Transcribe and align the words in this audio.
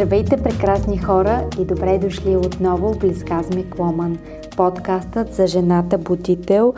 Здравейте, 0.00 0.36
прекрасни 0.36 0.98
хора 0.98 1.48
и 1.60 1.64
добре 1.64 1.98
дошли 1.98 2.36
отново 2.36 2.92
в 2.92 2.98
Близказми 2.98 3.70
Кломан, 3.70 4.18
подкастът 4.56 5.34
за 5.34 5.46
жената 5.46 5.98
будител, 5.98 6.74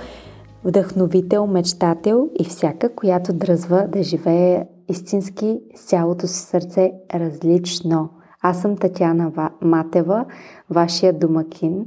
вдъхновител, 0.64 1.46
мечтател 1.46 2.28
и 2.40 2.44
всяка, 2.44 2.94
която 2.94 3.32
дръзва 3.32 3.88
да 3.88 4.02
живее 4.02 4.66
истински 4.88 5.60
цялото 5.74 6.26
си 6.26 6.40
сърце 6.40 6.92
различно. 7.14 8.10
Аз 8.40 8.60
съм 8.60 8.76
Татьяна 8.76 9.50
Матева, 9.60 10.24
вашия 10.70 11.12
домакин, 11.12 11.86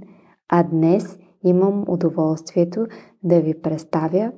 а 0.49 0.63
днес 0.63 1.19
имам 1.43 1.83
удоволствието 1.87 2.85
да 3.23 3.41
ви 3.41 3.61
представя 3.61 4.31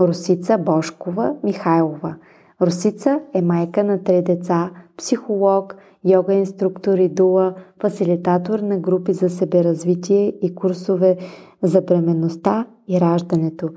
Русица 0.00 0.58
Бошкова 0.58 1.34
Михайлова. 1.44 2.16
Русица 2.62 3.20
е 3.34 3.42
майка 3.42 3.84
на 3.84 4.02
три 4.02 4.22
деца, 4.22 4.70
психолог, 4.96 5.76
йога 6.04 6.34
инструктор 6.34 6.98
и 6.98 7.08
дула, 7.08 7.54
фасилитатор 7.80 8.58
на 8.58 8.78
групи 8.78 9.12
за 9.12 9.30
себеразвитие 9.30 10.32
и 10.42 10.54
курсове 10.54 11.16
за 11.62 11.82
бременността 11.82 12.66
и 12.88 13.00
раждането. 13.00 13.68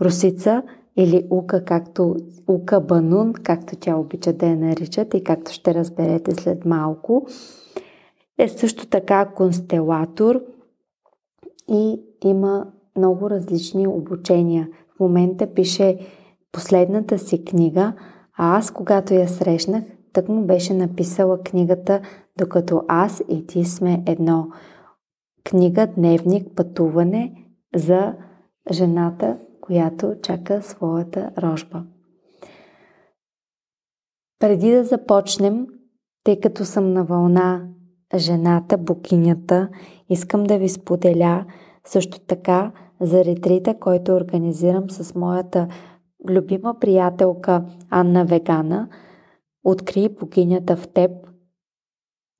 Русица 0.00 0.62
или 0.96 1.26
Ука, 1.30 1.64
както 1.64 2.16
Ука 2.46 2.80
Банун, 2.80 3.32
както 3.32 3.76
тя 3.76 3.96
обича 3.96 4.32
да 4.32 4.46
я 4.46 4.56
наричат 4.56 5.14
и 5.14 5.24
както 5.24 5.52
ще 5.52 5.74
разберете 5.74 6.34
след 6.34 6.64
малко, 6.64 7.26
е 8.38 8.48
също 8.48 8.86
така 8.86 9.24
констелатор 9.24 10.40
и 11.70 12.00
има 12.24 12.66
много 12.96 13.30
различни 13.30 13.86
обучения. 13.86 14.68
В 14.96 15.00
момента 15.00 15.46
пише 15.54 15.98
последната 16.52 17.18
си 17.18 17.44
книга, 17.44 17.92
а 18.36 18.58
аз, 18.58 18.70
когато 18.70 19.14
я 19.14 19.28
срещнах, 19.28 19.84
так 20.18 20.28
му 20.28 20.46
беше 20.46 20.74
написала 20.74 21.42
книгата 21.42 22.00
Докато 22.38 22.82
аз 22.88 23.22
и 23.28 23.46
ти 23.46 23.64
сме 23.64 24.02
едно. 24.06 24.48
Книга, 25.44 25.86
дневник, 25.86 26.48
пътуване 26.56 27.44
за 27.76 28.14
жената, 28.72 29.38
която 29.60 30.14
чака 30.22 30.62
своята 30.62 31.30
рожба. 31.42 31.82
Преди 34.38 34.70
да 34.70 34.84
започнем, 34.84 35.66
тъй 36.24 36.40
като 36.40 36.64
съм 36.64 36.92
на 36.92 37.04
вълна 37.04 37.68
жената, 38.16 38.78
букинята, 38.78 39.68
искам 40.08 40.44
да 40.44 40.58
ви 40.58 40.68
споделя 40.68 41.44
също 41.86 42.20
така 42.20 42.72
за 43.00 43.24
ретрита, 43.24 43.78
който 43.80 44.12
организирам 44.12 44.90
с 44.90 45.14
моята 45.14 45.68
любима 46.28 46.78
приятелка 46.80 47.64
Анна 47.90 48.24
Вегана– 48.24 48.88
Откри 49.70 50.08
богинята 50.08 50.76
в 50.76 50.88
теб 50.88 51.10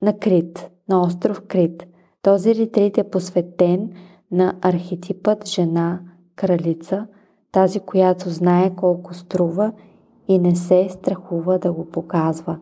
на 0.03 0.19
Крит, 0.19 0.71
на 0.89 1.03
остров 1.03 1.43
Крит. 1.49 1.87
Този 2.23 2.55
ретрит 2.55 2.99
е 2.99 3.11
посветен 3.11 3.91
на 4.31 4.55
архетипът 4.63 5.49
жена, 5.49 6.01
кралица, 6.37 7.07
тази, 7.53 7.81
която 7.81 8.31
знае 8.31 8.75
колко 8.77 9.15
струва 9.15 9.73
и 10.29 10.39
не 10.39 10.57
се 10.57 10.89
страхува 10.91 11.59
да 11.59 11.73
го 11.73 11.85
показва. 11.85 12.59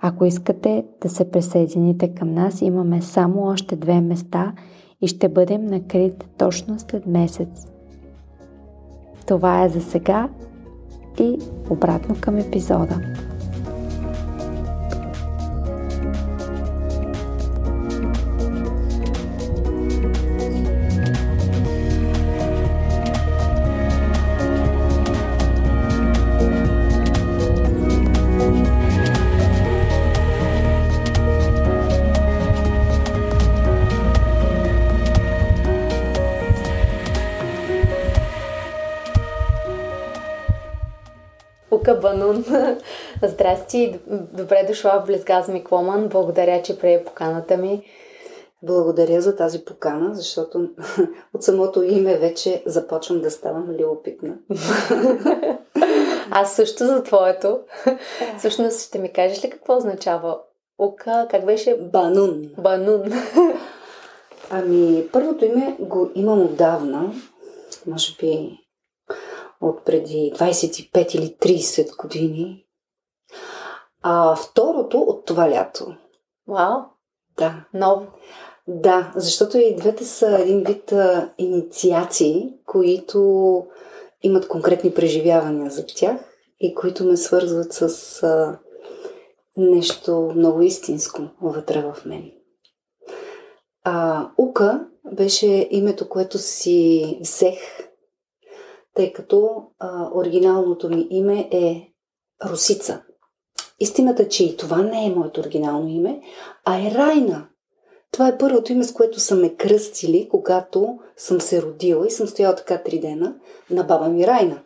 Ако 0.00 0.24
искате 0.24 0.84
да 1.02 1.08
се 1.08 1.30
присъедините 1.30 2.14
към 2.14 2.34
нас, 2.34 2.62
имаме 2.62 3.02
само 3.02 3.42
още 3.42 3.76
две 3.76 4.00
места 4.00 4.52
и 5.00 5.06
ще 5.06 5.28
бъдем 5.28 5.66
на 5.66 5.86
Крит 5.86 6.28
точно 6.38 6.78
след 6.78 7.06
месец. 7.06 7.66
Това 9.26 9.64
е 9.64 9.68
за 9.68 9.80
сега 9.80 10.28
и 11.20 11.38
обратно 11.70 12.16
към 12.20 12.38
епизода. 12.38 13.00
Здрасти, 43.42 44.00
добре 44.32 44.64
дошла 44.68 45.00
в 45.02 45.06
Близгазми 45.06 45.64
Кломан. 45.64 46.08
Благодаря, 46.08 46.62
че 46.62 46.78
прие 46.78 47.04
поканата 47.04 47.56
ми. 47.56 47.84
Благодаря 48.62 49.20
за 49.20 49.36
тази 49.36 49.64
покана, 49.64 50.14
защото 50.14 50.68
от 51.34 51.42
самото 51.42 51.82
име 51.82 52.18
вече 52.18 52.62
започвам 52.66 53.20
да 53.20 53.30
ставам 53.30 53.70
любопитна. 53.70 54.34
Аз 56.30 56.56
също 56.56 56.86
за 56.86 57.02
твоето. 57.02 57.60
Всъщност 58.38 58.86
ще 58.86 58.98
ми 58.98 59.12
кажеш 59.12 59.44
ли 59.44 59.50
какво 59.50 59.76
означава 59.76 60.38
Ука? 60.78 61.26
Как 61.30 61.46
беше? 61.46 61.76
Банун. 61.92 62.42
Банун. 62.58 63.02
Ами, 64.50 65.08
първото 65.12 65.44
име 65.44 65.76
го 65.80 66.10
имам 66.14 66.42
отдавна. 66.42 67.12
Може 67.86 68.16
би 68.20 68.58
от 69.60 69.84
преди 69.84 70.32
25 70.36 71.16
или 71.16 71.58
30 71.58 71.96
години. 71.96 72.66
А 74.02 74.36
второто 74.36 74.98
от 74.98 75.24
това 75.24 75.50
лято. 75.50 75.94
Вау! 76.48 76.80
Да. 77.38 77.64
Ново. 77.74 78.06
Да, 78.68 79.12
защото 79.16 79.58
и 79.58 79.76
двете 79.76 80.04
са 80.04 80.38
един 80.38 80.64
вид 80.64 80.92
а, 80.92 81.32
инициации, 81.38 82.54
които 82.66 83.20
имат 84.22 84.48
конкретни 84.48 84.94
преживявания 84.94 85.70
за 85.70 85.86
тях 85.86 86.16
и 86.60 86.74
които 86.74 87.04
ме 87.04 87.16
свързват 87.16 87.72
с 87.72 88.22
а, 88.22 88.58
нещо 89.56 90.32
много 90.36 90.62
истинско 90.62 91.22
вътре 91.42 91.82
в 91.82 92.04
мен. 92.04 92.32
А, 93.84 94.28
Ука 94.38 94.86
беше 95.12 95.68
името, 95.70 96.08
което 96.08 96.38
си 96.38 97.18
взех 97.20 97.58
тъй 98.94 99.12
като 99.12 99.62
а, 99.78 100.10
оригиналното 100.14 100.88
ми 100.88 101.06
име 101.10 101.48
е 101.52 101.88
Русица. 102.44 103.02
Истината, 103.80 104.28
че 104.28 104.44
и 104.44 104.56
това 104.56 104.82
не 104.82 105.06
е 105.06 105.10
моето 105.10 105.40
оригинално 105.40 105.88
име, 105.88 106.20
а 106.64 106.78
е 106.78 106.90
Райна. 106.90 107.46
Това 108.12 108.28
е 108.28 108.38
първото 108.38 108.72
име, 108.72 108.84
с 108.84 108.92
което 108.92 109.20
са 109.20 109.36
ме 109.36 109.54
кръстили, 109.54 110.28
когато 110.30 110.98
съм 111.16 111.40
се 111.40 111.62
родила 111.62 112.06
и 112.06 112.10
съм 112.10 112.26
стояла 112.26 112.54
така 112.54 112.82
три 112.82 112.98
дена 112.98 113.34
на 113.70 113.84
баба 113.84 114.08
ми 114.08 114.26
Райна. 114.26 114.62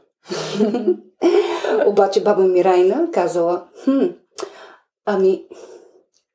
Обаче 1.87 2.23
баба 2.23 2.43
ми 2.43 2.65
Райна 2.65 3.09
казала, 3.13 3.65
хм, 3.85 4.05
ами 5.05 5.45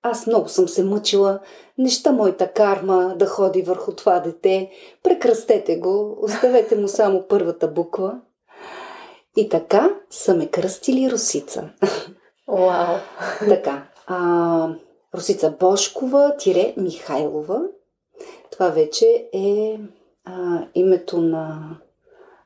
аз 0.04 0.28
много 0.28 0.50
съм 0.50 0.68
се 0.68 0.84
мъчила, 0.84 1.40
неща 1.78 2.12
моята 2.12 2.52
карма 2.52 3.16
да 3.20 3.26
ходи 3.26 3.62
върху 3.62 3.96
това 3.96 4.20
дете, 4.20 4.70
прекръстете 5.04 5.76
го, 5.76 6.18
оставете 6.22 6.76
му 6.76 6.88
само 6.88 7.26
първата 7.30 7.68
буква. 7.68 8.20
И 9.36 9.50
така 9.50 9.90
са 10.10 10.36
ме 10.36 10.48
кръстили 10.48 11.12
Русица. 11.12 11.70
Вау! 12.48 12.98
така. 13.50 13.84
А, 14.08 14.70
Русица 15.16 15.54
Бошкова, 15.60 16.36
тире 16.38 16.74
Михайлова. 16.78 17.62
Това 18.52 18.70
вече 18.70 19.30
е 19.34 19.80
а, 20.26 20.66
името 20.76 21.22
на 21.22 21.76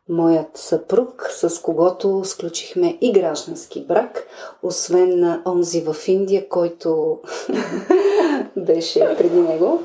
моят 0.10 0.58
съпруг, 0.58 1.30
с 1.32 1.62
когото 1.62 2.22
сключихме 2.26 2.98
и 3.02 3.12
граждански 3.12 3.86
брак, 3.86 4.28
освен 4.64 5.20
на 5.20 5.42
онзи 5.46 5.82
в 5.82 6.08
Индия, 6.08 6.50
който 6.50 7.20
беше 8.58 9.16
преди 9.18 9.40
него. 9.40 9.82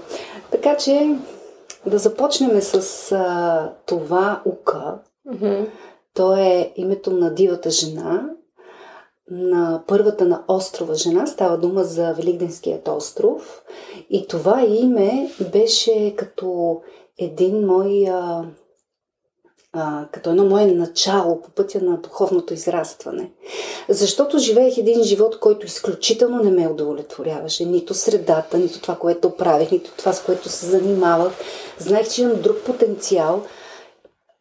Така 0.50 0.76
че 0.76 1.16
да 1.86 1.98
започнем 1.98 2.60
с 2.60 3.12
а, 3.12 3.72
това 3.86 4.42
Ука. 4.44 4.98
Mm-hmm. 5.28 5.68
То 6.14 6.36
е 6.36 6.72
името 6.76 7.10
на 7.10 7.34
дивата 7.34 7.70
жена, 7.70 8.30
на 9.30 9.82
първата 9.86 10.24
на 10.24 10.42
острова 10.48 10.94
жена. 10.94 11.26
Става 11.26 11.58
дума 11.58 11.84
за 11.84 12.12
Великденският 12.12 12.88
остров. 12.88 13.62
И 14.10 14.26
това 14.26 14.62
име 14.64 15.30
беше 15.52 16.14
като 16.16 16.80
един 17.18 17.66
мой 17.66 18.06
а, 18.08 18.44
а, 19.72 20.06
като 20.12 20.30
едно 20.30 20.44
мое 20.44 20.66
начало 20.66 21.40
по 21.40 21.50
пътя 21.50 21.80
на 21.80 21.96
духовното 21.96 22.54
израстване. 22.54 23.30
Защото 23.88 24.38
живеех 24.38 24.78
един 24.78 25.02
живот, 25.02 25.40
който 25.40 25.66
изключително 25.66 26.42
не 26.42 26.50
ме 26.50 26.68
удовлетворяваше. 26.68 27.64
Нито 27.64 27.94
средата, 27.94 28.58
нито 28.58 28.80
това, 28.80 28.96
което 28.96 29.30
правех, 29.30 29.70
нито 29.70 29.90
това, 29.96 30.12
с 30.12 30.22
което 30.22 30.48
се 30.48 30.66
занимавах. 30.66 31.32
Знаех, 31.78 32.08
че 32.08 32.22
имам 32.22 32.40
друг 32.40 32.56
потенциал. 32.66 33.42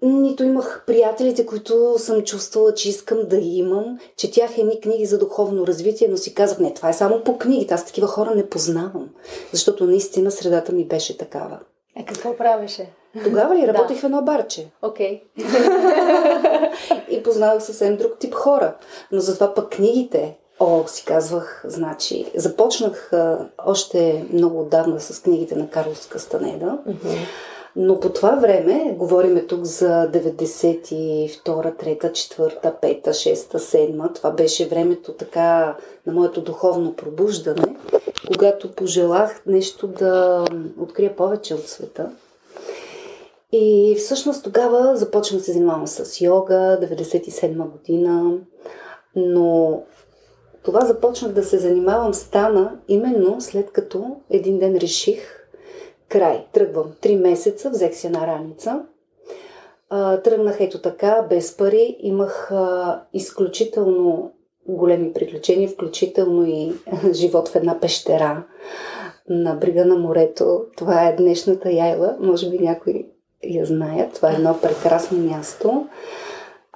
Нито 0.01 0.43
имах 0.43 0.83
приятелите, 0.87 1.45
които 1.45 1.95
съм 1.97 2.21
чувствала, 2.21 2.73
че 2.73 2.89
искам 2.89 3.19
да 3.27 3.37
имам. 3.37 3.99
Четях 4.17 4.57
едни 4.57 4.81
книги 4.81 5.05
за 5.05 5.19
духовно 5.19 5.67
развитие, 5.67 6.07
но 6.07 6.17
си 6.17 6.33
казах, 6.33 6.59
не, 6.59 6.73
това 6.73 6.89
е 6.89 6.93
само 6.93 7.23
по 7.23 7.37
книгите. 7.37 7.73
Аз 7.73 7.85
такива 7.85 8.07
хора 8.07 8.35
не 8.35 8.49
познавам. 8.49 9.09
Защото 9.51 9.85
наистина 9.85 10.31
средата 10.31 10.71
ми 10.71 10.85
беше 10.85 11.17
такава. 11.17 11.59
Е, 11.95 12.05
какво 12.05 12.37
правеше? 12.37 12.89
Тогава 13.23 13.55
ли 13.55 13.67
работех 13.67 13.95
да. 13.95 14.01
в 14.01 14.03
едно 14.03 14.21
барче? 14.21 14.67
Окей. 14.81 15.23
Okay. 15.39 17.09
и 17.09 17.23
познавах 17.23 17.63
съвсем 17.63 17.97
друг 17.97 18.19
тип 18.19 18.33
хора. 18.33 18.75
Но 19.11 19.19
затова 19.19 19.53
пък 19.53 19.69
книгите, 19.69 20.37
О, 20.59 20.87
си 20.87 21.05
казвах, 21.05 21.63
значи, 21.65 22.31
започнах 22.35 23.13
а, 23.13 23.49
още 23.65 24.25
много 24.33 24.59
отдавна 24.59 24.99
с 24.99 25.21
книгите 25.21 25.55
на 25.55 25.69
Карлос 25.69 26.07
Кастанеда, 26.07 26.77
mm-hmm. 26.87 27.17
Но 27.75 27.99
по 27.99 28.09
това 28.09 28.35
време, 28.35 28.95
говориме 28.97 29.45
тук 29.45 29.63
за 29.63 30.09
92, 30.13 31.43
3, 31.43 32.11
4, 32.11 32.79
5, 32.81 33.09
6, 33.09 33.35
7, 33.57 34.15
това 34.15 34.31
беше 34.31 34.67
времето 34.67 35.13
така 35.13 35.77
на 36.05 36.13
моето 36.13 36.41
духовно 36.41 36.93
пробуждане, 36.93 37.75
когато 38.27 38.71
пожелах 38.71 39.41
нещо 39.45 39.87
да 39.87 40.45
открия 40.79 41.15
повече 41.15 41.53
от 41.53 41.67
света. 41.67 42.11
И 43.51 43.95
всъщност 43.97 44.43
тогава 44.43 44.97
започнах 44.97 45.39
да 45.39 45.45
се 45.45 45.51
занимавам 45.51 45.87
с 45.87 46.21
йога, 46.21 46.79
97 46.81 47.69
година, 47.69 48.37
но 49.15 49.81
това 50.63 50.81
започнах 50.81 51.31
да 51.31 51.43
се 51.43 51.57
занимавам 51.57 52.13
стана 52.13 52.79
именно 52.87 53.41
след 53.41 53.71
като 53.71 54.15
един 54.29 54.59
ден 54.59 54.75
реших 54.75 55.38
край. 56.09 56.45
Тръгвам. 56.53 56.91
Три 57.01 57.15
месеца, 57.15 57.69
взех 57.69 57.95
си 57.95 58.07
една 58.07 58.27
раница. 58.27 58.81
Тръгнах 60.23 60.57
ето 60.59 60.81
така, 60.81 61.25
без 61.29 61.57
пари. 61.57 61.97
Имах 61.99 62.51
а, 62.51 63.01
изключително 63.13 64.31
големи 64.67 65.13
приключения, 65.13 65.69
включително 65.69 66.45
и 66.45 66.73
живот 67.13 67.49
в 67.49 67.55
една 67.55 67.79
пещера 67.79 68.43
на 69.29 69.55
брига 69.55 69.85
на 69.85 69.95
морето. 69.95 70.65
Това 70.77 71.07
е 71.07 71.15
днешната 71.15 71.71
Яйла. 71.71 72.17
Може 72.19 72.49
би 72.49 72.59
някой 72.59 73.05
я 73.43 73.65
знаят. 73.65 74.13
Това 74.13 74.31
е 74.31 74.35
едно 74.35 74.57
прекрасно 74.61 75.17
място 75.17 75.87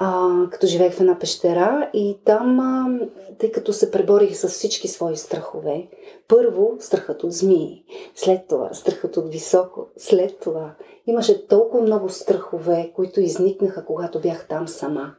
а, 0.03 0.29
като 0.49 0.67
живеех 0.67 0.93
в 0.93 0.99
една 0.99 1.19
пещера 1.19 1.89
и 1.93 2.17
там, 2.25 2.59
а, 2.59 2.99
тъй 3.39 3.51
като 3.51 3.73
се 3.73 3.91
преборих 3.91 4.37
с 4.37 4.47
всички 4.47 4.87
свои 4.87 5.17
страхове, 5.17 5.87
първо 6.27 6.75
страхът 6.79 7.23
от 7.23 7.31
змии, 7.31 7.83
след 8.15 8.47
това 8.47 8.73
страхът 8.73 9.17
от 9.17 9.29
високо, 9.29 9.87
след 9.97 10.39
това 10.39 10.75
имаше 11.07 11.47
толкова 11.47 11.83
много 11.83 12.09
страхове, 12.09 12.91
които 12.95 13.19
изникнаха, 13.19 13.85
когато 13.85 14.21
бях 14.21 14.47
там 14.47 14.67
сама. 14.67 15.15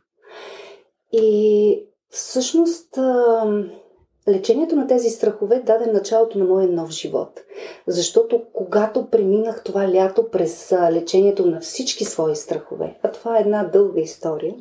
И 1.13 1.87
всъщност 2.09 2.99
а, 2.99 3.65
Лечението 4.29 4.76
на 4.76 4.87
тези 4.87 5.11
страхове 5.11 5.61
даде 5.61 5.93
началото 5.93 6.38
на 6.38 6.44
моя 6.44 6.69
нов 6.69 6.91
живот. 6.91 7.41
Защото 7.87 8.43
когато 8.53 9.11
преминах 9.11 9.65
това 9.65 9.88
лято 9.88 10.31
през 10.31 10.75
лечението 10.93 11.47
на 11.47 11.61
всички 11.61 12.05
свои 12.05 12.37
страхове, 12.37 12.99
а 13.03 13.11
това 13.11 13.37
е 13.37 13.41
една 13.41 13.65
дълга 13.65 14.00
история, 14.00 14.55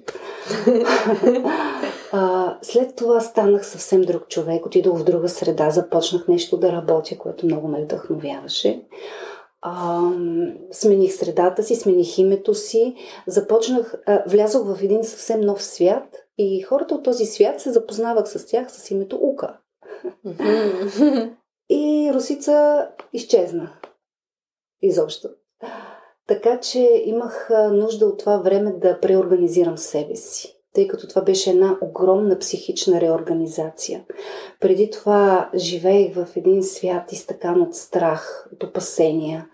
след 2.62 2.95
това 2.95 3.19
станах 3.19 3.65
съвсем 3.65 4.01
друг 4.01 4.27
човек, 4.27 4.65
отидох 4.65 5.00
в 5.00 5.04
друга 5.04 5.30
среда, 5.30 5.69
започнах 5.69 6.27
нещо 6.27 6.57
да 6.57 6.71
работя, 6.71 7.18
което 7.18 7.45
много 7.45 7.68
ме 7.68 7.83
вдъхновяваше. 7.83 8.86
А, 9.62 10.01
смених 10.71 11.13
средата 11.13 11.63
си, 11.63 11.75
смених 11.75 12.18
името 12.18 12.54
си, 12.54 12.95
започнах, 13.27 13.95
а, 14.06 14.24
влязох 14.27 14.63
в 14.65 14.83
един 14.83 15.04
съвсем 15.04 15.42
нов 15.42 15.63
свят 15.63 16.23
и 16.38 16.62
хората 16.62 16.95
от 16.95 17.03
този 17.03 17.25
свят 17.25 17.62
се 17.62 17.71
запознавах 17.71 18.27
с 18.27 18.45
тях 18.45 18.71
с 18.71 18.91
името 18.91 19.15
Ука. 19.21 19.59
и 21.69 22.12
Русица 22.13 22.88
изчезна. 23.13 23.74
Изобщо. 24.81 25.30
Така 26.27 26.59
че 26.59 27.01
имах 27.06 27.50
нужда 27.71 28.06
от 28.06 28.19
това 28.19 28.38
време 28.38 28.71
да 28.71 29.00
преорганизирам 29.00 29.77
себе 29.77 30.15
си 30.15 30.63
тъй 30.74 30.88
като 30.88 31.07
това 31.07 31.21
беше 31.21 31.50
една 31.50 31.77
огромна 31.81 32.39
психична 32.39 33.01
реорганизация. 33.01 34.06
Преди 34.59 34.89
това 34.89 35.50
живеех 35.56 36.15
в 36.15 36.27
един 36.36 36.63
свят 36.63 37.12
изтъкан 37.12 37.62
от 37.62 37.75
страх, 37.75 38.50
от 38.53 38.63
опасения, 38.63 39.47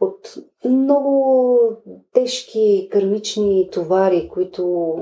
от 0.00 0.34
много 0.64 1.58
тежки 2.12 2.88
кармични 2.92 3.68
товари, 3.72 4.28
които 4.32 4.94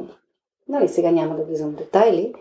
Нали, 0.69 0.89
сега 0.89 1.11
няма 1.11 1.37
да 1.37 1.45
влизам 1.45 1.71
в 1.71 1.77
детайли, 1.77 2.35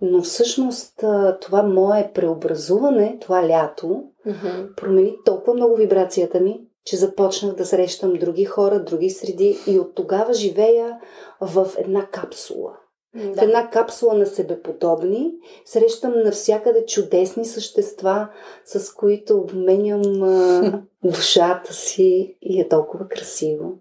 но 0.00 0.22
всъщност 0.22 1.04
това 1.40 1.62
мое 1.62 2.10
преобразуване, 2.14 3.18
това 3.20 3.48
лято, 3.48 4.04
mm-hmm. 4.26 4.74
промени 4.74 5.16
толкова 5.24 5.54
много 5.54 5.76
вибрацията 5.76 6.40
ми, 6.40 6.60
че 6.84 6.96
започнах 6.96 7.54
да 7.54 7.66
срещам 7.66 8.12
други 8.12 8.44
хора, 8.44 8.84
други 8.84 9.10
среди 9.10 9.58
и 9.66 9.78
от 9.78 9.94
тогава 9.94 10.34
живея 10.34 10.98
в 11.40 11.68
една 11.78 12.06
капсула. 12.06 12.72
Да. 13.14 13.34
В 13.34 13.42
една 13.42 13.70
капсула 13.70 14.14
на 14.14 14.26
себеподобни. 14.26 15.32
Срещам 15.64 16.12
навсякъде 16.16 16.86
чудесни 16.86 17.44
същества, 17.44 18.28
с 18.64 18.94
които 18.94 19.36
обменям 19.36 20.22
а, 20.22 20.82
душата 21.04 21.72
си 21.72 22.36
и 22.42 22.60
е 22.60 22.68
толкова 22.68 23.08
красиво. 23.08 23.72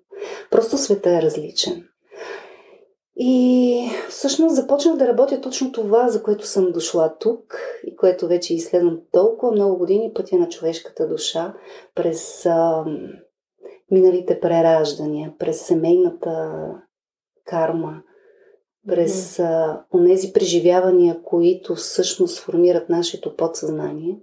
Просто 0.52 0.78
света 0.78 1.10
е 1.10 1.22
различен. 1.22 1.89
И 3.22 3.90
всъщност 4.10 4.56
започнах 4.56 4.98
да 4.98 5.08
работя 5.08 5.42
точно 5.42 5.72
това, 5.72 6.10
за 6.10 6.24
което 6.24 6.48
съм 6.48 6.72
дошла 6.72 7.16
тук 7.20 7.60
и 7.88 7.96
което 7.96 8.28
вече 8.28 8.54
изследвам 8.54 9.00
толкова 9.12 9.52
много 9.52 9.78
години 9.78 10.12
пътя 10.16 10.38
на 10.38 10.50
човешката 10.50 11.08
душа 11.08 11.54
през 11.96 12.46
а, 12.46 12.86
миналите 13.92 14.40
прераждания, 14.40 15.34
през 15.40 15.62
семейната 15.62 16.66
карма, 17.46 18.02
през 18.88 19.38
mm-hmm. 19.38 19.44
а, 19.44 19.84
онези 19.94 20.34
преживявания, 20.34 21.22
които 21.24 21.76
всъщност 21.76 22.40
формират 22.40 22.90
нашето 22.90 23.36
подсъзнание 23.36 24.20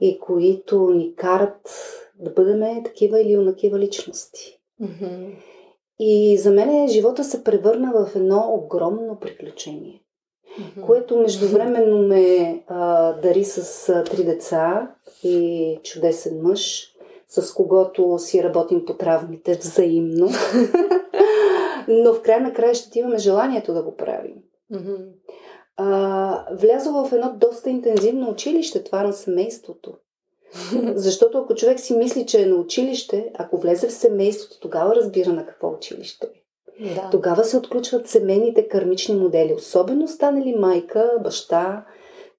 и 0.00 0.18
които 0.18 0.90
ни 0.90 1.14
карат 1.14 1.70
да 2.18 2.30
бъдем 2.30 2.84
такива 2.84 3.20
или 3.20 3.38
онакива 3.38 3.78
личности. 3.78 4.60
Mm-hmm. 4.82 5.34
И 6.04 6.38
за 6.38 6.50
мен 6.50 6.88
живота 6.88 7.24
се 7.24 7.44
превърна 7.44 7.92
в 7.94 8.16
едно 8.16 8.46
огромно 8.50 9.18
приключение, 9.20 10.02
mm-hmm. 10.60 10.86
което 10.86 11.18
междувременно 11.18 11.98
ме 11.98 12.64
а, 12.66 13.12
дари 13.12 13.44
с 13.44 13.88
а, 13.88 14.04
три 14.04 14.24
деца 14.24 14.94
и 15.24 15.78
чудесен 15.82 16.40
мъж, 16.42 16.92
с 17.28 17.54
когото 17.54 18.18
си 18.18 18.42
работим 18.42 18.84
по 18.84 18.94
травмите 18.94 19.54
взаимно. 19.54 20.28
Но 21.88 22.14
в 22.14 22.22
край 22.22 22.40
на 22.40 22.52
края 22.52 22.74
ще 22.74 22.98
имаме 22.98 23.18
желанието 23.18 23.74
да 23.74 23.82
го 23.82 23.96
правим. 23.96 24.36
Mm-hmm. 24.72 25.08
А, 25.76 26.56
в 26.86 27.12
едно 27.12 27.34
доста 27.36 27.70
интензивно 27.70 28.30
училище, 28.30 28.84
това 28.84 29.02
на 29.02 29.12
семейството. 29.12 29.94
Защото 30.94 31.38
ако 31.38 31.54
човек 31.54 31.80
си 31.80 31.96
мисли, 31.96 32.26
че 32.26 32.42
е 32.42 32.46
на 32.46 32.56
училище, 32.56 33.30
ако 33.34 33.58
влезе 33.58 33.88
в 33.88 33.92
семейството, 33.92 34.60
тогава 34.60 34.96
разбира 34.96 35.32
на 35.32 35.46
какво 35.46 35.72
училище 35.72 36.26
е. 36.26 36.42
Да. 36.94 37.08
Тогава 37.10 37.44
се 37.44 37.56
отключват 37.56 38.08
семейните 38.08 38.68
кармични 38.68 39.14
модели. 39.14 39.54
Особено 39.54 40.08
стане 40.08 40.44
ли 40.44 40.54
майка, 40.54 41.10
баща, 41.24 41.84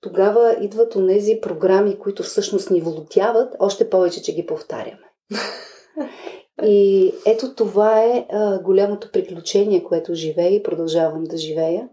тогава 0.01 0.57
идват 0.61 0.95
онези 0.95 1.39
програми, 1.41 1.99
които 1.99 2.23
всъщност 2.23 2.69
ни 2.69 2.81
волотяват, 2.81 3.55
още 3.59 3.89
повече, 3.89 4.21
че 4.21 4.33
ги 4.33 4.45
повтаряме. 4.45 5.09
И 6.61 7.13
ето 7.25 7.55
това 7.55 8.03
е 8.03 8.25
а, 8.29 8.61
голямото 8.61 9.11
приключение, 9.11 9.83
което 9.83 10.13
живея 10.13 10.55
и 10.55 10.63
продължавам 10.63 11.23
да 11.23 11.37
живея. 11.37 11.89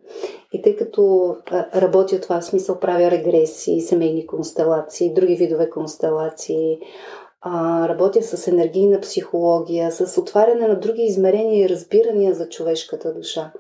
И 0.52 0.62
тъй 0.62 0.76
като 0.76 1.36
а, 1.50 1.80
работя 1.80 2.20
това 2.20 2.40
в 2.40 2.44
смисъл, 2.44 2.80
правя 2.80 3.10
регресии, 3.10 3.80
семейни 3.80 4.26
констелации, 4.26 5.14
други 5.14 5.34
видове 5.34 5.70
констелации, 5.70 6.78
а, 7.40 7.88
работя 7.88 8.22
с 8.22 8.48
енергийна 8.48 9.00
психология, 9.00 9.92
с 9.92 10.20
отваряне 10.20 10.68
на 10.68 10.80
други 10.80 11.02
измерения 11.02 11.64
и 11.64 11.68
разбирания 11.68 12.34
за 12.34 12.48
човешката 12.48 13.14
душа. 13.14 13.52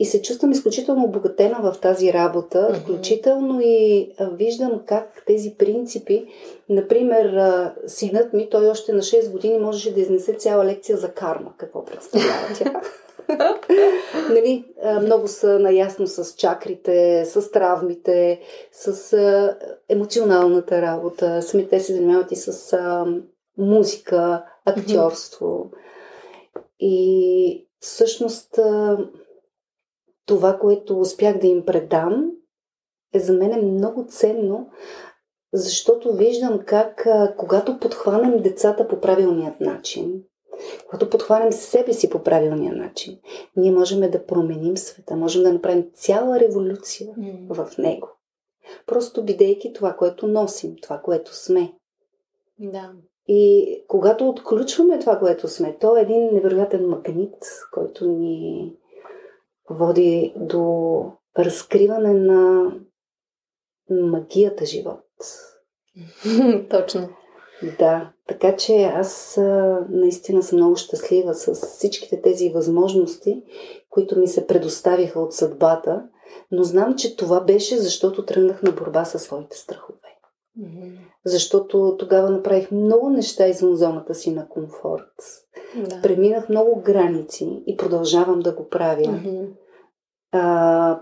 И 0.00 0.04
се 0.06 0.22
чувствам 0.22 0.52
изключително 0.52 1.04
обогатена 1.04 1.58
в 1.62 1.80
тази 1.80 2.12
работа, 2.12 2.58
mm-hmm. 2.58 2.80
включително 2.80 3.60
и 3.62 4.10
виждам 4.32 4.80
как 4.86 5.22
тези 5.26 5.54
принципи, 5.58 6.26
например, 6.68 7.40
синът 7.86 8.32
ми, 8.32 8.50
той 8.50 8.68
още 8.68 8.92
на 8.92 9.02
6 9.02 9.30
години 9.30 9.58
можеше 9.58 9.94
да 9.94 10.00
изнесе 10.00 10.32
цяла 10.32 10.64
лекция 10.64 10.98
за 10.98 11.08
карма. 11.12 11.52
Какво 11.56 11.84
представлява 11.84 12.54
тя? 12.58 12.82
нали, 14.30 14.64
много 15.02 15.28
са 15.28 15.58
наясно 15.58 16.06
с 16.06 16.34
чакрите, 16.34 17.24
с 17.24 17.50
травмите, 17.50 18.40
с 18.72 19.56
емоционалната 19.88 20.82
работа. 20.82 21.42
Самите 21.42 21.68
те 21.68 21.80
се 21.80 21.94
занимават 21.94 22.32
и 22.32 22.36
с 22.36 22.76
музика, 23.58 24.44
актьорство. 24.64 25.70
Mm-hmm. 25.70 26.60
И 26.80 27.66
всъщност 27.80 28.58
това, 30.28 30.58
което 30.58 31.00
успях 31.00 31.38
да 31.38 31.46
им 31.46 31.66
предам, 31.66 32.30
е 33.14 33.18
за 33.20 33.32
мен 33.32 33.74
много 33.74 34.06
ценно, 34.08 34.70
защото 35.52 36.12
виждам 36.12 36.60
как, 36.66 37.08
когато 37.36 37.78
подхванем 37.78 38.42
децата 38.42 38.88
по 38.88 39.00
правилният 39.00 39.60
начин, 39.60 40.22
когато 40.88 41.10
подхванем 41.10 41.52
себе 41.52 41.92
си 41.92 42.10
по 42.10 42.22
правилния 42.22 42.72
начин, 42.72 43.18
ние 43.56 43.72
можем 43.72 44.10
да 44.10 44.26
променим 44.26 44.76
света, 44.76 45.16
можем 45.16 45.42
да 45.42 45.52
направим 45.52 45.86
цяла 45.94 46.40
революция 46.40 47.14
mm. 47.18 47.54
в 47.54 47.78
него. 47.78 48.08
Просто 48.86 49.24
бидейки 49.24 49.72
това, 49.72 49.92
което 49.92 50.28
носим, 50.28 50.76
това, 50.82 50.98
което 50.98 51.36
сме. 51.36 51.72
Да. 52.58 52.92
И 53.28 53.84
когато 53.88 54.28
отключваме 54.28 54.98
това, 54.98 55.18
което 55.18 55.48
сме, 55.48 55.76
то 55.80 55.96
е 55.96 56.00
един 56.00 56.34
невероятен 56.34 56.88
магнит, 56.88 57.36
който 57.72 58.06
ни 58.06 58.72
води 59.70 60.32
до 60.36 61.04
разкриване 61.38 62.14
на 62.14 62.72
магията 63.90 64.64
живот. 64.66 65.04
Точно. 66.70 67.08
Да, 67.78 68.12
така 68.28 68.56
че 68.56 68.82
аз 68.82 69.38
а, 69.38 69.86
наистина 69.90 70.42
съм 70.42 70.58
много 70.58 70.76
щастлива 70.76 71.34
с 71.34 71.54
всичките 71.54 72.22
тези 72.22 72.50
възможности, 72.50 73.42
които 73.90 74.18
ми 74.18 74.28
се 74.28 74.46
предоставиха 74.46 75.20
от 75.20 75.32
съдбата, 75.34 76.08
но 76.50 76.62
знам, 76.62 76.96
че 76.96 77.16
това 77.16 77.40
беше 77.40 77.76
защото 77.76 78.24
тръгнах 78.24 78.62
на 78.62 78.72
борба 78.72 79.04
със 79.04 79.22
своите 79.22 79.58
страхове. 79.58 80.07
Mm-hmm. 80.60 80.98
Защото 81.24 81.96
тогава 81.98 82.30
направих 82.30 82.70
много 82.70 83.10
неща 83.10 83.46
извън 83.46 83.76
зоната 83.76 84.14
си 84.14 84.30
на 84.30 84.48
комфорт. 84.48 85.12
Да. 85.76 86.02
Преминах 86.02 86.48
много 86.48 86.82
граници 86.82 87.62
и 87.66 87.76
продължавам 87.76 88.40
да 88.40 88.52
го 88.52 88.68
правя. 88.68 89.02
Mm-hmm. 89.02 89.48
А, 90.32 91.00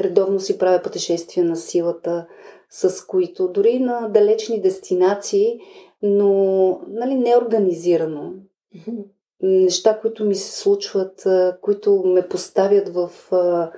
редовно 0.00 0.40
си 0.40 0.58
правя 0.58 0.82
пътешествия 0.82 1.44
на 1.44 1.56
силата, 1.56 2.26
с 2.70 3.06
които 3.06 3.48
дори 3.48 3.78
на 3.78 4.08
далечни 4.08 4.60
дестинации, 4.60 5.58
но 6.02 6.80
нали, 6.88 7.14
неорганизирано. 7.14 8.32
Mm-hmm. 8.76 9.04
Неща, 9.42 9.98
които 10.00 10.24
ми 10.24 10.34
се 10.34 10.60
случват, 10.60 11.24
които 11.60 12.02
ме 12.06 12.28
поставят 12.28 12.88
в 12.88 13.10
а, 13.32 13.72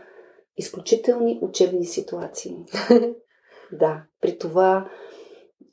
изключителни 0.57 1.39
учебни 1.43 1.85
ситуации. 1.85 2.57
да, 3.73 4.03
при 4.21 4.39
това 4.39 4.89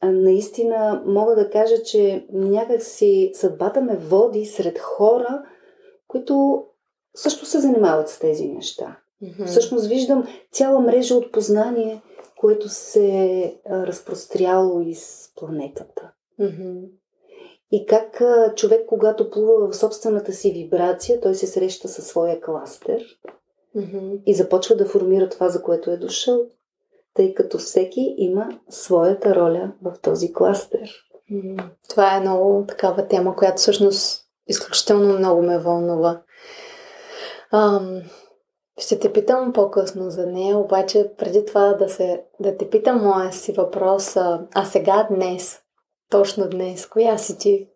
наистина 0.04 1.04
мога 1.06 1.36
да 1.36 1.50
кажа, 1.50 1.84
че 1.84 2.28
някакси 2.34 3.32
съдбата 3.34 3.82
ме 3.82 3.98
води 3.98 4.46
сред 4.46 4.80
хора, 4.80 5.44
които 6.08 6.66
също 7.16 7.46
се 7.46 7.60
занимават 7.60 8.10
с 8.10 8.20
тези 8.20 8.48
неща. 8.48 9.00
Mm-hmm. 9.24 9.46
Всъщност 9.46 9.88
виждам 9.88 10.28
цяла 10.52 10.80
мрежа 10.80 11.16
от 11.16 11.32
познание, 11.32 12.02
което 12.38 12.70
се 12.70 13.08
е 13.08 13.56
разпростряло 13.70 14.82
из 14.82 15.32
планетата. 15.36 16.12
Mm-hmm. 16.40 16.90
И 17.72 17.86
как 17.86 18.22
човек, 18.56 18.86
когато 18.88 19.30
плува 19.30 19.68
в 19.68 19.76
собствената 19.76 20.34
си 20.34 20.52
вибрация, 20.52 21.22
той 21.22 21.36
се 21.36 21.48
среща 21.48 21.88
със 21.88 22.08
своя 22.08 22.42
кластер 22.42 23.04
mm-hmm. 23.76 24.24
и 24.26 24.34
започва 24.34 24.76
да 24.76 24.86
формира 24.86 25.30
това, 25.30 25.50
за 25.50 25.62
което 25.62 25.92
е 25.92 25.98
дошъл, 25.98 26.46
тъй 27.14 27.34
като 27.34 27.58
всеки 27.58 28.16
има 28.18 28.50
своята 28.70 29.36
роля 29.36 29.72
в 29.82 29.94
този 30.02 30.34
кластер. 30.34 30.90
Това 31.90 32.16
е 32.16 32.20
много 32.20 32.66
такава 32.68 33.08
тема, 33.08 33.36
която 33.36 33.58
всъщност 33.58 34.26
изключително 34.48 35.20
много 35.20 35.42
ме 35.42 35.60
вълнува. 35.60 36.22
Ам, 37.52 38.02
ще 38.78 39.00
те 39.00 39.14
питам 39.14 39.54
по-късно 39.54 40.10
за 40.10 40.28
нея, 40.28 40.58
обаче 40.58 41.12
преди 41.18 41.46
това 41.46 41.74
да, 41.74 41.90
се, 41.90 42.24
да 42.40 42.58
те 42.58 42.70
питам 42.70 43.04
моя 43.04 43.34
си 43.34 43.52
въпрос, 43.52 44.18
а 44.56 44.66
сега 44.66 45.08
днес, 45.12 45.60
точно 46.10 46.50
днес, 46.50 46.88
коя 46.88 47.18
си 47.18 47.38
ти? 47.38 47.70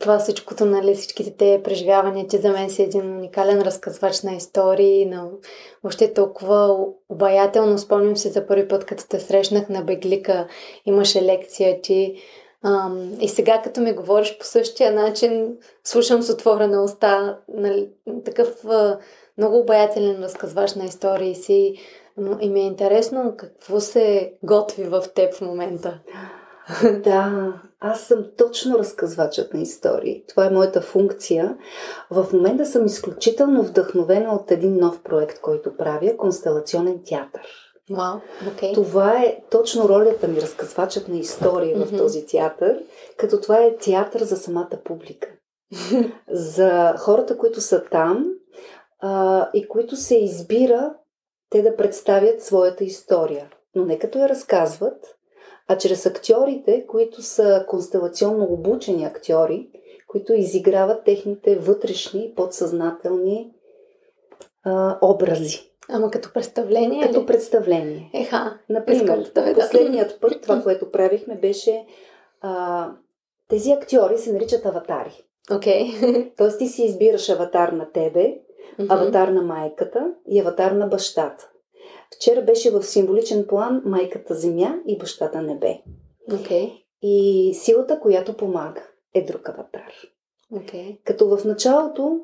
Това 0.00 0.18
всичкото, 0.18 0.64
нали, 0.64 0.94
всичките 0.94 1.30
те 1.30 1.60
преживявания, 1.64 2.26
ти 2.26 2.38
за 2.38 2.50
мен 2.50 2.70
си 2.70 2.82
един 2.82 3.16
уникален 3.16 3.62
разказвач 3.62 4.22
на 4.22 4.34
истории, 4.34 5.06
на 5.06 5.28
въобще 5.82 6.12
толкова 6.12 6.76
обаятелно. 7.08 7.78
Спомням 7.78 8.16
се 8.16 8.28
за 8.28 8.46
първи 8.46 8.68
път, 8.68 8.84
като 8.84 9.08
те 9.08 9.20
срещнах 9.20 9.68
на 9.68 9.82
Беглика, 9.82 10.46
имаше 10.86 11.22
лекция 11.22 11.80
ти. 11.82 12.14
Ам, 12.64 13.12
и 13.20 13.28
сега, 13.28 13.62
като 13.62 13.80
ми 13.80 13.92
говориш 13.92 14.38
по 14.38 14.44
същия 14.44 14.92
начин, 14.92 15.56
слушам 15.84 16.22
с 16.22 16.32
отворена 16.32 16.84
уста, 16.84 17.38
нали, 17.48 17.88
такъв 18.24 18.64
а, 18.64 18.98
много 19.38 19.58
обаятелен 19.58 20.22
разказваш 20.22 20.74
на 20.74 20.84
истории 20.84 21.34
си. 21.34 21.74
И 22.40 22.48
ми 22.48 22.60
е 22.60 22.66
интересно 22.66 23.34
какво 23.36 23.80
се 23.80 24.32
готви 24.42 24.84
в 24.84 25.04
теб 25.14 25.34
в 25.34 25.40
момента. 25.40 25.98
Да, 27.04 27.52
аз 27.80 28.00
съм 28.00 28.24
точно 28.36 28.78
разказвачът 28.78 29.54
на 29.54 29.60
истории. 29.60 30.24
Това 30.28 30.46
е 30.46 30.50
моята 30.50 30.80
функция. 30.80 31.58
В 32.10 32.26
момента 32.32 32.66
съм 32.66 32.86
изключително 32.86 33.62
вдъхновена 33.62 34.34
от 34.34 34.50
един 34.50 34.76
нов 34.76 35.02
проект, 35.02 35.40
който 35.40 35.76
правя 35.76 36.16
Констелационен 36.16 37.00
театър. 37.06 37.42
Wow, 37.90 38.20
okay. 38.44 38.74
Това 38.74 39.22
е 39.22 39.38
точно 39.50 39.88
ролята 39.88 40.28
ми, 40.28 40.40
разказвачът 40.40 41.08
на 41.08 41.18
истории 41.18 41.74
mm-hmm. 41.74 41.94
в 41.94 41.98
този 41.98 42.26
театър, 42.26 42.82
като 43.16 43.40
това 43.40 43.58
е 43.58 43.76
театър 43.76 44.22
за 44.22 44.36
самата 44.36 44.78
публика. 44.84 45.28
за 46.30 46.94
хората, 46.98 47.38
които 47.38 47.60
са 47.60 47.84
там 47.84 48.26
а, 49.00 49.48
и 49.54 49.68
които 49.68 49.96
се 49.96 50.16
избира 50.16 50.94
те 51.50 51.62
да 51.62 51.76
представят 51.76 52.42
своята 52.42 52.84
история. 52.84 53.50
Но 53.74 53.84
не 53.84 53.98
като 53.98 54.18
я 54.18 54.28
разказват, 54.28 55.16
а 55.70 55.78
чрез 55.78 56.06
актьорите, 56.06 56.86
които 56.86 57.22
са 57.22 57.64
констелационно 57.68 58.44
обучени 58.44 59.04
актьори, 59.04 59.68
които 60.08 60.32
изиграват 60.32 61.04
техните 61.04 61.56
вътрешни, 61.56 62.32
подсъзнателни 62.36 63.50
а, 64.64 64.98
образи. 65.02 65.72
Ама 65.88 66.10
като 66.10 66.32
представление? 66.32 67.02
Като 67.02 67.20
ли? 67.20 67.26
представление. 67.26 68.10
Еха. 68.14 68.58
Например, 68.68 69.30
да 69.34 69.54
последният 69.54 70.20
път 70.20 70.42
това, 70.42 70.62
което 70.62 70.90
правихме, 70.90 71.34
беше 71.34 71.86
а, 72.40 72.88
тези 73.48 73.72
актьори 73.72 74.18
се 74.18 74.32
наричат 74.32 74.66
аватари. 74.66 75.24
Окей. 75.52 75.82
Okay. 75.82 76.32
Тоест 76.36 76.58
ти 76.58 76.68
си 76.68 76.84
избираш 76.84 77.28
аватар 77.28 77.68
на 77.68 77.92
тебе, 77.92 78.34
аватар 78.88 79.28
на 79.28 79.42
майката 79.42 80.14
и 80.28 80.40
аватар 80.40 80.70
на 80.72 80.86
бащата. 80.86 81.49
Вчера 82.16 82.42
беше 82.42 82.70
в 82.70 82.82
символичен 82.82 83.46
план 83.46 83.82
майката 83.84 84.34
земя 84.34 84.74
и 84.86 84.98
бащата 84.98 85.42
небе. 85.42 85.78
Okay. 86.30 86.72
И 87.02 87.54
силата, 87.54 88.00
която 88.00 88.36
помага, 88.36 88.82
е 89.14 89.24
друг 89.24 89.48
аватар. 89.48 89.92
Okay. 90.54 90.98
Като 91.04 91.36
в 91.36 91.44
началото 91.44 92.20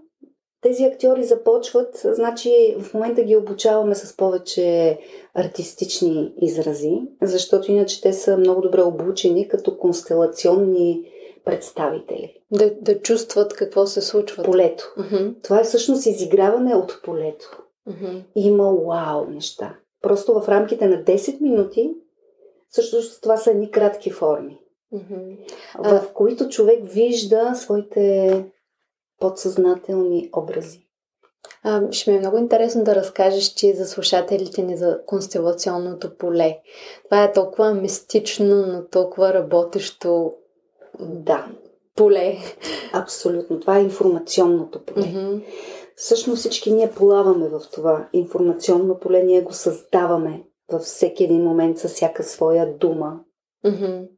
тези 0.60 0.84
актьори 0.84 1.24
започват, 1.24 2.00
значи 2.04 2.76
в 2.78 2.94
момента 2.94 3.22
ги 3.22 3.36
обучаваме 3.36 3.94
с 3.94 4.16
повече 4.16 4.98
артистични 5.34 6.32
изрази, 6.42 7.02
защото 7.22 7.72
иначе 7.72 8.00
те 8.00 8.12
са 8.12 8.36
много 8.36 8.60
добре 8.60 8.82
обучени 8.82 9.48
като 9.48 9.78
констелационни 9.78 11.12
представители. 11.44 12.34
Да, 12.50 12.74
да 12.80 13.00
чувстват 13.00 13.54
какво 13.54 13.86
се 13.86 14.00
случва. 14.00 14.44
Полето. 14.44 14.94
Uh-huh. 14.98 15.42
Това 15.42 15.60
е 15.60 15.64
всъщност 15.64 16.06
изиграване 16.06 16.74
от 16.74 17.00
полето. 17.04 17.62
Uh-huh. 17.88 18.24
Има 18.34 18.72
вау 18.72 19.26
неща. 19.30 19.76
Просто 20.02 20.40
в 20.40 20.48
рамките 20.48 20.86
на 20.86 21.04
10 21.04 21.40
минути, 21.40 21.94
всъщност 22.68 23.22
това 23.22 23.36
са 23.36 23.50
едни 23.50 23.70
кратки 23.70 24.10
форми, 24.10 24.58
uh-huh. 24.94 25.36
в 25.78 26.12
които 26.12 26.48
човек 26.48 26.80
вижда 26.84 27.54
своите 27.54 28.44
подсъзнателни 29.20 30.30
образи. 30.36 30.86
А, 31.62 31.92
ще 31.92 32.10
ми 32.10 32.16
е 32.16 32.20
много 32.20 32.38
интересно 32.38 32.84
да 32.84 32.94
разкажеш 32.94 33.54
ти 33.54 33.74
за 33.74 33.86
слушателите 33.86 34.62
ни 34.62 34.76
за 34.76 35.00
констелационното 35.06 36.16
поле. 36.16 36.58
Това 37.04 37.24
е 37.24 37.32
толкова 37.32 37.74
мистично, 37.74 38.66
но 38.66 38.84
толкова 38.84 39.34
работещо 39.34 40.34
да. 41.00 41.46
поле. 41.96 42.36
Абсолютно. 42.92 43.60
Това 43.60 43.78
е 43.78 43.82
информационното 43.82 44.84
поле. 44.84 45.04
Mm-hmm. 45.04 45.44
Всъщност 45.96 46.40
всички 46.40 46.72
ние 46.72 46.90
плаваме 46.90 47.48
в 47.48 47.60
това 47.72 48.08
информационно 48.12 49.00
поле, 49.00 49.22
ние 49.22 49.40
го 49.40 49.52
създаваме 49.52 50.44
във 50.72 50.82
всеки 50.82 51.24
един 51.24 51.42
момент 51.44 51.78
със 51.78 51.92
всяка 51.92 52.22
своя 52.22 52.78
дума. 52.78 53.20
Mm-hmm 53.64 54.08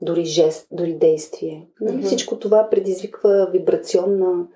дори 0.00 0.24
жест, 0.24 0.68
дори 0.70 0.94
действие. 0.94 1.70
Mm-hmm. 1.82 2.04
Всичко 2.06 2.38
това 2.38 2.70
предизвиква 2.70 3.48
вибрационна 3.52 4.48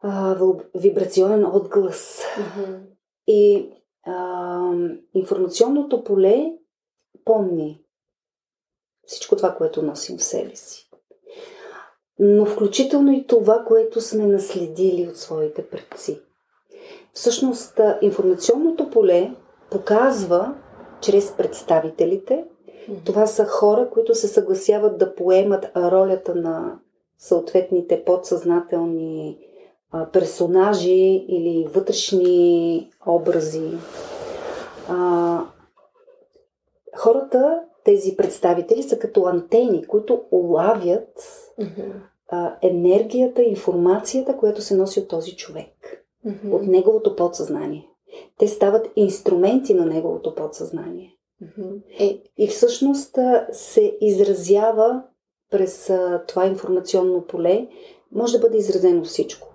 а, 0.00 0.36
вибрационен 0.74 1.46
отглас. 1.46 2.22
Mm-hmm. 2.38 2.78
И 3.26 3.70
а, 4.02 4.72
информационното 5.14 6.04
поле 6.04 6.52
помни 7.24 7.82
всичко 9.06 9.36
това, 9.36 9.54
което 9.54 9.82
носим 9.82 10.18
в 10.18 10.24
себе 10.24 10.56
си. 10.56 10.85
Но 12.18 12.46
включително 12.46 13.12
и 13.12 13.26
това, 13.26 13.64
което 13.66 14.00
сме 14.00 14.26
наследили 14.26 15.08
от 15.08 15.16
своите 15.16 15.66
предци. 15.66 16.20
Всъщност, 17.12 17.80
информационното 18.00 18.90
поле 18.90 19.34
показва 19.70 20.54
чрез 21.00 21.32
представителите. 21.36 22.44
Това 23.04 23.26
са 23.26 23.44
хора, 23.44 23.90
които 23.90 24.14
се 24.14 24.28
съгласяват 24.28 24.98
да 24.98 25.14
поемат 25.14 25.66
ролята 25.76 26.34
на 26.34 26.78
съответните 27.18 28.04
подсъзнателни 28.04 29.38
персонажи 30.12 31.24
или 31.28 31.68
вътрешни 31.74 32.90
образи. 33.06 33.70
А, 34.88 35.40
хората, 36.96 37.60
тези 37.86 38.16
представители, 38.16 38.82
са 38.82 38.98
като 38.98 39.26
антени, 39.26 39.86
които 39.86 40.22
улавят 40.30 41.14
mm-hmm. 41.60 41.92
а, 42.28 42.56
енергията, 42.62 43.42
информацията, 43.42 44.36
която 44.36 44.62
се 44.62 44.76
носи 44.76 45.00
от 45.00 45.08
този 45.08 45.36
човек, 45.36 46.06
mm-hmm. 46.26 46.52
от 46.52 46.62
неговото 46.62 47.16
подсъзнание. 47.16 47.88
Те 48.38 48.48
стават 48.48 48.90
инструменти 48.96 49.74
на 49.74 49.86
неговото 49.86 50.34
подсъзнание. 50.34 51.16
Mm-hmm. 51.42 51.82
Е, 51.98 52.22
и 52.38 52.46
всъщност 52.48 53.18
се 53.52 53.96
изразява 54.00 55.02
през 55.50 55.90
а, 55.90 56.24
това 56.28 56.46
информационно 56.46 57.24
поле, 57.26 57.68
може 58.12 58.32
да 58.32 58.38
бъде 58.38 58.56
изразено 58.58 59.04
всичко. 59.04 59.48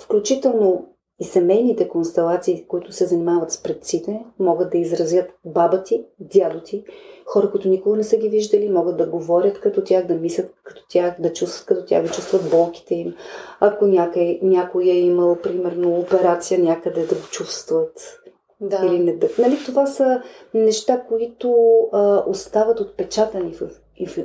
Включително 0.00 0.91
и 1.22 1.24
семейните 1.24 1.88
констелации, 1.88 2.64
които 2.68 2.92
се 2.92 3.06
занимават 3.06 3.50
с 3.50 3.62
предците, 3.62 4.24
могат 4.38 4.70
да 4.70 4.78
изразят 4.78 5.30
баба 5.44 5.82
ти, 5.82 6.04
дядо 6.20 6.60
ти, 6.60 6.84
хора, 7.26 7.50
които 7.50 7.68
никога 7.68 7.96
не 7.96 8.04
са 8.04 8.16
ги 8.16 8.28
виждали, 8.28 8.68
могат 8.68 8.96
да 8.96 9.06
говорят 9.06 9.60
като 9.60 9.84
тях, 9.84 10.06
да 10.06 10.14
мислят 10.14 10.54
като 10.64 10.82
тях, 10.88 11.14
да 11.20 11.32
чувстват 11.32 11.66
като 11.66 11.86
тях, 11.86 12.02
да 12.02 12.08
чувстват 12.08 12.50
болките 12.50 12.94
им. 12.94 13.14
Ако 13.60 13.86
някой, 13.86 14.38
някой 14.42 14.84
е 14.84 14.98
имал, 14.98 15.36
примерно, 15.42 15.98
операция 15.98 16.58
някъде 16.58 17.06
да 17.06 17.14
го 17.14 17.26
чувстват. 17.30 18.18
Да. 18.60 18.86
Или 18.86 18.98
не 18.98 19.16
да. 19.16 19.28
Нали, 19.38 19.58
това 19.66 19.86
са 19.86 20.22
неща, 20.54 21.02
които 21.08 21.56
а, 21.92 22.24
остават 22.26 22.80
отпечатани 22.80 23.52
в 23.52 23.70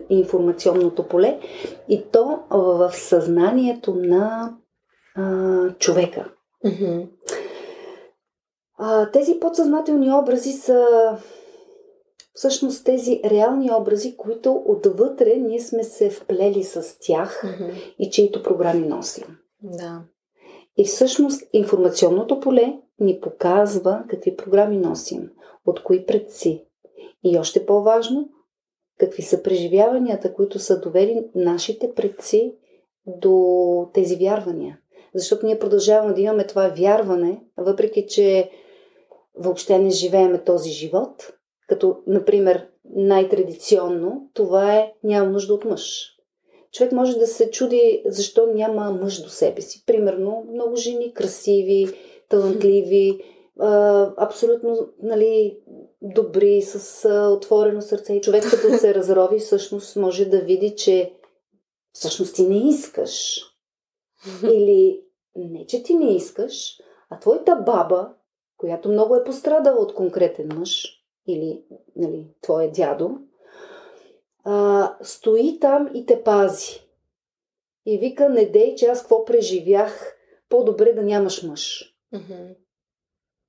информационното 0.09 1.07
поле 1.07 1.39
и 1.89 2.03
то 2.11 2.39
в 2.51 2.91
съзнанието 2.93 3.95
на 3.95 4.53
а, 5.15 5.73
човека. 5.79 6.31
Mm-hmm. 6.65 7.09
А, 8.77 9.11
тези 9.11 9.39
подсъзнателни 9.39 10.13
образи 10.13 10.51
са 10.51 10.87
всъщност 12.33 12.85
тези 12.85 13.21
реални 13.25 13.71
образи, 13.79 14.17
които 14.17 14.63
отвътре 14.65 15.35
ние 15.35 15.59
сме 15.59 15.83
се 15.83 16.09
вплели 16.09 16.63
с 16.63 16.97
тях 16.99 17.41
mm-hmm. 17.43 17.95
и 17.99 18.09
чието 18.09 18.43
програми 18.43 18.87
носим. 18.87 19.37
Да. 19.61 20.01
И 20.77 20.85
всъщност 20.85 21.49
информационното 21.53 22.39
поле 22.39 22.79
ни 22.99 23.19
показва 23.21 24.03
какви 24.09 24.35
програми 24.35 24.77
носим, 24.77 25.29
от 25.65 25.83
кои 25.83 26.05
предци. 26.05 26.65
И 27.23 27.37
още 27.37 27.65
по-важно, 27.65 28.29
какви 28.99 29.21
са 29.21 29.43
преживяванията, 29.43 30.33
които 30.33 30.59
са 30.59 30.79
довели 30.79 31.29
нашите 31.35 31.93
предци 31.93 32.55
до 33.05 33.89
тези 33.93 34.15
вярвания. 34.15 34.79
Защото 35.15 35.45
ние 35.45 35.59
продължаваме 35.59 36.13
да 36.13 36.21
имаме 36.21 36.47
това 36.47 36.67
вярване, 36.67 37.41
въпреки 37.57 38.07
че 38.07 38.49
въобще 39.35 39.79
не 39.79 39.89
живееме 39.89 40.43
този 40.43 40.69
живот, 40.69 41.33
като, 41.67 41.97
например, 42.07 42.67
най-традиционно, 42.95 44.29
това 44.33 44.75
е 44.75 44.93
няма 45.03 45.29
нужда 45.29 45.53
от 45.53 45.65
мъж. 45.65 46.13
Човек 46.71 46.91
може 46.91 47.17
да 47.17 47.27
се 47.27 47.51
чуди 47.51 48.03
защо 48.05 48.47
няма 48.47 48.91
мъж 48.91 49.21
до 49.21 49.29
себе 49.29 49.61
си. 49.61 49.83
Примерно, 49.85 50.45
много 50.53 50.75
жени, 50.75 51.13
красиви, 51.13 51.87
талантливи, 52.29 53.19
абсолютно 54.17 54.89
нали, 55.03 55.59
добри, 56.01 56.61
с 56.61 57.09
отворено 57.37 57.81
сърце. 57.81 58.13
И 58.13 58.21
човек 58.21 58.43
като 58.49 58.77
се 58.77 58.95
разрови, 58.95 59.39
всъщност 59.39 59.95
може 59.95 60.25
да 60.25 60.41
види, 60.41 60.75
че 60.75 61.13
всъщност 61.93 62.35
ти 62.35 62.43
не 62.43 62.69
искаш. 62.69 63.41
Или 64.43 65.03
не, 65.35 65.65
че 65.65 65.83
ти 65.83 65.93
не 65.93 66.15
искаш, 66.15 66.79
а 67.09 67.19
твоята 67.19 67.55
баба, 67.55 68.13
която 68.57 68.89
много 68.89 69.15
е 69.15 69.23
пострадала 69.23 69.77
от 69.77 69.93
конкретен 69.93 70.49
мъж, 70.55 71.03
или 71.27 71.63
нали, 71.95 72.27
твоя 72.41 72.71
дядо, 72.71 73.17
а, 74.43 74.97
стои 75.01 75.59
там 75.59 75.89
и 75.93 76.05
те 76.05 76.23
пази. 76.23 76.87
И 77.85 77.97
вика, 77.97 78.29
не 78.29 78.45
дей, 78.45 78.75
че 78.75 78.85
аз 78.85 79.01
какво 79.01 79.25
преживях, 79.25 80.17
по-добре 80.49 80.93
да 80.93 81.03
нямаш 81.03 81.43
мъж. 81.43 81.93
Mm-hmm. 82.13 82.55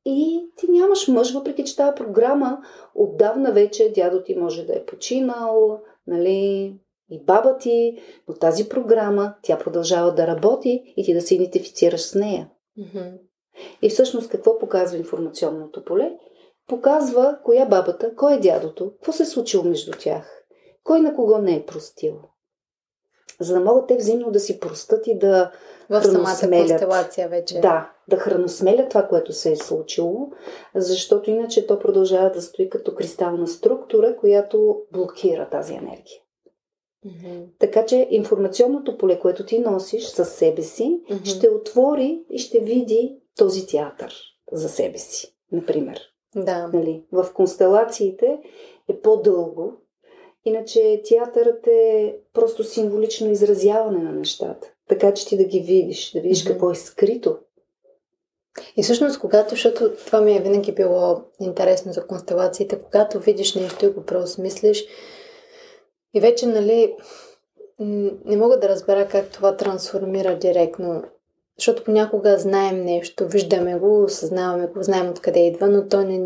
И 0.05 0.51
ти 0.57 0.71
нямаш 0.71 1.09
мъж, 1.09 1.35
въпреки 1.35 1.64
че 1.64 1.77
тази 1.77 1.95
програма 1.95 2.62
отдавна 2.95 3.53
вече 3.53 3.93
дядо 3.93 4.23
ти 4.23 4.35
може 4.35 4.67
да 4.67 4.77
е 4.77 4.87
починал, 4.87 5.81
нали, 6.07 6.75
и 7.11 7.25
баба 7.25 7.57
ти, 7.59 7.99
но 8.29 8.35
тази 8.35 8.68
програма, 8.68 9.35
тя 9.42 9.59
продължава 9.59 10.14
да 10.14 10.27
работи 10.27 10.94
и 10.97 11.05
ти 11.05 11.14
да 11.14 11.21
се 11.21 11.35
идентифицираш 11.35 12.01
с 12.01 12.14
нея. 12.14 12.51
Mm-hmm. 12.79 13.18
И 13.83 13.90
всъщност 13.90 14.31
какво 14.31 14.59
показва 14.59 14.99
информационното 14.99 15.85
поле? 15.85 16.12
Показва 16.68 17.38
коя 17.44 17.66
бабата, 17.66 18.14
кой 18.16 18.35
е 18.35 18.40
дядото, 18.40 18.90
какво 18.90 19.12
се 19.12 19.23
е 19.23 19.27
случило 19.27 19.64
между 19.64 19.92
тях, 19.99 20.44
кой 20.85 21.01
на 21.01 21.14
кого 21.14 21.38
не 21.38 21.57
е 21.57 21.66
простил. 21.66 22.14
За 23.40 23.55
да 23.55 23.61
могат 23.61 23.87
те 23.87 23.97
взаимно 23.97 24.31
да 24.31 24.40
си 24.40 24.61
простат 24.61 25.07
и 25.07 25.18
да 25.18 25.53
в 25.90 26.03
самата 26.03 26.59
констелация 26.59 27.29
вече. 27.29 27.61
Да, 27.61 27.92
да 28.09 28.16
храносмелят 28.16 28.88
това, 28.88 29.03
което 29.03 29.33
се 29.33 29.53
е 29.53 29.57
случило, 29.57 30.31
защото 30.75 31.31
иначе 31.31 31.66
то 31.66 31.79
продължава 31.79 32.31
да 32.31 32.42
стои 32.42 32.71
като 32.71 32.94
кристална 32.94 33.47
структура, 33.47 34.16
която 34.16 34.77
блокира 34.92 35.49
тази 35.49 35.75
енергия. 35.75 36.21
Mm-hmm. 37.09 37.44
Така 37.59 37.87
че 37.87 38.09
информационното 38.11 38.99
поле, 38.99 39.18
което 39.18 39.47
ти 39.47 39.59
носиш 39.59 40.05
със 40.05 40.29
себе 40.29 40.62
си, 40.62 41.01
mm-hmm. 41.11 41.25
ще 41.25 41.49
отвори 41.49 42.23
и 42.31 42.38
ще 42.38 42.61
види 42.61 43.16
този 43.37 43.66
театър 43.66 44.14
за 44.53 44.68
себе 44.68 44.99
си, 44.99 45.35
например. 45.53 46.01
Да. 46.37 46.71
Нали? 46.73 47.05
В 47.12 47.27
констелациите 47.35 48.38
е 48.88 49.01
по-дълго, 49.01 49.73
иначе 50.44 51.03
театърът 51.09 51.66
е 51.66 52.16
просто 52.33 52.64
символично 52.64 53.31
изразяване 53.31 53.99
на 53.99 54.12
нещата. 54.12 54.73
Така 54.88 55.14
че 55.14 55.27
ти 55.27 55.37
да 55.37 55.44
ги 55.44 55.61
видиш, 55.61 56.12
да 56.12 56.21
видиш 56.21 56.44
mm-hmm. 56.44 56.49
какво 56.49 56.71
е 56.71 56.75
скрито. 56.75 57.38
И 58.77 58.83
всъщност, 58.83 59.21
когато, 59.21 59.51
защото 59.51 59.92
това 60.07 60.21
ми 60.21 60.37
е 60.37 60.40
винаги 60.40 60.73
било 60.73 61.21
интересно 61.40 61.92
за 61.92 62.07
констелациите, 62.07 62.79
когато 62.83 63.21
видиш 63.21 63.55
нещо 63.55 63.87
и 63.87 63.90
го 63.90 64.05
преосмислиш, 64.05 64.87
и 66.14 66.21
вече, 66.21 66.47
нали, 66.47 66.94
не 68.25 68.37
мога 68.37 68.61
да 68.61 68.68
разбера 68.68 69.09
как 69.09 69.31
това 69.31 69.57
трансформира 69.57 70.38
директно. 70.38 71.03
Защото 71.59 71.85
понякога 71.85 72.38
знаем 72.38 72.85
нещо, 72.85 73.27
виждаме 73.27 73.79
го, 73.79 74.05
осъзнаваме 74.05 74.66
го, 74.66 74.83
знаем 74.83 75.11
откъде 75.11 75.47
идва, 75.47 75.68
но 75.68 75.88
то 75.88 76.03
не, 76.03 76.18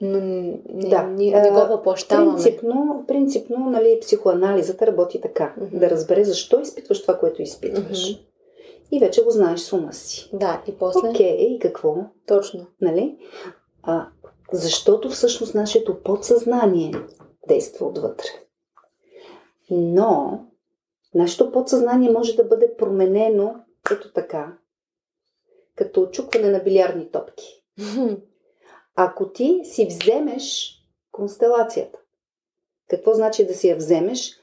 но 0.00 0.20
не, 0.20 0.88
да. 0.88 1.02
не, 1.02 1.30
не 1.40 1.50
го 1.50 1.66
въплащаваме. 1.68 2.32
Принципно, 2.32 3.04
принципно 3.08 3.70
нали, 3.70 3.98
психоанализата 4.00 4.86
работи 4.86 5.20
така. 5.20 5.54
Mm-hmm. 5.60 5.78
Да 5.78 5.90
разбере 5.90 6.24
защо 6.24 6.60
изпитваш 6.60 7.02
това, 7.02 7.18
което 7.18 7.42
изпитваш. 7.42 7.98
Mm-hmm. 7.98 8.20
И 8.92 8.98
вече 9.00 9.24
го 9.24 9.30
знаеш 9.30 9.60
с 9.60 9.72
ума 9.72 9.92
си. 9.92 10.30
Да, 10.32 10.62
и 10.66 10.72
после. 10.72 11.08
Окей, 11.08 11.36
okay, 11.36 11.56
и 11.56 11.58
какво? 11.58 11.96
Точно. 12.26 12.66
Нали? 12.80 13.16
А, 13.82 14.06
защото 14.52 15.10
всъщност 15.10 15.54
нашето 15.54 16.02
подсъзнание 16.02 16.92
действа 17.48 17.86
отвътре. 17.86 18.26
Но 19.70 20.44
нашето 21.14 21.52
подсъзнание 21.52 22.10
може 22.10 22.36
да 22.36 22.44
бъде 22.44 22.76
променено 22.76 23.54
ето 23.92 24.12
така, 24.12 24.58
като 25.76 26.02
очукване 26.02 26.50
на 26.50 26.58
билярдни 26.58 27.10
топки. 27.10 27.64
Ако 28.94 29.32
ти 29.32 29.60
си 29.64 29.86
вземеш 29.86 30.74
констелацията, 31.12 31.98
какво 32.88 33.14
значи 33.14 33.46
да 33.46 33.54
си 33.54 33.68
я 33.68 33.76
вземеш? 33.76 34.40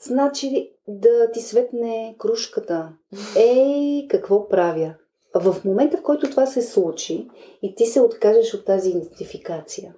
Значи 0.00 0.72
да 0.88 1.30
ти 1.32 1.40
светне 1.40 2.14
кружката. 2.18 2.92
Ей, 3.36 4.08
какво 4.08 4.48
правя? 4.48 4.94
В 5.34 5.64
момента, 5.64 5.96
в 5.96 6.02
който 6.02 6.30
това 6.30 6.46
се 6.46 6.62
случи 6.62 7.28
и 7.62 7.74
ти 7.74 7.86
се 7.86 8.00
откажеш 8.00 8.54
от 8.54 8.64
тази 8.64 8.90
идентификация 8.90 9.94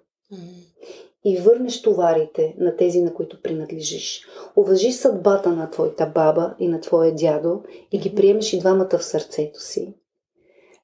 и 1.24 1.37
върнеш 1.37 1.82
товарите 1.82 2.54
на 2.58 2.76
тези, 2.76 3.00
на 3.00 3.14
които 3.14 3.42
принадлежиш. 3.42 4.26
Уважи 4.56 4.92
съдбата 4.92 5.50
на 5.52 5.70
твоята 5.70 6.06
баба 6.06 6.54
и 6.58 6.68
на 6.68 6.80
твоя 6.80 7.14
дядо 7.14 7.62
и 7.92 7.98
ги 7.98 8.14
приемеш 8.14 8.52
и 8.52 8.58
двамата 8.58 8.98
в 8.98 9.04
сърцето 9.04 9.61
си. 9.61 9.94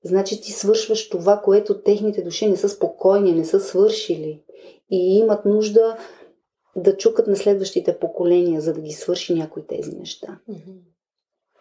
Значи 0.05 0.41
ти 0.41 0.53
свършваш 0.53 1.09
това, 1.09 1.41
което 1.45 1.83
техните 1.83 2.23
души 2.23 2.51
не 2.51 2.57
са 2.57 2.69
спокойни, 2.69 3.33
не 3.33 3.45
са 3.45 3.61
свършили 3.61 4.43
и 4.91 5.19
имат 5.19 5.45
нужда 5.45 5.97
да 6.77 6.97
чукат 6.97 7.27
на 7.27 7.37
следващите 7.37 7.99
поколения, 7.99 8.61
за 8.61 8.75
да 8.75 8.81
ги 8.81 8.93
свърши 8.93 9.35
някои 9.35 9.67
тези 9.67 9.97
неща. 9.97 10.39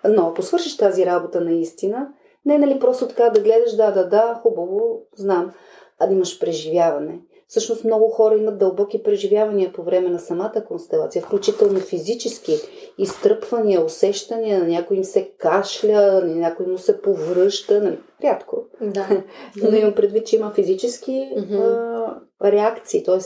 Но 0.10 0.28
ако 0.28 0.42
свършиш 0.42 0.78
тази 0.78 1.06
работа 1.06 1.42
наистина, 1.42 2.14
не 2.46 2.56
е 2.56 2.60
нали 2.60 2.80
просто 2.80 3.08
така 3.08 3.30
да 3.30 3.42
гледаш, 3.42 3.76
да, 3.76 3.92
да, 3.92 4.10
да, 4.10 4.40
хубаво, 4.44 5.02
знам, 5.16 5.54
а 6.00 6.08
да 6.08 6.14
имаш 6.14 6.40
преживяване. 6.40 7.22
Всъщност 7.48 7.84
много 7.84 8.10
хора 8.10 8.38
имат 8.38 8.58
дълбоки 8.58 9.04
преживявания 9.04 9.74
по 9.74 9.84
време 9.84 10.10
на 10.10 10.20
самата 10.20 10.64
констелация, 10.68 11.22
включително 11.22 11.80
физически 11.80 12.56
изтръпвания, 12.98 13.86
усещания, 13.86 14.60
на 14.60 14.68
някой 14.68 14.98
им 14.98 15.04
се 15.04 15.32
кашля, 15.38 16.22
на 16.26 16.36
някой 16.36 16.66
му 16.66 16.78
се 16.78 17.02
повръща, 17.02 17.82
нали, 17.82 18.00
рядко. 18.24 18.66
Да. 18.82 19.24
Но 19.62 19.78
имам 19.78 19.94
предвид, 19.94 20.28
че 20.28 20.36
има 20.36 20.52
физически 20.52 21.12
mm-hmm. 21.12 22.20
а, 22.42 22.52
реакции, 22.52 23.04
т.е. 23.04 23.20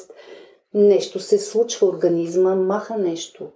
нещо 0.74 1.20
се 1.20 1.38
случва, 1.38 1.88
организма 1.88 2.56
маха 2.56 2.98
нещо. 2.98 3.52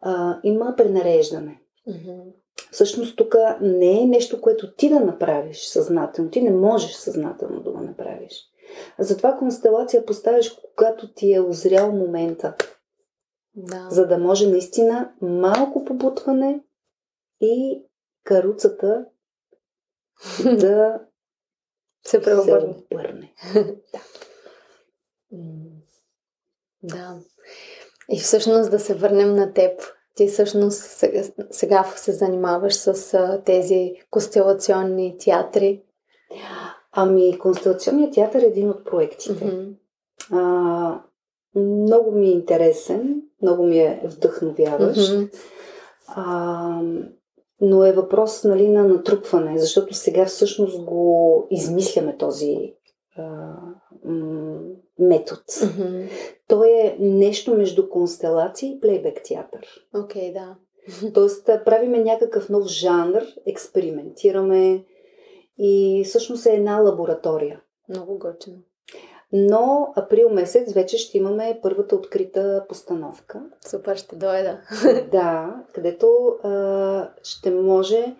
А, 0.00 0.38
има 0.44 0.74
пренареждане. 0.76 1.60
Mm-hmm. 1.88 2.22
Всъщност 2.70 3.16
тук 3.16 3.34
не 3.60 4.02
е 4.02 4.06
нещо, 4.06 4.40
което 4.40 4.74
ти 4.74 4.88
да 4.88 5.00
направиш 5.00 5.66
съзнателно. 5.66 6.30
Ти 6.30 6.42
не 6.42 6.50
можеш 6.50 6.92
съзнателно 6.92 7.60
да 7.60 7.70
го 7.70 7.80
направиш. 7.80 8.51
Затова 8.98 9.36
констелация 9.36 10.06
поставяш, 10.06 10.58
когато 10.76 11.14
ти 11.14 11.34
е 11.34 11.40
озрял 11.40 11.92
момента. 11.92 12.56
Да. 13.54 13.88
За 13.90 14.06
да 14.06 14.18
може 14.18 14.48
наистина 14.48 15.12
малко 15.20 15.84
побутване 15.84 16.60
и 17.40 17.82
каруцата 18.24 19.06
да 20.44 21.00
се 22.06 22.22
преобърне. 22.22 22.74
Се 22.74 22.84
обърне. 22.90 23.34
да. 23.92 24.00
да. 26.82 27.18
И 28.10 28.20
всъщност 28.20 28.70
да 28.70 28.78
се 28.78 28.94
върнем 28.94 29.36
на 29.36 29.52
теб. 29.52 29.80
Ти 30.14 30.28
всъщност 30.28 30.82
сега, 30.82 31.22
сега 31.50 31.84
се 31.96 32.12
занимаваш 32.12 32.74
с 32.74 33.18
тези 33.44 33.92
констелационни 34.10 35.18
театри. 35.18 35.82
Ами, 36.92 37.38
Констелационният 37.38 38.14
театър 38.14 38.42
е 38.42 38.46
един 38.46 38.70
от 38.70 38.84
проектите. 38.84 39.44
Mm-hmm. 39.44 39.74
А, 40.30 41.02
много 41.54 42.12
ми 42.12 42.26
е 42.26 42.32
интересен, 42.32 43.22
много 43.42 43.62
ми 43.62 43.78
е 43.78 44.02
вдъхновяващ. 44.04 45.00
Mm-hmm. 45.00 45.32
А, 46.06 46.82
но 47.60 47.84
е 47.84 47.92
въпрос 47.92 48.44
нали, 48.44 48.68
на 48.68 48.84
натрупване, 48.84 49.58
защото 49.58 49.94
сега 49.94 50.24
всъщност 50.24 50.84
го 50.84 51.46
измисляме 51.50 52.16
този 52.16 52.74
а, 53.16 53.54
м- 54.04 54.60
метод. 54.98 55.42
Mm-hmm. 55.48 56.08
Той 56.48 56.68
е 56.68 56.96
нещо 57.00 57.54
между 57.54 57.88
констелация 57.88 58.70
и 58.70 58.80
плейбек 58.80 59.20
театър. 59.24 59.66
Окей, 59.94 60.30
okay, 60.30 60.32
да. 60.32 60.56
Тоест, 61.14 61.50
правиме 61.64 61.98
някакъв 61.98 62.48
нов 62.48 62.66
жанр, 62.66 63.22
експериментираме 63.46 64.84
и 65.64 66.04
всъщност 66.04 66.46
е 66.46 66.54
една 66.54 66.80
лаборатория. 66.80 67.60
Много 67.88 68.18
готино. 68.18 68.58
Но 69.32 69.92
април 69.96 70.30
месец 70.30 70.72
вече 70.72 70.98
ще 70.98 71.18
имаме 71.18 71.58
първата 71.62 71.96
открита 71.96 72.64
постановка. 72.68 73.42
Супер, 73.66 73.96
ще 73.96 74.16
дойда. 74.16 74.60
да, 75.12 75.56
където 75.74 76.26
а, 76.42 77.10
ще 77.22 77.50
може 77.50 78.16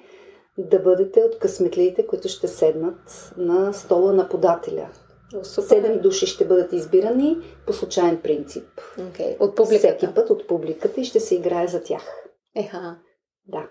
да 0.58 0.78
бъдете 0.78 1.20
от 1.20 1.38
късметлиите, 1.38 2.06
които 2.06 2.28
ще 2.28 2.48
седнат 2.48 3.32
на 3.36 3.72
стола 3.72 4.12
на 4.12 4.28
подателя. 4.28 4.88
Седем 5.42 6.00
души 6.00 6.26
ще 6.26 6.46
бъдат 6.46 6.72
избирани 6.72 7.36
по 7.66 7.72
случайен 7.72 8.20
принцип. 8.22 8.68
Okay. 8.98 9.40
От 9.40 9.56
публиката? 9.56 9.88
Всеки 9.88 10.14
път 10.14 10.30
от 10.30 10.46
публиката 10.46 11.00
и 11.00 11.04
ще 11.04 11.20
се 11.20 11.34
играе 11.34 11.66
за 11.66 11.82
тях. 11.82 12.02
Еха. 12.56 12.96
Да. 13.46 13.70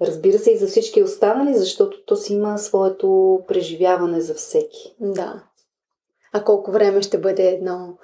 Разбира 0.00 0.38
се 0.38 0.50
и 0.50 0.56
за 0.56 0.66
всички 0.66 1.02
останали, 1.02 1.54
защото 1.54 2.04
то 2.04 2.16
си 2.16 2.34
има 2.34 2.58
своето 2.58 3.40
преживяване 3.48 4.20
за 4.20 4.34
всеки. 4.34 4.96
Да. 5.00 5.42
А 6.32 6.44
колко 6.44 6.70
време 6.70 7.02
ще 7.02 7.18
бъде 7.18 7.48
едно? 7.48 7.98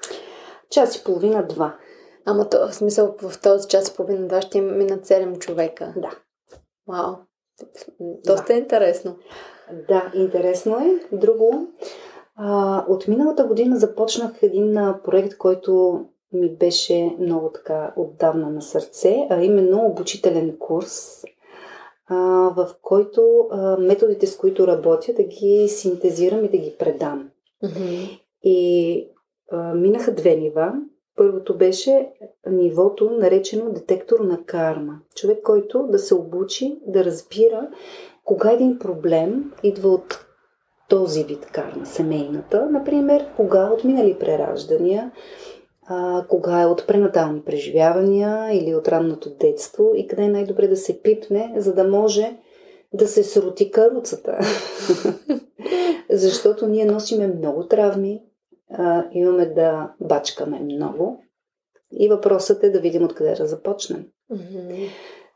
Час 0.71 0.97
и 0.97 1.05
половина-два. 1.05 1.77
Ама 2.25 2.49
то, 2.49 2.69
в 2.69 2.75
смисъл 2.75 3.15
в 3.23 3.41
този 3.41 3.69
час 3.69 3.89
и 3.89 3.97
половина-два 3.97 4.43
ще 4.43 4.61
минат 4.61 5.07
7 5.07 5.39
човека. 5.39 5.95
Да. 5.97 6.11
Вау. 6.89 7.15
Доста 8.01 8.47
да. 8.47 8.59
интересно. 8.59 9.17
Да, 9.89 10.13
интересно 10.15 10.77
е. 10.77 11.17
Друго, 11.17 11.69
а, 12.37 12.85
от 12.89 13.09
миналата 13.09 13.45
година 13.45 13.77
започнах 13.77 14.43
един 14.43 14.79
а, 14.79 15.01
проект, 15.05 15.37
който 15.39 16.01
ми 16.33 16.57
беше 16.57 17.17
много 17.21 17.51
така 17.53 17.93
отдавна 17.97 18.51
на 18.51 18.63
сърце, 18.63 19.27
а 19.31 19.43
именно 19.43 19.87
обучителен 19.87 20.57
курс 20.59 21.25
в 22.57 22.69
който 22.83 23.49
методите, 23.79 24.27
с 24.27 24.37
които 24.37 24.67
работя, 24.67 25.13
да 25.13 25.23
ги 25.23 25.69
синтезирам 25.69 26.45
и 26.45 26.49
да 26.49 26.57
ги 26.57 26.75
предам. 26.79 27.31
Mm-hmm. 27.65 28.21
И 28.43 29.09
а, 29.51 29.75
минаха 29.75 30.15
две 30.15 30.37
нива. 30.37 30.73
Първото 31.17 31.57
беше 31.57 32.09
нивото, 32.51 33.11
наречено 33.11 33.73
детектор 33.73 34.21
на 34.21 34.45
карма. 34.45 34.99
Човек, 35.15 35.43
който 35.43 35.87
да 35.91 35.99
се 35.99 36.15
обучи 36.15 36.79
да 36.87 37.05
разбира 37.05 37.69
кога 38.25 38.53
един 38.53 38.79
проблем 38.79 39.53
идва 39.63 39.89
от 39.89 40.27
този 40.89 41.25
вид 41.25 41.47
карма, 41.47 41.87
семейната, 41.87 42.69
например, 42.71 43.27
кога 43.37 43.71
от 43.71 43.85
минали 43.85 44.19
прераждания, 44.19 45.13
а, 45.93 46.27
кога 46.29 46.63
е 46.63 46.67
от 46.67 46.87
пренатални 46.87 47.43
преживявания 47.43 48.53
или 48.53 48.75
от 48.75 48.89
ранното 48.89 49.31
детство 49.31 49.91
и 49.97 50.07
къде 50.07 50.23
е 50.23 50.29
най-добре 50.29 50.69
да 50.69 50.77
се 50.77 51.03
пипне, 51.03 51.55
за 51.57 51.75
да 51.75 51.85
може 51.85 52.37
да 52.93 53.09
се 53.09 53.25
срути 53.25 53.71
каруцата. 53.71 54.39
Защото 56.11 56.67
ние 56.67 56.85
носиме 56.85 57.27
много 57.27 57.67
травми, 57.67 58.23
а, 58.71 59.05
имаме 59.13 59.47
да 59.47 59.93
бачкаме 60.01 60.61
много 60.61 61.23
и 61.93 62.09
въпросът 62.09 62.65
е 62.65 62.71
да 62.71 62.81
видим 62.81 63.05
откъде 63.05 63.35
да 63.35 63.47
започнем. 63.47 64.07
Mm-hmm. 64.33 64.89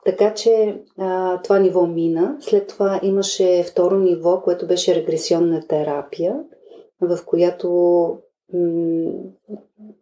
Така 0.05 0.35
че 0.35 0.83
а, 0.99 1.43
това 1.43 1.59
ниво 1.59 1.87
мина. 1.87 2.37
След 2.41 2.67
това 2.67 3.01
имаше 3.03 3.65
второ 3.71 3.99
ниво, 3.99 4.43
което 4.43 4.67
беше 4.67 4.95
регресионна 4.95 5.67
терапия, 5.69 6.41
в 7.01 7.19
която 7.27 8.19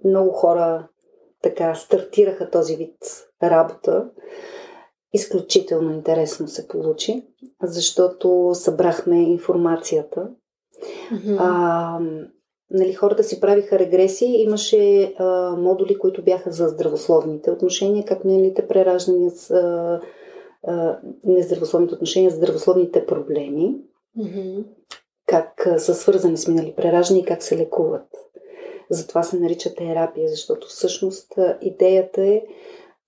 много 0.04 0.30
хора 0.30 0.88
така 1.42 1.74
стартираха 1.74 2.50
този 2.50 2.76
вид 2.76 2.96
работа. 3.42 4.10
Изключително 5.12 5.92
интересно 5.92 6.48
се 6.48 6.68
получи, 6.68 7.26
защото 7.62 8.50
събрахме 8.54 9.22
информацията. 9.22 10.28
Mm-hmm. 11.12 11.36
А, 11.38 11.98
нали, 12.70 12.92
хората 12.92 13.24
си 13.24 13.40
правиха 13.40 13.78
регресии. 13.78 14.42
Имаше 14.42 15.02
а, 15.18 15.56
модули, 15.56 15.98
които 15.98 16.24
бяха 16.24 16.52
за 16.52 16.68
здравословните 16.68 17.50
отношения, 17.50 18.04
как 18.04 18.24
миналите 18.24 18.68
прераждания 18.68 19.30
с 19.30 19.50
а, 19.50 20.00
а, 20.66 20.98
нездравословните 21.24 21.94
отношения, 21.94 22.30
здравословните 22.30 23.06
проблеми. 23.06 23.76
Mm-hmm. 24.18 24.64
Как 25.34 25.80
са 25.80 25.94
свързани 25.94 26.36
с 26.36 26.48
минали 26.48 26.74
прераждания 26.76 27.22
и 27.22 27.26
как 27.26 27.42
се 27.42 27.58
лекуват. 27.58 28.06
Затова 28.90 29.22
се 29.22 29.38
нарича 29.38 29.74
терапия, 29.74 30.28
защото 30.28 30.68
всъщност 30.68 31.32
идеята 31.62 32.26
е 32.26 32.42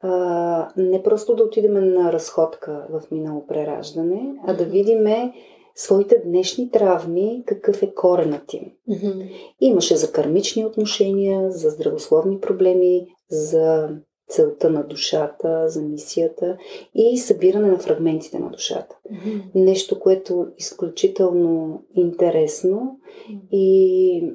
а, 0.00 0.72
не 0.76 1.02
просто 1.02 1.34
да 1.34 1.44
отидем 1.44 1.94
на 1.94 2.12
разходка 2.12 2.86
в 2.90 3.10
минало 3.10 3.46
прераждане, 3.46 4.34
а 4.46 4.54
да 4.54 4.64
видиме 4.64 5.32
своите 5.74 6.18
днешни 6.24 6.70
травми, 6.70 7.42
какъв 7.46 7.82
е 7.82 7.94
коренът 7.94 8.54
им. 8.54 8.72
Mm-hmm. 8.90 9.30
Имаше 9.60 9.96
за 9.96 10.12
кармични 10.12 10.64
отношения, 10.64 11.50
за 11.50 11.70
здравословни 11.70 12.40
проблеми, 12.40 13.06
за 13.28 13.88
целта 14.28 14.70
на 14.70 14.82
душата, 14.82 15.68
за 15.68 15.82
мисията 15.82 16.58
и 16.94 17.18
събиране 17.18 17.70
на 17.70 17.78
фрагментите 17.78 18.38
на 18.38 18.50
душата. 18.50 18.96
Mm-hmm. 19.12 19.42
Нещо, 19.54 20.00
което 20.00 20.46
е 20.48 20.54
изключително 20.58 21.82
интересно 21.94 22.98
mm-hmm. 23.30 23.48
и 23.50 24.34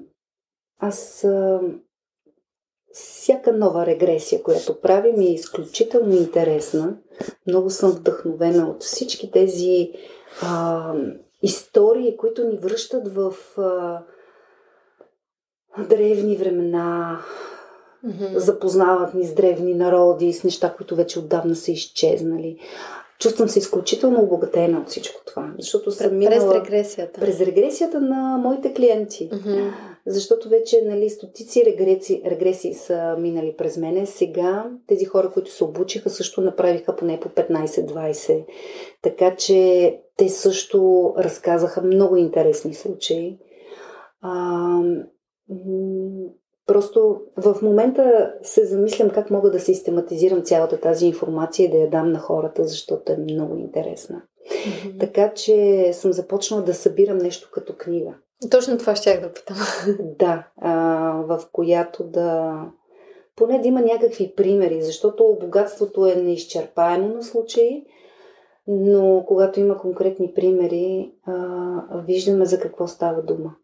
аз 0.80 1.25
всяка 2.93 3.54
нова 3.54 3.86
регресия, 3.86 4.43
която 4.43 4.82
правим 4.82 5.21
е 5.21 5.34
изключително 5.34 6.15
интересна. 6.15 6.97
Много 7.47 7.69
съм 7.69 7.91
вдъхновена 7.91 8.69
от 8.69 8.84
всички 8.84 9.32
тези 9.32 9.91
а, 10.41 10.93
истории, 11.43 12.17
които 12.17 12.47
ни 12.47 12.58
връщат 12.58 13.13
в 13.13 13.34
а, 13.58 14.04
древни 15.89 16.38
времена, 16.38 17.21
mm-hmm. 18.06 18.38
запознават 18.38 19.14
ни 19.14 19.28
с 19.28 19.34
древни 19.34 19.74
народи, 19.74 20.34
с 20.34 20.44
неща, 20.44 20.74
които 20.78 20.96
вече 20.96 21.20
отдавна 21.20 21.56
са 21.56 21.72
изчезнали. 21.72 22.60
чувствам 23.20 23.50
се 23.50 23.60
изключително 23.60 24.22
обогатена 24.22 24.80
от 24.80 24.90
всичко 24.90 25.22
това. 25.26 25.54
Защото 25.60 25.92
съм 25.92 26.18
минала... 26.18 26.52
През 26.52 26.62
регресията. 26.62 27.20
През 27.20 27.42
регресията 27.42 28.02
на 28.02 28.38
моите 28.38 28.74
клиенти. 28.74 29.30
Mm-hmm. 29.30 29.72
Защото 30.06 30.50
вече 30.50 30.82
нали, 30.86 31.10
стотици 31.10 31.66
регреси, 31.66 32.22
регресии 32.26 32.74
са 32.74 33.16
минали 33.20 33.56
през 33.58 33.78
мене. 33.78 34.06
Сега 34.06 34.72
тези 34.88 35.06
хора, 35.06 35.32
които 35.32 35.52
се 35.52 35.64
обучиха, 35.64 36.10
също 36.10 36.42
направиха 36.42 36.96
поне 36.96 37.20
по 37.20 37.30
15-20. 37.30 38.46
Така 39.02 39.36
че 39.36 40.00
те 40.18 40.30
също 40.30 41.14
разказаха 41.18 41.82
много 41.82 42.16
интересни 42.18 42.74
случаи. 42.74 43.38
А, 44.22 44.82
Просто 46.72 47.22
в 47.38 47.62
момента 47.62 48.34
се 48.44 48.66
замислям 48.66 49.10
как 49.10 49.32
мога 49.32 49.52
да 49.52 49.60
систематизирам 49.60 50.42
цялата 50.42 50.80
тази 50.80 51.06
информация 51.06 51.66
и 51.66 51.72
да 51.72 51.78
я 51.78 51.90
дам 51.90 52.12
на 52.12 52.20
хората, 52.20 52.64
защото 52.64 53.12
е 53.12 53.18
много 53.18 53.56
интересна. 53.56 54.22
Mm-hmm. 54.22 55.00
Така 55.00 55.34
че 55.34 55.90
съм 55.94 56.14
започнала 56.14 56.64
да 56.64 56.74
събирам 56.74 57.18
нещо 57.18 57.50
като 57.54 57.74
книга. 57.78 58.14
Точно 58.52 58.78
това 58.78 58.96
щях 58.96 59.22
да 59.22 59.34
питам. 59.34 59.58
Да, 60.20 60.48
а, 60.62 60.74
в 61.28 61.40
която 61.52 62.04
да. 62.04 62.62
Поне 63.36 63.60
да 63.60 63.68
има 63.68 63.82
някакви 63.82 64.34
примери, 64.36 64.82
защото 64.82 65.38
богатството 65.42 66.06
е 66.06 66.16
неизчерпаемо 66.16 67.08
на 67.08 67.24
случаи, 67.24 67.86
но 68.68 69.24
когато 69.28 69.60
има 69.60 69.78
конкретни 69.78 70.34
примери, 70.34 71.14
а, 71.26 72.04
виждаме 72.08 72.46
за 72.46 72.60
какво 72.60 72.88
става 72.88 73.22
дума. 73.22 73.56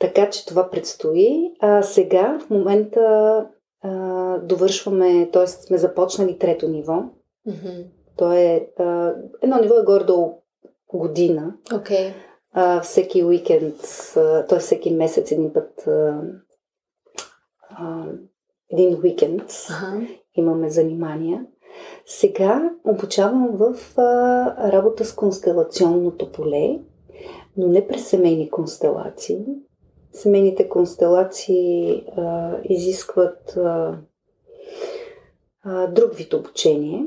Така 0.00 0.30
че 0.30 0.46
това 0.46 0.70
предстои. 0.70 1.52
А 1.60 1.82
сега, 1.82 2.38
в 2.46 2.50
момента, 2.50 3.46
а, 3.82 4.38
довършваме, 4.38 5.30
т.е. 5.30 5.46
сме 5.46 5.78
започнали 5.78 6.38
трето 6.38 6.68
ниво. 6.68 7.02
Mm-hmm. 7.48 7.86
То 8.16 8.32
е, 8.32 8.68
а, 8.78 9.14
едно 9.42 9.58
ниво 9.60 9.78
е 9.78 9.84
горе-долу 9.84 10.42
година. 10.94 11.54
Okay. 11.70 12.12
А, 12.52 12.80
всеки 12.80 13.24
уикенд, 13.24 13.74
т.е. 14.48 14.58
всеки 14.58 14.90
месец 14.90 15.32
един 15.32 15.52
път, 15.52 15.86
а, 15.86 16.22
а, 17.70 18.04
един 18.70 18.98
уикенд 19.04 19.50
uh-huh. 19.50 20.18
имаме 20.34 20.70
занимания. 20.70 21.46
Сега 22.06 22.70
обучавам 22.84 23.48
в 23.52 23.98
а, 23.98 24.72
работа 24.72 25.04
с 25.04 25.14
констелационното 25.14 26.32
поле, 26.32 26.78
но 27.56 27.66
не 27.66 27.86
през 27.86 28.08
семейни 28.08 28.50
констелации, 28.50 29.46
Семейните 30.12 30.68
констелации 30.68 32.04
а, 32.16 32.56
изискват 32.64 33.56
а, 33.56 33.98
а, 35.62 35.86
друг 35.86 36.14
вид 36.14 36.34
обучение, 36.34 37.06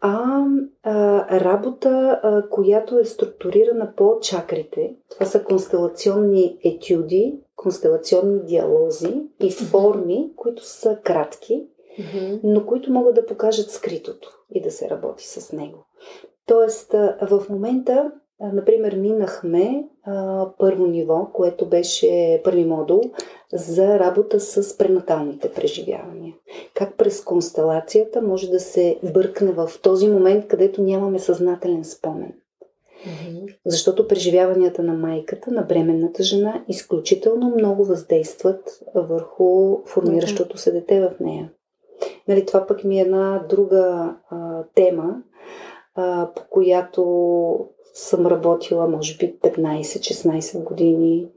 а, 0.00 0.44
а 0.82 1.40
работа, 1.40 2.20
а, 2.22 2.48
която 2.48 2.98
е 2.98 3.04
структурирана 3.04 3.92
по 3.96 4.20
чакрите. 4.20 4.96
Това 5.10 5.26
са 5.26 5.44
констелационни 5.44 6.58
етюди, 6.64 7.40
констелационни 7.56 8.44
диалози 8.44 9.22
и 9.40 9.50
форми, 9.50 10.32
които 10.36 10.64
са 10.64 10.98
кратки, 11.04 11.66
но 12.42 12.66
които 12.66 12.92
могат 12.92 13.14
да 13.14 13.26
покажат 13.26 13.70
скритото 13.70 14.44
и 14.50 14.62
да 14.62 14.70
се 14.70 14.90
работи 14.90 15.26
с 15.26 15.52
него. 15.52 15.84
Тоест, 16.46 16.92
в 17.22 17.46
момента 17.50 18.12
Например, 18.40 18.92
минахме 18.96 19.84
а, 20.04 20.46
първо 20.58 20.86
ниво, 20.86 21.26
което 21.32 21.66
беше 21.66 22.40
първи 22.44 22.64
модул 22.64 23.00
за 23.52 23.98
работа 23.98 24.40
с 24.40 24.78
пренаталните 24.78 25.52
преживявания. 25.52 26.34
Как 26.74 26.96
през 26.96 27.24
констелацията 27.24 28.22
може 28.22 28.50
да 28.50 28.60
се 28.60 28.98
бъркне 29.12 29.52
в 29.52 29.70
този 29.82 30.08
момент, 30.08 30.48
където 30.48 30.82
нямаме 30.82 31.18
съзнателен 31.18 31.84
спомен. 31.84 32.32
Mm-hmm. 33.06 33.56
Защото 33.66 34.08
преживяванията 34.08 34.82
на 34.82 34.94
майката, 34.94 35.50
на 35.50 35.62
бременната 35.62 36.22
жена, 36.22 36.64
изключително 36.68 37.50
много 37.50 37.84
въздействат 37.84 38.80
върху 38.94 39.78
формиращото 39.86 40.58
се 40.58 40.72
дете 40.72 41.00
в 41.00 41.20
нея. 41.20 41.50
Нали, 42.28 42.46
това 42.46 42.66
пък 42.66 42.84
ми 42.84 42.98
е 42.98 43.02
една 43.02 43.44
друга 43.48 44.14
а, 44.30 44.64
тема, 44.74 45.22
а, 45.94 46.28
по 46.36 46.42
която 46.50 47.02
съм 47.94 48.26
работила, 48.26 48.88
може 48.88 49.16
би, 49.16 49.38
15-16 49.38 50.64
години. 50.64 51.28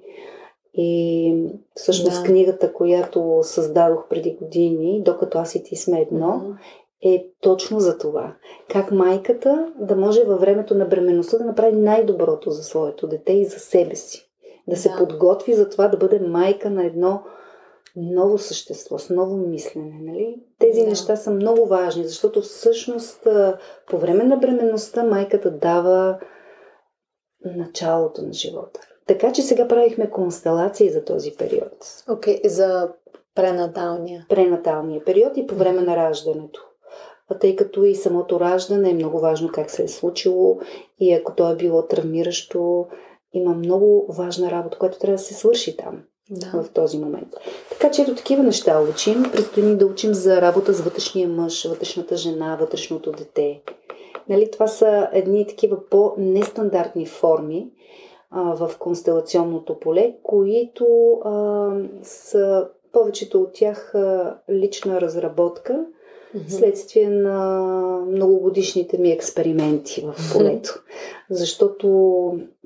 И 0.74 1.34
всъщност 1.76 2.22
да. 2.22 2.28
книгата, 2.28 2.74
която 2.74 3.40
създадох 3.44 4.08
преди 4.10 4.38
години, 4.42 5.02
докато 5.06 5.38
аз 5.38 5.56
и 5.56 5.64
ти 5.64 5.76
сме 5.76 6.02
едно, 6.02 6.28
mm-hmm. 6.28 7.16
е 7.16 7.28
точно 7.42 7.80
за 7.80 7.98
това. 7.98 8.36
Как 8.70 8.92
майката 8.92 9.72
да 9.80 9.96
може 9.96 10.24
във 10.24 10.42
времето 10.42 10.76
на 10.76 10.86
бременността 10.86 11.38
да 11.38 11.46
направи 11.46 11.76
най-доброто 11.76 12.52
за 12.52 12.64
своето 12.64 13.08
дете 13.08 13.34
и 13.34 13.46
за 13.46 13.60
себе 13.60 13.96
си. 13.96 14.30
Да, 14.68 14.76
да. 14.76 14.82
се 14.82 14.92
подготви 14.98 15.54
за 15.54 15.70
това 15.70 15.88
да 15.88 15.98
бъде 15.98 16.20
майка 16.20 16.70
на 16.70 16.86
едно 16.86 17.24
ново 17.96 18.38
същество, 18.38 18.98
с 18.98 19.10
ново 19.10 19.38
мислене. 19.38 20.00
Нали? 20.02 20.36
Тези 20.60 20.82
да. 20.82 20.88
неща 20.88 21.16
са 21.16 21.32
много 21.32 21.66
важни, 21.66 22.04
защото 22.04 22.42
всъщност 22.42 23.28
по 23.90 23.98
време 23.98 24.24
на 24.24 24.38
бременността 24.38 25.04
майката 25.04 25.52
дава 25.52 26.20
началото 27.46 28.22
на 28.22 28.34
живота. 28.34 28.80
Така 29.08 29.32
че 29.32 29.42
сега 29.42 29.68
правихме 29.68 30.10
констелации 30.10 30.90
за 30.90 31.06
този 31.06 31.32
период. 31.32 32.04
Окей, 32.10 32.42
okay, 32.42 32.48
за 32.48 32.90
пренаталния. 33.36 34.26
Пренаталния 34.30 35.06
период 35.06 35.38
и 35.38 35.48
по 35.48 35.56
време 35.56 35.82
на 35.82 35.96
раждането. 35.96 36.68
А 37.30 37.40
тъй 37.40 37.56
като 37.56 37.84
и 37.84 37.96
самото 37.96 38.40
раждане 38.40 38.90
е 38.90 38.94
много 38.94 39.20
важно 39.20 39.50
как 39.54 39.72
се 39.72 39.84
е 39.84 39.88
случило 39.88 40.60
и 41.00 41.14
ако 41.14 41.36
то 41.36 41.52
е 41.52 41.56
било 41.56 41.88
травмиращо, 41.88 42.88
има 43.34 43.54
много 43.54 44.14
важна 44.14 44.52
работа, 44.52 44.78
която 44.78 45.00
трябва 45.00 45.18
да 45.18 45.24
се 45.24 45.34
свърши 45.34 45.78
там 45.78 46.02
да. 46.30 46.64
в 46.64 46.70
този 46.70 46.98
момент. 46.98 47.28
Така 47.70 47.92
че 47.92 48.02
ето 48.02 48.16
такива 48.16 48.44
неща 48.44 48.82
учим. 48.82 49.24
Предстои 49.32 49.76
да 49.76 49.86
учим 49.86 50.14
за 50.14 50.42
работа 50.42 50.74
с 50.74 50.82
вътрешния 50.82 51.28
мъж, 51.28 51.66
вътрешната 51.66 52.18
жена, 52.18 52.58
вътрешното 52.60 53.12
дете. 53.12 53.62
Нали, 54.30 54.52
това 54.52 54.68
са 54.68 55.10
едни 55.14 55.48
такива 55.48 55.90
по-нестандартни 55.90 57.06
форми 57.06 57.72
а, 58.32 58.56
в 58.56 58.78
констелационното 58.80 59.80
поле, 59.80 60.16
които 60.24 61.14
а, 61.26 61.70
са 62.04 62.68
повечето 62.92 63.42
от 63.42 63.54
тях 63.54 63.96
а, 63.96 64.38
лична 64.52 65.02
разработка, 65.02 65.86
mm-hmm. 66.36 66.48
следствие 66.50 67.10
на 67.10 67.60
многогодишните 68.08 68.98
ми 68.98 69.12
експерименти 69.12 70.02
в 70.02 70.34
полето. 70.34 70.84
Защото 71.30 71.88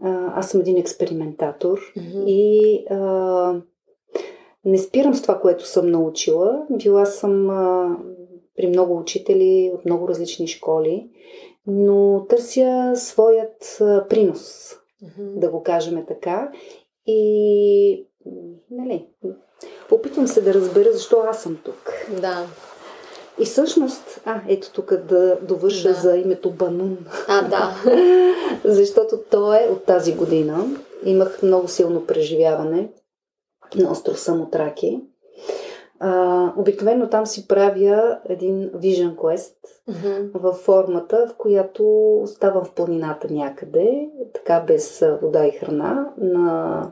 а, 0.02 0.34
аз 0.36 0.50
съм 0.50 0.60
един 0.60 0.78
експериментатор 0.78 1.80
mm-hmm. 1.98 2.26
и 2.26 2.86
а, 2.90 3.62
не 4.66 4.78
спирам 4.78 5.14
с 5.14 5.22
това, 5.22 5.40
което 5.40 5.68
съм 5.68 5.92
научила. 5.92 6.66
Била 6.70 7.06
съм 7.06 7.50
а, 7.50 7.98
при 8.58 8.68
много 8.68 8.98
учители 8.98 9.72
от 9.74 9.86
много 9.86 10.08
различни 10.08 10.48
школи, 10.48 11.10
но 11.68 12.26
търся 12.30 12.92
своят 12.96 13.78
принос, 14.10 14.74
mm-hmm. 15.04 15.40
да 15.40 15.50
го 15.50 15.64
кажем 15.64 16.06
така. 16.08 16.52
И, 17.06 18.08
нали, 18.72 19.08
опитвам 19.92 20.28
се 20.28 20.42
да 20.42 20.54
разбера 20.54 20.92
защо 20.92 21.24
аз 21.28 21.44
съм 21.44 21.58
тук. 21.66 21.94
Да. 22.22 22.48
И 23.40 23.46
всъщност, 23.46 24.22
а, 24.26 24.42
ето 24.48 24.72
тук 24.74 24.96
да 24.96 25.38
довърша 25.42 25.88
да. 25.88 25.94
за 25.94 26.18
името 26.18 26.52
Банун. 26.52 26.98
А, 27.28 27.42
да. 27.42 27.76
Защото 28.64 29.20
то 29.32 29.54
е 29.54 29.68
от 29.72 29.86
тази 29.86 30.16
година. 30.16 30.66
Имах 31.06 31.44
много 31.44 31.68
силно 31.68 32.06
преживяване 32.06 32.90
на 33.76 33.92
остров 33.92 34.20
Самотраки. 34.20 35.02
А, 36.00 36.54
обикновено 36.58 37.10
там 37.10 37.26
си 37.26 37.48
правя 37.48 38.20
един 38.30 38.70
Vision 38.70 39.16
Quest 39.16 39.56
mm-hmm. 39.90 40.32
във 40.34 40.56
формата, 40.56 41.28
в 41.30 41.38
която 41.38 42.16
оставам 42.22 42.66
в 42.66 42.74
планината 42.74 43.28
някъде, 43.32 44.10
така 44.34 44.64
без 44.68 45.04
вода 45.22 45.46
и 45.46 45.52
храна, 45.52 46.14
на 46.18 46.92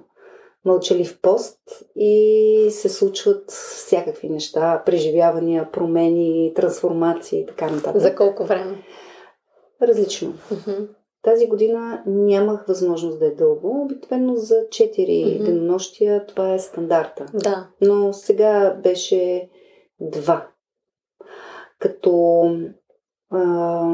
мълчалив 0.65 1.19
пост 1.21 1.59
и 1.95 2.67
се 2.71 2.89
случват 2.89 3.51
всякакви 3.51 4.29
неща, 4.29 4.83
преживявания, 4.85 5.71
промени, 5.71 6.53
трансформации 6.55 7.39
и 7.39 7.45
така 7.45 7.69
нататък. 7.69 8.01
За 8.01 8.15
колко 8.15 8.45
време? 8.45 8.83
Различно. 9.81 10.33
Mm-hmm. 10.53 10.87
Тази 11.23 11.47
година 11.47 12.03
нямах 12.05 12.65
възможност 12.67 13.19
да 13.19 13.25
е 13.27 13.31
дълго. 13.31 13.81
Обикновено 13.81 14.35
за 14.35 14.55
4 14.55 14.97
mm-hmm. 14.97 15.43
денонощия 15.43 16.25
това 16.25 16.53
е 16.53 16.59
стандарта. 16.59 17.25
Да. 17.33 17.67
Но 17.81 18.13
сега 18.13 18.79
беше 18.83 19.49
2. 20.01 20.45
Като 21.79 22.43
а, 23.29 23.85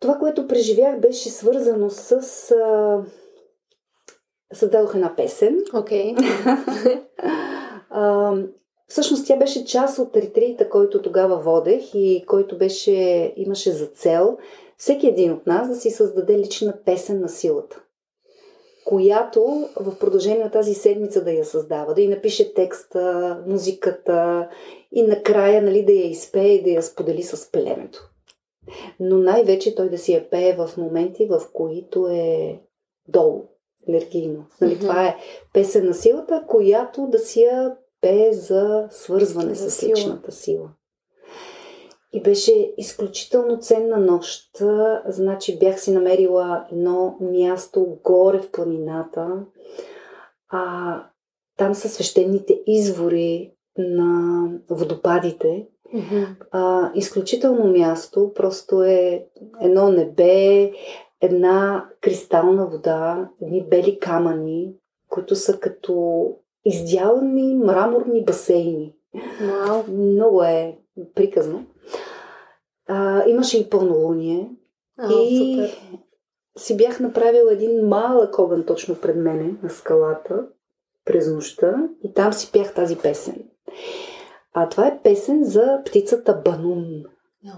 това, 0.00 0.18
което 0.18 0.48
преживях, 0.48 1.00
беше 1.00 1.30
свързано 1.30 1.90
с 1.90 2.12
а, 2.50 3.04
създадох 4.52 4.94
една 4.94 5.16
песен. 5.16 5.58
Окей. 5.74 6.14
Okay. 7.94 8.52
Всъщност 8.92 9.26
тя 9.26 9.36
беше 9.36 9.64
част 9.64 9.98
от 9.98 10.16
ретрита, 10.16 10.68
който 10.68 11.02
тогава 11.02 11.36
водех 11.36 11.94
и 11.94 12.24
който 12.26 12.58
беше, 12.58 13.32
имаше 13.36 13.72
за 13.72 13.86
цел 13.86 14.38
всеки 14.76 15.06
един 15.06 15.32
от 15.32 15.46
нас 15.46 15.68
да 15.68 15.74
си 15.74 15.90
създаде 15.90 16.38
лична 16.38 16.74
песен 16.84 17.20
на 17.20 17.28
силата 17.28 17.82
която 18.84 19.68
в 19.76 19.98
продължение 19.98 20.44
на 20.44 20.50
тази 20.50 20.74
седмица 20.74 21.24
да 21.24 21.32
я 21.32 21.44
създава, 21.44 21.94
да 21.94 22.02
й 22.02 22.08
напише 22.08 22.54
текста, 22.54 23.38
музиката 23.46 24.48
и 24.92 25.02
накрая 25.02 25.62
нали, 25.62 25.84
да 25.84 25.92
я 25.92 26.10
изпее 26.10 26.48
и 26.48 26.62
да 26.62 26.70
я 26.70 26.82
сподели 26.82 27.22
с 27.22 27.52
племето. 27.52 28.10
Но 29.00 29.18
най-вече 29.18 29.74
той 29.74 29.88
да 29.88 29.98
си 29.98 30.12
я 30.12 30.30
пее 30.30 30.56
в 30.56 30.70
моменти, 30.76 31.26
в 31.26 31.42
които 31.52 32.08
е 32.08 32.60
долу, 33.08 33.44
енергийно. 33.88 34.44
Нали, 34.60 34.74
mm-hmm. 34.74 34.80
Това 34.80 35.06
е 35.06 35.16
песен 35.52 35.86
на 35.86 35.94
силата, 35.94 36.44
която 36.48 37.06
да 37.06 37.18
си 37.18 37.42
я 37.42 37.76
пее 38.02 38.32
за 38.32 38.86
свързване 38.90 39.54
за 39.54 39.70
с 39.70 39.82
личната 39.82 40.32
сила. 40.32 40.68
И 42.12 42.22
беше 42.22 42.74
изключително 42.78 43.58
ценна 43.58 43.96
нощ. 43.96 44.62
Значи 45.06 45.58
бях 45.58 45.80
си 45.80 45.92
намерила 45.92 46.66
едно 46.72 47.16
място 47.20 47.98
горе 48.04 48.38
в 48.38 48.50
планината. 48.50 49.44
А, 50.48 51.04
там 51.56 51.74
са 51.74 51.88
свещените 51.88 52.62
извори 52.66 53.52
на 53.78 54.48
водопадите. 54.70 55.66
Mm-hmm. 55.94 56.26
А, 56.50 56.92
изключително 56.94 57.72
място. 57.72 58.32
Просто 58.34 58.82
е 58.82 59.26
едно 59.60 59.88
небе, 59.88 60.72
една 61.20 61.86
кристална 62.00 62.66
вода, 62.66 63.28
едни 63.42 63.68
бели 63.68 63.98
камъни, 63.98 64.74
които 65.08 65.36
са 65.36 65.58
като 65.58 66.26
издялани 66.64 67.54
мраморни 67.54 68.24
басейни. 68.24 68.94
Wow. 69.42 69.88
Много 69.88 70.42
е 70.42 70.78
приказно. 71.14 71.66
А, 72.88 73.28
имаше 73.28 73.60
и 73.60 73.70
пълнолуние. 73.70 74.50
А, 74.98 75.12
и 75.12 75.54
супер. 75.54 75.98
си 76.58 76.76
бях 76.76 77.00
направил 77.00 77.46
един 77.50 77.86
малък 77.86 78.38
огън 78.38 78.64
точно 78.66 79.00
пред 79.00 79.16
мене 79.16 79.54
на 79.62 79.70
скалата 79.70 80.46
през 81.04 81.32
нощта 81.32 81.88
и 82.04 82.14
там 82.14 82.32
си 82.32 82.52
пях 82.52 82.74
тази 82.74 82.96
песен. 82.96 83.44
А 84.54 84.68
това 84.68 84.86
е 84.86 85.00
песен 85.02 85.44
за 85.44 85.82
птицата 85.84 86.42
Банун. 86.44 86.84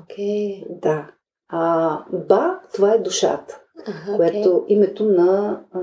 Окей. 0.03 0.65
Okay. 0.65 0.81
Да. 0.81 1.11
А, 1.49 2.05
ба, 2.29 2.61
това 2.75 2.93
е 2.93 2.99
душата, 2.99 3.61
ага, 3.87 4.17
което 4.17 4.49
okay. 4.49 4.65
името 4.69 5.05
на 5.05 5.61
а, 5.73 5.81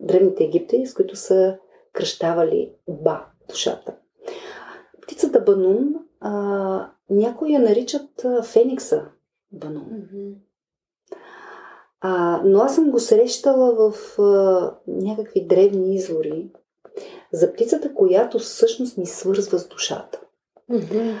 древните 0.00 0.44
египти, 0.44 0.86
с 0.86 0.94
които 0.94 1.16
са 1.16 1.58
кръщавали 1.92 2.72
Ба, 2.88 3.24
душата. 3.48 3.94
Птицата 5.02 5.40
Банун 5.40 5.94
а, 6.20 6.90
някои 7.10 7.52
я 7.52 7.60
наричат 7.60 8.26
Феникса 8.44 9.04
Банун. 9.52 9.88
Mm-hmm. 9.90 10.34
А, 12.00 12.42
но 12.44 12.58
аз 12.58 12.74
съм 12.74 12.90
го 12.90 12.98
срещала 12.98 13.74
в 13.74 14.18
а, 14.18 14.74
някакви 14.86 15.46
древни 15.46 15.94
извори 15.94 16.50
за 17.32 17.52
птицата, 17.52 17.94
която 17.94 18.38
всъщност 18.38 18.98
ни 18.98 19.06
свързва 19.06 19.58
с 19.58 19.68
душата. 19.68 20.20
Mm-hmm. 20.70 21.14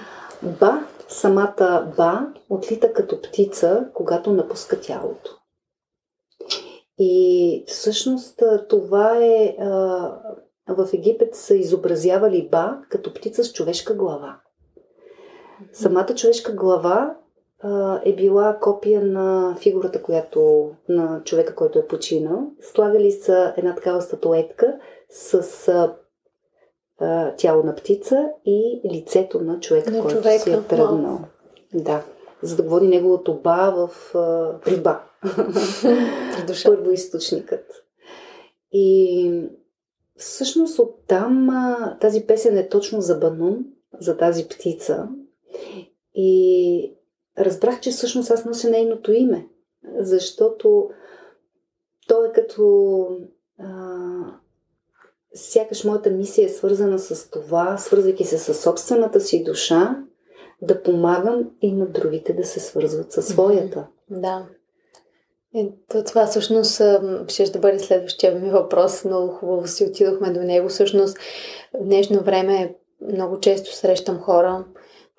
Ба, 0.60 0.86
самата 1.08 1.92
ба, 1.96 2.32
отлита 2.50 2.92
като 2.92 3.22
птица, 3.22 3.88
когато 3.94 4.32
напуска 4.32 4.80
тялото. 4.80 5.38
И 6.98 7.64
всъщност 7.66 8.42
това 8.68 9.18
е. 9.24 9.56
А, 9.60 10.18
в 10.68 10.88
Египет 10.92 11.34
са 11.34 11.54
изобразявали 11.54 12.48
ба 12.52 12.78
като 12.88 13.14
птица 13.14 13.44
с 13.44 13.52
човешка 13.52 13.94
глава. 13.94 14.40
Самата 15.72 16.14
човешка 16.14 16.52
глава 16.52 17.16
а, 17.62 18.00
е 18.04 18.14
била 18.14 18.58
копия 18.60 19.02
на 19.02 19.56
фигурата, 19.60 20.02
която, 20.02 20.70
на 20.88 21.22
човека, 21.24 21.54
който 21.54 21.78
е 21.78 21.86
починал. 21.86 22.50
Слагали 22.60 23.12
са 23.12 23.54
една 23.56 23.74
такава 23.74 24.02
статуетка 24.02 24.78
с 25.10 25.68
а, 25.68 25.96
а, 27.00 27.34
тяло 27.36 27.62
на 27.62 27.74
птица 27.74 28.28
и 28.44 28.80
лицето 28.92 29.40
на 29.40 29.60
човека, 29.60 29.90
на 29.90 30.02
който 30.02 30.16
човека. 30.16 30.42
си 30.42 30.50
е 30.50 30.62
тръгнал. 30.62 31.20
Да. 31.74 32.02
За 32.42 32.56
да 32.56 32.62
води 32.62 32.88
неговото 32.88 33.34
ба 33.34 33.70
в 33.70 34.14
а, 34.14 34.58
при 34.64 34.76
ба. 34.76 35.00
Първоисточникът. 36.64 37.64
И 38.72 39.50
всъщност 40.16 40.78
оттам 40.78 41.50
а, 41.50 41.98
тази 42.00 42.26
песен 42.26 42.58
е 42.58 42.68
точно 42.68 43.00
за 43.00 43.18
Банун, 43.18 43.64
за 44.00 44.16
тази 44.16 44.48
птица, 44.48 45.08
и 46.14 46.94
разбрах, 47.38 47.80
че 47.80 47.90
всъщност 47.90 48.30
аз 48.30 48.44
нося 48.44 48.70
нейното 48.70 49.12
име, 49.12 49.48
защото 49.98 50.90
то 52.08 52.24
е 52.24 52.32
като 52.32 53.06
а, 53.58 53.68
сякаш 55.34 55.84
моята 55.84 56.10
мисия 56.10 56.46
е 56.46 56.48
свързана 56.48 56.98
с 56.98 57.30
това, 57.30 57.78
свързвайки 57.78 58.24
се 58.24 58.38
с 58.38 58.54
собствената 58.54 59.20
си 59.20 59.44
душа, 59.44 60.04
да 60.62 60.82
помагам 60.82 61.50
и 61.60 61.72
на 61.72 61.86
другите 61.86 62.32
да 62.32 62.44
се 62.44 62.60
свързват 62.60 63.12
със 63.12 63.28
своята. 63.28 63.86
Да. 64.10 64.46
И 65.54 65.70
това 66.06 66.26
всъщност 66.26 66.82
ще 67.28 67.50
да 67.50 67.58
бъде 67.58 67.78
следващия 67.78 68.34
ми 68.34 68.50
въпрос. 68.50 69.04
Много 69.04 69.28
хубаво 69.28 69.66
си 69.66 69.84
отидохме 69.84 70.30
до 70.30 70.40
него. 70.40 70.68
Всъщност 70.68 71.18
в 71.74 71.84
днешно 71.84 72.20
време 72.20 72.74
много 73.12 73.40
често 73.40 73.74
срещам 73.74 74.20
хора, 74.20 74.64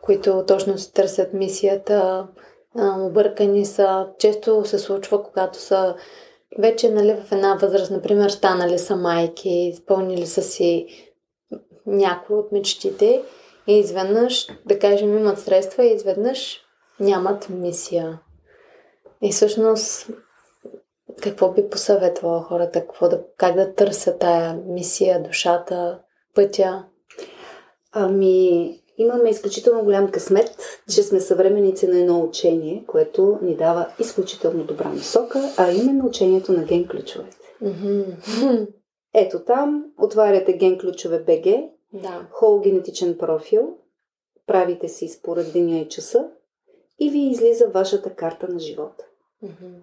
които 0.01 0.43
точно 0.47 0.77
си 0.77 0.93
търсят 0.93 1.33
мисията, 1.33 2.27
объркани 2.99 3.65
са. 3.65 4.07
Често 4.19 4.65
се 4.65 4.79
случва, 4.79 5.23
когато 5.23 5.59
са 5.59 5.95
вече 6.59 6.89
нали, 6.89 7.13
в 7.13 7.31
една 7.31 7.55
възраст, 7.55 7.91
например, 7.91 8.29
станали 8.29 8.79
са 8.79 8.95
майки, 8.95 9.49
изпълнили 9.49 10.25
са 10.25 10.41
си 10.41 10.87
някои 11.85 12.35
от 12.35 12.51
мечтите 12.51 13.21
и 13.67 13.79
изведнъж, 13.79 14.47
да 14.65 14.79
кажем, 14.79 15.17
имат 15.17 15.39
средства 15.39 15.85
и 15.85 15.93
изведнъж 15.93 16.59
нямат 16.99 17.49
мисия. 17.49 18.19
И 19.21 19.31
всъщност, 19.31 20.09
какво 21.23 21.51
би 21.51 21.69
посъветвала 21.69 22.41
хората? 22.41 22.81
Какво 22.81 23.09
да, 23.09 23.23
как 23.37 23.55
да 23.55 23.73
търсят 23.73 24.19
тая 24.19 24.59
мисия, 24.67 25.23
душата, 25.23 25.99
пътя? 26.35 26.85
Ами, 27.91 28.83
Имаме 28.97 29.29
изключително 29.29 29.83
голям 29.83 30.11
късмет, 30.11 30.55
че 30.93 31.03
сме 31.03 31.19
съвременици 31.19 31.87
на 31.87 31.99
едно 31.99 32.23
учение, 32.23 32.83
което 32.87 33.39
ни 33.41 33.55
дава 33.55 33.87
изключително 33.99 34.63
добра 34.63 34.89
насока, 34.89 35.53
а 35.57 35.71
именно 35.71 36.05
учението 36.05 36.51
на 36.51 36.63
ген 36.63 36.87
ключовете. 36.87 37.37
Mm-hmm. 37.63 38.67
Ето 39.13 39.43
там 39.43 39.85
отваряте 39.97 40.53
ген 40.53 40.77
ключове 40.77 41.19
БГ, 41.19 41.53
да. 41.93 42.27
хол 42.31 42.59
генетичен 42.59 43.17
профил, 43.17 43.77
правите 44.47 44.87
си 44.87 45.07
според 45.07 45.53
деня 45.53 45.79
и 45.79 45.89
часа 45.89 46.29
и 46.99 47.09
ви 47.09 47.19
излиза 47.19 47.67
вашата 47.67 48.09
карта 48.15 48.47
на 48.47 48.59
живота. 48.59 49.05
Mm-hmm. 49.43 49.73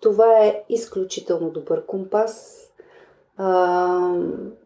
Това 0.00 0.44
е 0.44 0.64
изключително 0.68 1.50
добър 1.50 1.86
компас, 1.86 2.66
а, 3.36 3.46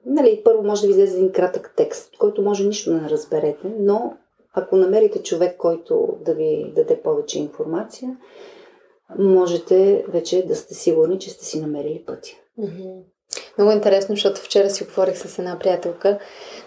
нали, 0.07 0.43
първо 0.45 0.63
може 0.63 0.81
да 0.81 0.87
ви 0.87 0.93
излезе 0.93 1.17
един 1.17 1.33
кратък 1.33 1.75
текст, 1.77 2.17
който 2.19 2.43
може 2.43 2.67
нищо 2.67 2.91
да 2.91 3.01
не 3.01 3.11
разберете, 3.11 3.73
но 3.79 4.17
ако 4.55 4.77
намерите 4.77 5.23
човек, 5.23 5.57
който 5.57 6.17
да 6.21 6.35
ви 6.35 6.73
даде 6.77 7.01
повече 7.03 7.39
информация, 7.39 8.17
можете 9.19 10.05
вече 10.09 10.47
да 10.47 10.57
сте 10.57 10.75
сигурни, 10.75 11.19
че 11.19 11.31
сте 11.31 11.45
си 11.45 11.61
намерили 11.61 12.05
пътя. 12.07 12.31
Mm-hmm. 12.61 13.03
Много 13.59 13.73
интересно, 13.73 14.15
защото 14.15 14.41
вчера 14.41 14.71
си 14.71 14.85
говорих 14.85 15.19
с 15.19 15.39
една 15.39 15.59
приятелка, 15.59 16.19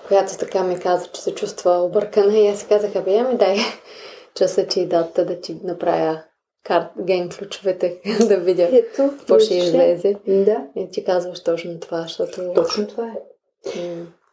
която 0.07 0.37
така 0.37 0.63
ми 0.63 0.79
каза, 0.79 1.07
че 1.07 1.21
се 1.21 1.35
чувства 1.35 1.71
объркана 1.71 2.37
и 2.37 2.47
аз 2.47 2.59
си 2.59 2.67
казах, 2.67 2.95
абе, 2.95 3.23
ми 3.23 3.37
дай 3.37 3.57
часа 4.33 4.65
ти 4.65 4.81
и 4.81 4.85
дата 4.85 5.25
да 5.25 5.41
ти 5.41 5.59
направя 5.63 6.23
карт, 6.67 6.87
ген 7.01 7.29
ключовете, 7.29 8.01
да 8.27 8.37
видя 8.37 8.69
Ето, 8.71 9.13
какво 9.19 9.39
ще 9.39 9.55
излезе. 9.55 10.15
Да. 10.27 10.65
И 10.75 10.89
ти 10.91 11.03
казваш 11.03 11.43
точно 11.43 11.79
това, 11.79 12.01
защото... 12.01 12.53
Точно 12.55 12.87
това 12.87 13.07
е. 13.07 13.19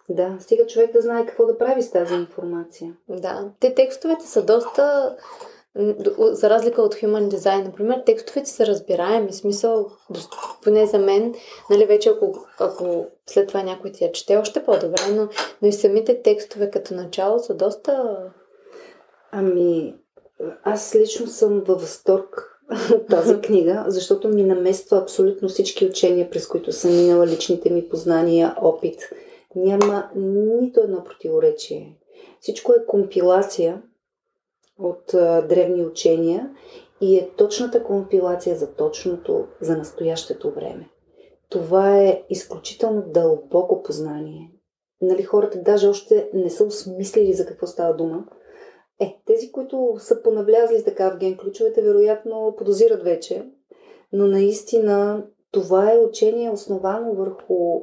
Да, 0.09 0.37
стига 0.41 0.67
човек 0.67 0.93
да 0.93 1.01
знае 1.01 1.27
какво 1.27 1.47
да 1.47 1.59
прави 1.59 1.83
с 1.83 1.91
тази 1.91 2.15
информация. 2.15 2.93
Да, 3.09 3.51
те 3.61 3.75
текстовете 3.75 4.27
са 4.27 4.43
доста, 4.43 5.17
за 6.19 6.51
разлика 6.51 6.83
от 6.83 6.95
Human 6.95 7.29
Design, 7.29 7.65
например, 7.65 8.03
текстовете 8.07 8.51
са 8.51 8.67
разбираеми, 8.67 9.33
смисъл, 9.33 9.91
поне 10.63 10.87
за 10.87 10.99
мен, 10.99 11.35
нали 11.71 11.87
вече 11.87 12.09
ако, 12.09 12.47
ако 12.59 13.07
след 13.27 13.49
това 13.49 13.63
някой 13.63 13.93
ти 13.93 14.05
я 14.05 14.13
чете, 14.13 14.37
още 14.37 14.65
по-добре, 14.65 15.03
но, 15.11 15.29
но 15.63 15.69
и 15.69 15.73
самите 15.73 16.23
текстове 16.23 16.71
като 16.71 16.95
начало 16.95 17.39
са 17.39 17.55
доста... 17.55 18.17
Ами, 19.33 19.95
аз 20.63 20.95
лично 20.95 21.27
съм 21.27 21.61
във 21.61 21.81
възторг 21.81 22.61
от 22.95 23.07
тази 23.07 23.41
книга, 23.43 23.85
защото 23.89 24.29
ми 24.29 24.45
намества 24.45 24.99
абсолютно 24.99 25.49
всички 25.49 25.87
учения, 25.87 26.31
през 26.31 26.47
които 26.47 26.73
съм 26.73 26.91
минала, 26.91 27.27
личните 27.27 27.71
ми 27.71 27.89
познания, 27.89 28.55
опит. 28.61 28.99
Няма 29.57 30.11
нито 30.61 30.81
едно 30.81 31.05
противоречие. 31.05 31.99
Всичко 32.41 32.73
е 32.73 32.87
компилация 32.87 33.83
от 34.79 35.15
а, 35.15 35.43
древни 35.43 35.87
учения 35.87 36.51
и 37.01 37.17
е 37.17 37.31
точната 37.37 37.85
компилация 37.85 38.57
за 38.57 38.75
точното, 38.75 39.47
за 39.61 39.77
настоящето 39.77 40.51
време. 40.51 40.89
Това 41.49 41.99
е 41.99 42.23
изключително 42.31 43.03
дълбоко 43.07 43.83
познание. 43.83 44.51
Нали, 45.01 45.23
хората 45.23 45.63
даже 45.63 45.89
още 45.89 46.31
не 46.35 46.51
са 46.51 46.65
осмислили 46.65 47.33
за 47.33 47.47
какво 47.47 47.67
става 47.67 47.97
дума. 47.97 48.25
Е, 49.01 49.19
тези, 49.25 49.53
които 49.53 49.97
са 49.99 50.23
понавлязли 50.23 50.85
така 50.85 51.11
в 51.11 51.19
ген 51.19 51.37
ключовете, 51.37 51.83
вероятно 51.83 52.55
подозират 52.59 53.03
вече. 53.03 53.47
Но 54.13 54.27
наистина 54.27 55.27
това 55.51 55.93
е 55.93 55.99
учение 55.99 56.51
основано 56.51 57.15
върху 57.15 57.81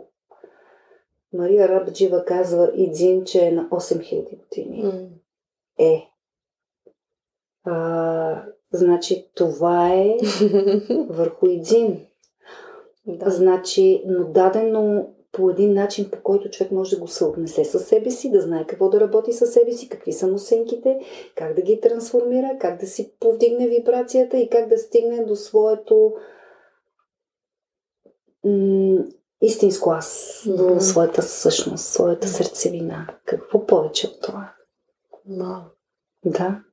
Мария 1.34 1.70
Рабджива 1.70 2.26
казва 2.26 2.72
Идзин, 2.76 3.24
че 3.26 3.46
е 3.46 3.52
на 3.52 3.70
8000 3.70 4.38
години. 4.38 4.84
М. 4.84 5.08
Е. 5.80 6.08
А, 7.64 8.44
значи 8.72 9.30
това 9.36 9.94
е 9.94 10.18
върху 11.10 11.48
Идзин. 11.48 12.06
да. 13.06 13.30
Значи, 13.30 14.04
но 14.06 14.24
дадено 14.24 15.14
по 15.32 15.50
един 15.50 15.74
начин, 15.74 16.10
по 16.12 16.22
който 16.24 16.50
човек 16.50 16.72
може 16.72 16.96
да 16.96 17.02
го 17.02 17.08
съотнесе 17.08 17.66
със 17.66 17.88
себе 17.88 18.12
си, 18.12 18.32
да 18.32 18.42
знае 18.42 18.68
какво 18.68 18.90
да 18.90 19.00
работи 19.00 19.34
със 19.34 19.54
себе 19.54 19.72
си, 19.72 19.90
какви 19.90 20.14
са 20.14 20.28
му 20.28 20.38
сенките, 20.38 21.00
как 21.36 21.56
да 21.56 21.62
ги 21.62 21.82
трансформира, 21.82 22.58
как 22.60 22.80
да 22.80 22.88
си 22.88 23.14
повдигне 23.20 23.68
вибрацията 23.68 24.38
и 24.38 24.50
как 24.50 24.68
да 24.68 24.78
стигне 24.78 25.24
до 25.26 25.36
своето 25.36 26.14
м- 28.44 29.04
истинско 29.42 29.92
аз, 29.92 30.42
до 30.46 30.80
своята 30.80 31.22
същност, 31.22 31.86
своята 31.86 32.28
сърцевина. 32.28 33.08
Какво 33.26 33.66
повече 33.66 34.08
от 34.08 34.22
това? 34.22 34.54
Вау. 35.30 35.62
Да. 36.26 36.64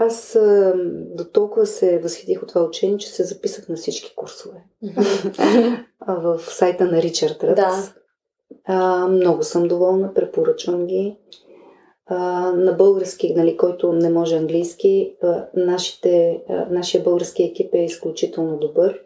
Аз 0.00 0.36
а, 0.36 0.74
до 1.14 1.24
толкова 1.24 1.66
се 1.66 1.98
възхитих 1.98 2.42
от 2.42 2.48
това 2.48 2.62
учение, 2.62 2.98
че 2.98 3.08
се 3.08 3.24
записах 3.24 3.68
на 3.68 3.76
всички 3.76 4.14
курсове. 4.16 4.64
В 6.08 6.38
сайта 6.38 6.84
на 6.84 7.02
Ричард 7.02 7.44
Ръц. 7.44 7.56
Да. 7.56 7.92
А, 8.64 9.08
много 9.08 9.42
съм 9.42 9.68
доволна, 9.68 10.14
препоръчвам 10.14 10.86
ги. 10.86 11.18
А, 12.06 12.52
на 12.52 12.72
български, 12.72 13.34
нали, 13.34 13.56
който 13.56 13.92
не 13.92 14.10
може 14.10 14.36
английски, 14.36 15.16
а, 15.22 15.46
нашите, 15.54 16.42
а, 16.48 16.66
нашия 16.70 17.04
български 17.04 17.42
екип 17.42 17.74
е 17.74 17.84
изключително 17.84 18.58
добър. 18.58 19.00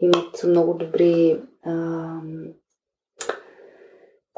Имат 0.00 0.44
много 0.46 0.74
добри 0.74 1.40
а, 1.62 2.06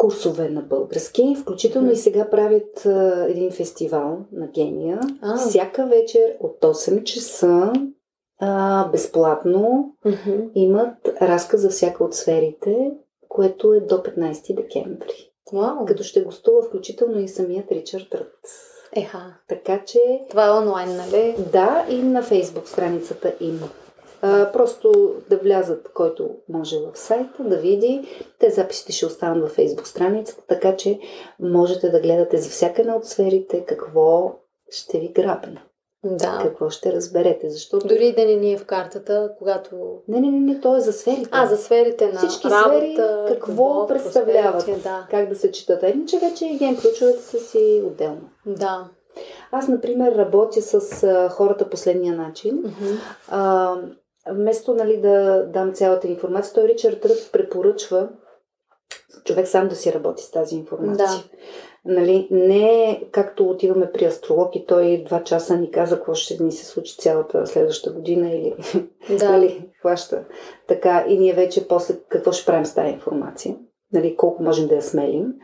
курсове 0.03 0.49
на 0.49 0.63
български, 0.63 1.37
включително 1.41 1.91
и 1.93 1.97
сега 1.97 2.31
правят 2.31 2.87
а, 2.87 3.27
един 3.29 3.51
фестивал 3.51 4.19
на 4.33 4.47
гения. 4.47 5.01
А. 5.23 5.37
Всяка 5.37 5.87
вечер 5.87 6.37
от 6.41 6.61
8 6.61 7.05
часа 7.05 7.73
а, 8.41 8.89
безплатно 8.89 9.93
Мгм. 10.05 10.41
имат 10.55 11.09
разказ 11.23 11.61
за 11.61 11.71
всяка 11.71 12.05
от 12.05 12.15
сферите, 12.15 12.91
което 13.29 13.73
е 13.75 13.81
до 13.81 13.95
15 13.95 14.55
декември. 14.55 15.31
Вау. 15.53 15.85
Като 15.87 16.03
ще 16.03 16.23
гостува 16.23 16.63
включително 16.63 17.19
и 17.21 17.29
самият 17.29 17.73
Ричард 17.73 18.15
Рът. 18.15 18.39
Еха. 18.97 19.35
Така 19.49 19.85
че, 19.85 19.99
Това 20.31 20.47
е 20.47 20.51
онлайн, 20.51 20.97
нали? 20.97 21.37
да, 21.53 21.87
и 21.91 22.03
на 22.03 22.23
фейсбук 22.23 22.69
страницата 22.69 23.35
им. 23.41 23.61
А, 24.25 24.53
просто 24.53 25.15
да 25.31 25.37
влязат, 25.37 25.93
който 25.95 26.31
може 26.49 26.77
в 26.79 26.99
сайта, 26.99 27.43
да 27.45 27.57
види. 27.57 28.09
Те 28.39 28.51
записите 28.51 28.93
ще 28.93 29.07
останат 29.07 29.43
във 29.43 29.51
фейсбук 29.53 29.87
страницата, 29.87 30.43
така 30.49 30.77
че 30.77 30.99
можете 31.41 31.89
да 31.91 32.01
гледате 32.01 32.39
за 32.39 32.51
всяка 32.51 32.83
една 32.83 32.97
от 32.97 33.07
сферите 33.07 33.65
какво 33.65 34.35
ще 34.71 34.99
ви 34.99 35.09
грабне, 35.09 35.63
Да. 36.05 36.39
какво 36.43 36.71
ще 36.71 36.93
разберете. 36.93 37.51
Защото... 37.51 37.87
Дори 37.89 38.13
да 38.13 38.25
не 38.25 38.35
ни 38.35 38.53
е 38.53 38.59
в 38.59 38.67
картата, 38.67 39.31
когато... 39.39 39.77
Не, 40.09 40.21
не, 40.21 40.31
не, 40.31 40.41
не, 40.41 40.61
то 40.61 40.77
е 40.77 40.81
за 40.81 40.93
сферите. 40.93 41.29
А, 41.33 41.47
за 41.47 41.57
сферите 41.57 42.13
на 42.13 42.19
Всички 42.19 42.51
работа, 42.51 42.69
сфери 42.69 42.97
какво 43.29 43.53
любов, 43.53 43.89
представляват, 43.89 44.67
Да. 44.83 45.07
как 45.11 45.29
да 45.29 45.35
се 45.35 45.53
четат. 45.53 45.83
Иначе 45.83 46.19
вече 46.19 46.57
ген 46.59 46.77
ключовете 46.81 47.23
са 47.23 47.39
си 47.39 47.83
отделно. 47.87 48.31
Да. 48.47 48.89
Аз, 49.53 49.69
например, 49.69 50.15
работя 50.15 50.63
с 50.63 51.03
а, 51.03 51.29
хората 51.29 51.71
последния 51.71 52.15
начин. 52.17 52.57
Мгм. 52.57 52.95
А, 53.29 53.75
вместо 54.31 54.75
нали, 54.75 55.01
да 55.01 55.47
дам 55.47 55.73
цялата 55.73 56.09
информация, 56.09 56.55
той 56.55 56.69
Ричард 56.69 57.05
Ръд 57.05 57.31
препоръчва 57.33 58.09
човек 59.25 59.49
сам 59.49 59.69
да 59.69 59.77
си 59.77 59.93
работи 59.93 60.23
с 60.23 60.31
тази 60.31 60.57
информация. 60.57 61.07
Да. 61.07 61.23
Нали, 61.85 62.29
не 62.31 63.03
както 63.13 63.51
отиваме 63.51 63.93
при 63.93 64.05
астролог 64.05 64.57
и 64.57 64.67
той 64.67 65.03
два 65.07 65.25
часа 65.25 65.57
ни 65.57 65.71
каза 65.71 65.97
какво 65.97 66.15
ще 66.15 66.45
ни 66.45 66.53
се 66.53 66.65
случи 66.65 66.97
цялата 66.97 67.47
следваща 67.47 67.93
година 67.93 68.31
или 68.31 68.55
Да. 69.19 69.31
нали, 69.33 69.71
хваща 69.81 70.25
така 70.69 71.05
и 71.09 71.19
ние 71.19 71.33
вече 71.33 71.69
после 71.69 71.95
какво 72.09 72.33
ще 72.33 72.47
правим 72.47 72.67
с 72.67 72.75
тази 72.75 72.93
информация, 72.93 73.57
нали, 73.93 74.17
колко 74.17 74.43
можем 74.43 74.69
да 74.69 74.75
я 74.75 74.83
смелим. 74.83 75.35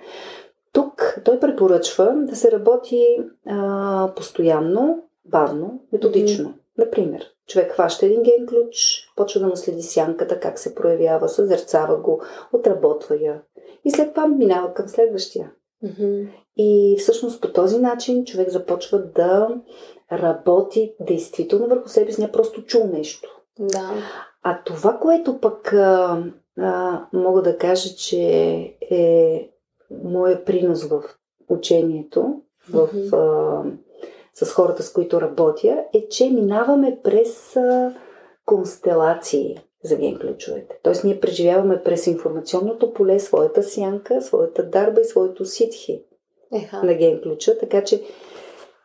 Тук 0.73 1.21
той 1.25 1.41
препоръчва 1.41 2.15
да 2.17 2.37
се 2.37 2.53
работи 2.53 3.19
а, 3.47 4.13
постоянно, 4.17 5.03
бавно, 5.25 5.81
методично. 5.93 6.55
Например, 6.79 7.25
човек 7.49 7.73
хваща 7.73 8.07
един 8.07 8.23
ген 8.23 8.47
ключ, 8.47 9.07
почва 9.17 9.41
да 9.41 9.47
му 9.47 9.57
следи 9.57 9.83
сянката, 9.83 10.41
как 10.41 10.59
се 10.59 10.75
проявява, 10.75 11.29
съзерцава 11.29 11.97
го, 11.97 12.23
отработва 12.53 13.17
я 13.17 13.43
и 13.85 13.91
след 13.91 14.15
това 14.15 14.27
минава 14.27 14.75
към 14.75 14.89
следващия. 14.89 15.53
Мгм. 15.83 16.23
И 16.57 16.97
всъщност 16.99 17.41
по 17.41 17.53
този 17.53 17.79
начин 17.79 18.25
човек 18.25 18.49
започва 18.49 18.99
да 18.99 19.49
работи 20.13 20.95
действително 21.01 21.67
върху 21.67 21.89
себе 21.89 22.13
си, 22.13 22.21
не 22.21 22.33
просто 22.33 22.65
чул 22.65 22.87
нещо. 22.87 23.41
Да. 23.59 23.91
А 24.43 24.63
това, 24.65 24.99
което 24.99 25.41
пък 25.41 25.73
а, 25.73 26.23
а, 26.59 27.07
мога 27.13 27.43
да 27.43 27.59
кажа, 27.59 27.95
че 27.95 28.21
е 28.91 29.51
моя 30.05 30.45
принос 30.45 30.85
в 30.85 31.03
учението, 31.49 32.35
в, 32.71 32.89
Мгм. 32.95 33.17
а, 33.17 33.63
с 34.45 34.53
хората, 34.53 34.83
с 34.83 34.93
които 34.93 35.21
работя, 35.21 35.85
е, 35.95 36.09
че 36.09 36.31
минаваме 36.31 36.99
през 37.03 37.57
а, 37.57 37.95
констелации 38.45 39.59
за 39.85 39.97
ген 39.97 40.19
ключовете. 40.19 40.79
Тоест 40.83 41.05
ние 41.05 41.21
преживяваме 41.21 41.83
през 41.83 42.07
информационното 42.07 42.95
поле 42.95 43.21
своята 43.21 43.63
сянка, 43.63 44.23
своята 44.23 44.71
дарба 44.71 45.01
и 45.01 45.05
своето 45.05 45.45
ситхи 45.45 46.05
Еха. 46.53 46.83
на 46.83 46.95
ген 46.95 47.21
ключа, 47.23 47.59
така 47.59 47.85
че 47.85 48.03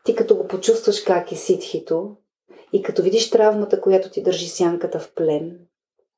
ти 0.05 0.15
като 0.15 0.35
го 0.35 0.47
почувстваш 0.47 1.01
как 1.01 1.31
е 1.31 1.35
ситхито 1.35 2.15
и 2.73 2.83
като 2.83 3.01
видиш 3.01 3.29
травмата, 3.29 3.81
която 3.81 4.09
ти 4.09 4.23
държи 4.23 4.47
сянката 4.47 4.99
в 4.99 5.13
плен, 5.15 5.59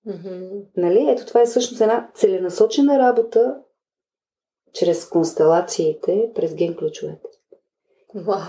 Мгм. 0.05 0.45
нали? 0.77 1.05
Ето 1.09 1.25
това 1.25 1.41
е 1.41 1.45
всъщност 1.45 1.81
една 1.81 2.09
целенасочена 2.15 2.99
работа 2.99 3.55
чрез 4.73 5.09
констелациите 5.09 6.29
през 6.35 6.55
ген 6.55 6.75
ключовете. 6.75 7.29
Вау. 8.15 8.41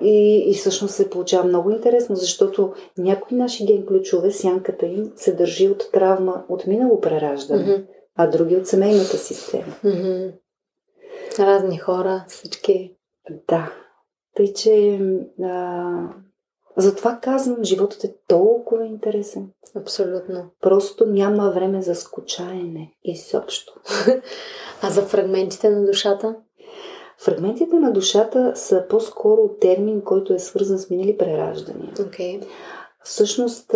И, 0.00 0.44
и 0.50 0.54
всъщност 0.54 0.94
се 0.94 1.10
получава 1.10 1.44
много 1.44 1.70
интересно, 1.70 2.16
защото 2.16 2.74
някои 2.98 3.36
наши 3.36 3.66
ген 3.66 3.86
ключове, 3.86 4.30
сянката 4.30 4.86
им 4.86 5.12
се 5.16 5.32
държи 5.32 5.68
от 5.68 5.92
травма 5.92 6.44
от 6.48 6.66
минало 6.66 7.00
прераждане, 7.00 7.62
Мгм. 7.62 7.82
а 8.16 8.26
други 8.26 8.56
от 8.56 8.66
семейната 8.66 9.18
система. 9.18 9.74
Мгм. 9.84 10.28
Разни 11.38 11.78
хора, 11.78 12.24
всички. 12.28 12.94
Да. 13.48 13.72
Тъй, 14.36 14.52
че 14.52 15.00
а, 15.42 15.92
затова 16.76 17.18
казвам, 17.22 17.64
животът 17.64 18.04
е 18.04 18.14
толкова 18.28 18.86
интересен. 18.86 19.48
Абсолютно. 19.76 20.50
Просто 20.60 21.06
няма 21.06 21.50
време 21.50 21.82
за 21.82 21.94
скучаене 21.94 22.92
изобщо. 23.04 23.72
А 24.82 24.90
за 24.90 25.02
фрагментите 25.02 25.70
на 25.70 25.86
душата? 25.86 26.36
Фрагментите 27.18 27.76
на 27.76 27.92
душата 27.92 28.52
са 28.54 28.84
по-скоро 28.88 29.48
термин, 29.60 30.00
който 30.00 30.34
е 30.34 30.38
свързан 30.38 30.78
с 30.78 30.90
минали 30.90 31.18
прераждания. 31.18 31.92
Окей. 32.06 32.40
Всъщност, 33.04 33.74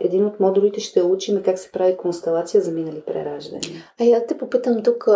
един 0.00 0.26
от 0.26 0.40
модулите 0.40 0.80
ще 0.80 1.02
учим 1.02 1.42
как 1.42 1.58
се 1.58 1.72
прави 1.72 1.96
констелация 1.96 2.60
за 2.60 2.70
минали 2.70 3.00
прераждания. 3.06 3.84
А 4.00 4.04
я 4.04 4.26
те 4.26 4.38
попитам 4.38 4.82
тук, 4.82 5.08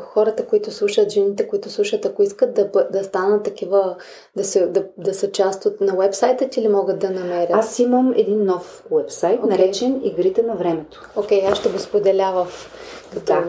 хората, 0.00 0.46
които 0.46 0.70
слушат, 0.70 1.10
жените, 1.10 1.48
които 1.48 1.70
слушат, 1.70 2.04
ако 2.06 2.22
искат 2.22 2.54
да, 2.54 2.70
да 2.92 3.04
станат 3.04 3.42
такива, 3.42 3.96
да, 4.36 4.44
се, 4.44 4.66
да, 4.66 4.84
да 4.98 5.14
са 5.14 5.30
част 5.30 5.66
от 5.66 5.80
на 5.80 5.96
вебсайта 5.96 6.48
ти 6.48 6.62
ли 6.62 6.68
могат 6.68 6.98
да 6.98 7.10
намерят? 7.10 7.50
Аз 7.52 7.78
имам 7.78 8.12
един 8.16 8.44
нов 8.44 8.84
уебсайт, 8.90 9.38
Окей. 9.38 9.50
наречен 9.50 10.00
Игрите 10.04 10.42
на 10.42 10.54
времето. 10.54 11.10
Окей, 11.16 11.46
аз 11.46 11.58
ще 11.58 11.68
го 11.68 11.78
споделя 11.78 12.32
в 12.32 12.70
като 13.12 13.24
Да. 13.24 13.44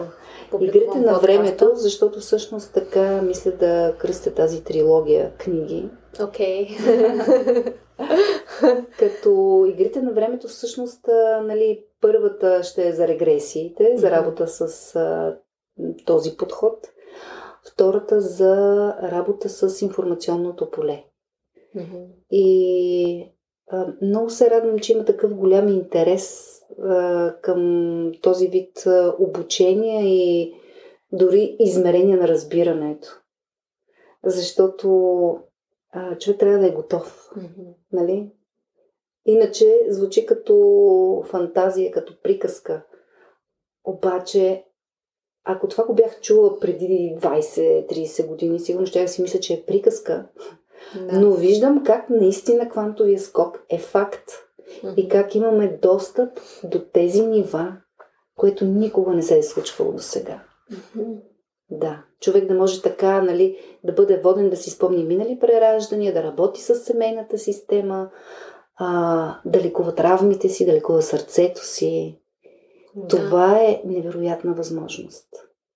Игрите 0.60 0.98
на 0.98 1.18
времето, 1.18 1.70
защото 1.74 2.20
всъщност 2.20 2.74
така 2.74 3.22
мисля 3.22 3.50
да 3.50 3.94
кръстя 3.98 4.34
тази 4.34 4.64
трилогия 4.64 5.32
книги. 5.38 5.88
Окей. 6.22 6.68
Като 8.98 9.64
игрите 9.68 10.02
на 10.02 10.12
времето 10.12 10.48
всъщност, 10.48 11.08
нали, 11.42 11.84
първата 12.00 12.62
ще 12.62 12.88
е 12.88 12.92
за 12.92 13.08
регресиите, 13.08 13.96
за 13.96 14.10
работа 14.10 14.48
с 14.48 14.96
а, 14.96 15.36
този 16.04 16.36
подход. 16.36 16.88
Втората 17.72 18.20
за 18.20 18.94
работа 19.02 19.48
с 19.48 19.82
информационното 19.82 20.70
поле. 20.70 21.04
Мгм. 21.74 22.02
И 22.30 23.32
а, 23.70 23.86
много 24.02 24.30
се 24.30 24.50
радвам, 24.50 24.78
че 24.78 24.92
има 24.92 25.04
такъв 25.04 25.34
голям 25.34 25.68
интерес 25.68 26.58
към 27.42 28.12
този 28.22 28.48
вид 28.48 28.84
обучение 29.18 30.04
и 30.04 30.54
дори 31.12 31.56
измерение 31.58 32.16
на 32.16 32.28
разбирането. 32.28 33.20
Защото 34.24 35.38
а, 35.92 36.18
човек 36.18 36.40
трябва 36.40 36.58
да 36.58 36.66
е 36.66 36.72
готов, 36.72 37.30
Мгм. 37.36 37.70
нали? 37.92 38.30
Иначе 39.26 39.78
звучи 39.88 40.26
като 40.26 41.22
фантазия, 41.26 41.90
като 41.90 42.22
приказка. 42.22 42.84
Обаче, 43.84 44.64
ако 45.44 45.68
това 45.68 45.84
го 45.84 45.94
бях 45.94 46.20
чула 46.20 46.60
преди 46.60 47.16
20-30 47.20 48.26
години, 48.26 48.60
сигурно 48.60 48.86
ще 48.86 49.08
си 49.08 49.22
мисля, 49.22 49.40
че 49.40 49.54
е 49.54 49.62
приказка. 49.66 50.28
Да. 50.96 51.20
Но 51.20 51.32
виждам 51.32 51.84
как 51.84 52.10
наистина 52.10 52.68
квантовия 52.68 53.18
скок 53.18 53.64
е 53.68 53.78
факт. 53.78 54.30
И 54.96 55.08
как 55.08 55.34
имаме 55.34 55.78
достъп 55.82 56.28
до 56.64 56.80
тези 56.92 57.26
нива, 57.26 57.76
което 58.36 58.64
никога 58.64 59.14
не 59.14 59.22
се 59.22 59.38
е 59.38 59.42
случвало 59.42 59.92
до 59.92 59.98
сега. 59.98 60.42
Да, 61.70 62.02
човек 62.20 62.46
да 62.46 62.54
може 62.54 62.82
така, 62.82 63.22
нали, 63.22 63.58
да 63.84 63.92
бъде 63.92 64.20
воден 64.20 64.50
да 64.50 64.56
си 64.56 64.70
спомни 64.70 65.04
минали 65.04 65.38
прераждания, 65.38 66.14
да 66.14 66.22
работи 66.22 66.60
с 66.60 66.74
семейната 66.74 67.38
система, 67.38 68.10
а, 68.76 69.40
да 69.44 69.60
лекува 69.60 69.94
травмите 69.94 70.48
си, 70.48 70.66
да 70.66 70.72
лекува 70.72 71.02
сърцето 71.02 71.66
си. 71.66 72.18
Да. 72.96 73.06
Това 73.08 73.58
е 73.58 73.82
невероятна 73.84 74.54
възможност. 74.54 75.28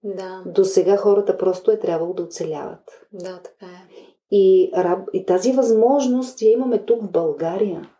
Да, 0.05 0.43
До 0.47 0.65
сега 0.65 0.97
хората 0.97 1.39
просто 1.39 1.71
е 1.71 1.79
трябвало 1.79 2.15
да 2.15 2.23
оцеляват. 2.23 3.07
да, 3.13 3.41
така 3.43 3.67
е. 3.67 3.89
И, 4.31 4.73
и 5.13 5.27
тази 5.27 5.53
възможност 5.53 6.43
я 6.43 6.53
имаме 6.53 6.85
тук 6.85 7.03
в 7.03 7.11
България. 7.11 7.91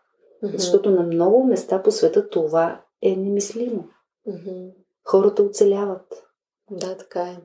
Мгм. 0.43 0.57
Защото 0.57 0.91
на 0.91 1.03
много 1.03 1.43
места 1.43 1.83
по 1.83 1.91
света 1.91 2.29
това 2.29 2.81
е 3.01 3.15
немислимо. 3.15 3.87
Мгм. 4.27 4.67
Хората 5.05 5.43
оцеляват. 5.43 6.23
Да, 6.71 6.97
така 6.97 7.21
е. 7.21 7.37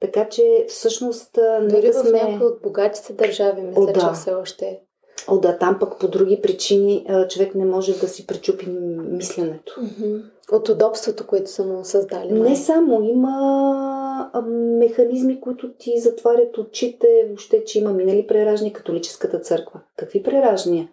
Така 0.00 0.28
че 0.28 0.66
всъщност 0.68 1.38
Дори 1.62 1.90
в 1.90 1.94
сме... 1.94 2.22
някои 2.22 2.46
от 2.46 2.62
богатите 2.62 3.12
държави, 3.12 3.62
мисля, 3.62 3.82
О, 3.82 3.86
да. 3.86 4.00
че 4.00 4.06
все 4.14 4.34
още. 4.34 4.80
О, 5.28 5.38
да, 5.38 5.58
там 5.58 5.78
пък 5.80 6.00
по 6.00 6.08
други 6.08 6.40
причини 6.42 7.06
човек 7.28 7.54
не 7.54 7.64
може 7.64 7.98
да 8.00 8.08
си 8.08 8.26
пречупи 8.26 8.66
мисленето. 9.10 9.80
Мгм. 9.80 10.18
От 10.52 10.68
удобството, 10.68 11.26
което 11.26 11.50
са 11.50 11.64
му 11.64 11.84
създали. 11.84 12.32
май. 12.32 12.50
Не 12.50 12.56
само, 12.56 13.02
има 13.02 14.30
механизми, 14.78 15.40
които 15.40 15.74
ти 15.78 15.98
затварят 15.98 16.58
очите, 16.58 17.06
въобще, 17.26 17.64
че 17.64 17.78
има 17.78 17.92
минали 17.92 18.26
преражни 18.26 18.72
католическата 18.72 19.40
църква. 19.40 19.80
Какви 19.96 20.22
преражния? 20.22 20.88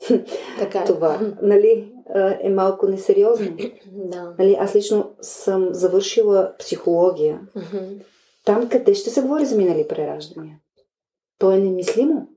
Така 0.58 0.78
е. 0.78 0.84
Това, 0.84 1.20
нали, 1.42 1.92
е 2.40 2.48
малко 2.48 2.86
несериозно. 2.86 3.56
Да. 3.92 4.34
Нали, 4.38 4.56
аз 4.60 4.76
лично 4.76 5.14
съм 5.20 5.68
завършила 5.70 6.54
психология. 6.58 7.40
Там 8.44 8.68
къде 8.68 8.94
ще 8.94 9.10
се 9.10 9.22
говори 9.22 9.46
за 9.46 9.56
минали 9.56 9.88
прераждания? 9.88 10.58
То 11.38 11.52
е 11.52 11.58
немислимо. 11.58 12.28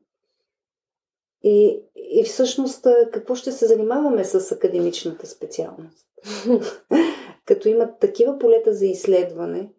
И, 1.43 1.81
и 1.95 2.23
всъщност 2.23 2.87
какво 3.11 3.35
ще 3.35 3.51
се 3.51 3.65
занимаваме 3.65 4.23
с 4.23 4.51
академичната 4.51 5.27
специалност? 5.27 6.07
Като 7.45 7.69
имат 7.69 7.99
такива 7.99 8.39
полета 8.39 8.73
за 8.73 8.85
изследване, 8.85 9.69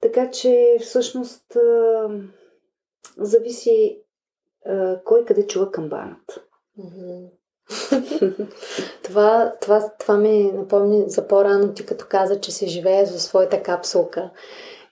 така 0.00 0.30
че 0.30 0.78
всъщност 0.80 1.56
зависи 3.18 4.02
кой 5.04 5.24
къде 5.24 5.46
чува 5.46 5.70
камбаната. 5.70 6.44
Това, 9.02 9.52
това, 9.60 9.90
това 9.98 10.16
ми 10.16 10.52
напомни 10.52 11.04
за 11.06 11.28
по-рано 11.28 11.74
ти 11.74 11.86
като 11.86 12.04
каза, 12.08 12.40
че 12.40 12.52
се 12.52 12.66
живее 12.66 13.06
за 13.06 13.20
своята 13.20 13.62
капсулка. 13.62 14.30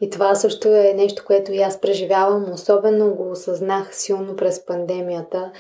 И 0.01 0.11
това 0.11 0.35
също 0.35 0.69
е 0.69 0.93
нещо, 0.97 1.25
което 1.27 1.53
и 1.53 1.63
аз 1.63 1.81
преживявам. 1.81 2.53
Особено 2.53 3.15
го 3.15 3.31
осъзнах 3.31 3.97
силно 3.97 4.37
през 4.37 4.67
пандемията, 4.67 5.53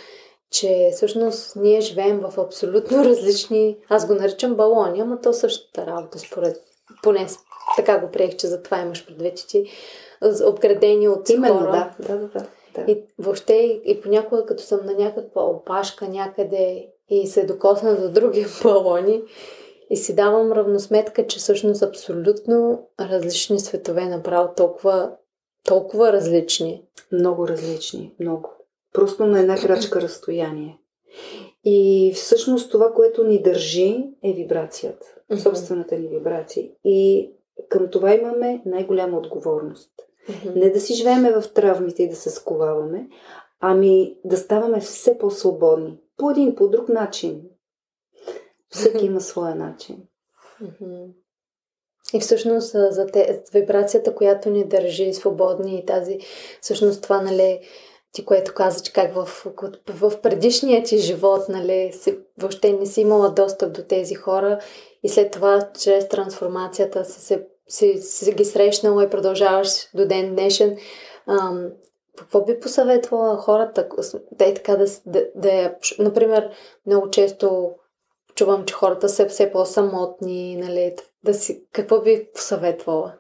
че 0.50 0.90
всъщност 0.92 1.56
ние 1.56 1.80
живеем 1.80 2.20
в 2.20 2.40
абсолютно 2.40 3.04
различни... 3.04 3.78
Аз 3.88 4.06
го 4.06 4.14
наричам 4.14 4.54
балони, 4.54 5.00
ама 5.00 5.20
то 5.20 5.32
същата 5.32 5.86
работа, 5.86 6.18
според... 6.18 6.56
Поне 7.02 7.26
така 7.76 7.98
го 7.98 8.10
приех, 8.10 8.36
че 8.36 8.46
за 8.46 8.62
това 8.62 8.80
имаш 8.80 9.06
предвид, 9.06 9.36
че 9.36 9.46
ти 9.46 9.70
обградени 10.44 11.08
от 11.08 11.28
Именно, 11.28 11.58
хора. 11.58 11.94
да. 11.98 12.08
да, 12.08 12.28
да, 12.28 12.46
да. 12.76 12.92
И 12.92 13.02
въобще 13.18 13.80
и 13.84 14.00
понякога, 14.00 14.46
като 14.46 14.62
съм 14.62 14.86
на 14.86 14.92
някаква 14.92 15.44
опашка 15.44 16.08
някъде 16.08 16.88
и 17.08 17.26
се 17.26 17.46
докосна 17.46 18.00
до 18.00 18.10
други 18.10 18.46
балони 18.62 19.22
и 19.90 19.96
си 19.96 20.14
давам 20.14 20.52
равносметка, 20.52 21.26
че 21.26 21.38
всъщност 21.38 21.82
абсолютно 21.82 22.86
различни 23.00 23.60
светове, 23.60 24.06
направо 24.06 24.48
толкова, 24.56 25.12
толкова 25.64 26.12
различни. 26.12 26.82
Много 27.12 27.48
различни, 27.48 28.14
много. 28.20 28.50
Просто 28.92 29.26
на 29.26 29.40
една 29.40 29.56
крачка 29.56 30.00
разстояние. 30.00 30.78
И 31.64 32.12
всъщност 32.14 32.70
това, 32.70 32.92
което 32.92 33.24
ни 33.24 33.42
държи, 33.42 34.04
е 34.24 34.32
вибрацията. 34.32 35.06
Собствената 35.42 35.98
ни 35.98 36.08
вибрация. 36.08 36.68
И 36.84 37.30
към 37.68 37.90
това 37.90 38.14
имаме 38.14 38.62
най-голяма 38.66 39.18
отговорност. 39.18 39.90
Не 40.54 40.70
да 40.70 40.80
си 40.80 40.94
живееме 40.94 41.32
в 41.32 41.52
травмите 41.52 42.02
и 42.02 42.08
да 42.08 42.16
се 42.16 42.30
сковаваме, 42.30 43.08
ами 43.60 44.16
да 44.24 44.36
ставаме 44.36 44.80
все 44.80 45.18
по-свободни. 45.18 45.98
По 46.16 46.30
един, 46.30 46.54
по 46.54 46.68
друг 46.68 46.88
начин. 46.88 47.42
Всеки 48.68 49.06
има 49.06 49.20
своя 49.20 49.54
начин. 49.54 50.02
И 52.14 52.20
всъщност 52.20 52.70
за 52.72 53.06
те, 53.06 53.42
вибрацията, 53.52 54.14
която 54.14 54.50
ни 54.50 54.64
държи 54.64 55.14
свободни 55.14 55.78
и 55.78 55.86
тази, 55.86 56.18
всъщност 56.60 57.02
това, 57.02 57.22
нали, 57.22 57.60
ти 58.12 58.24
което 58.24 58.54
каза, 58.54 58.82
че 58.82 58.92
как 58.92 59.14
в, 59.14 59.26
в 59.88 60.20
предишния 60.22 60.82
ти 60.82 60.98
живот, 60.98 61.48
нали, 61.48 61.92
си, 61.92 62.18
въобще 62.38 62.72
не 62.72 62.86
си 62.86 63.00
имала 63.00 63.30
достъп 63.30 63.72
до 63.72 63.82
тези 63.82 64.14
хора 64.14 64.58
и 65.02 65.08
след 65.08 65.30
това, 65.30 65.68
чрез 65.78 66.08
трансформацията 66.08 67.04
си, 67.04 67.20
се, 67.20 67.46
си, 67.68 67.98
си 68.02 68.32
ги 68.32 68.44
срещнала 68.44 69.04
и 69.04 69.10
продължаваш 69.10 69.68
до 69.94 70.06
ден 70.06 70.34
днешен. 70.34 70.76
Ам, 71.26 71.66
какво 72.18 72.44
би 72.44 72.60
посъветвала 72.60 73.36
хората, 73.36 73.88
да 74.32 74.44
е 74.44 74.54
така 74.54 74.76
да, 74.76 74.86
да, 75.06 75.26
да 75.34 75.74
например, 75.98 76.50
много 76.86 77.10
често 77.10 77.70
чувам, 78.34 78.64
че 78.64 78.74
хората 78.74 79.08
са 79.08 79.26
все 79.28 79.52
по-самотни, 79.52 80.56
нали, 80.56 80.94
да 81.24 81.34
си, 81.34 81.64
какво 81.72 82.00
би 82.00 82.28
посъветвала? 82.34 83.12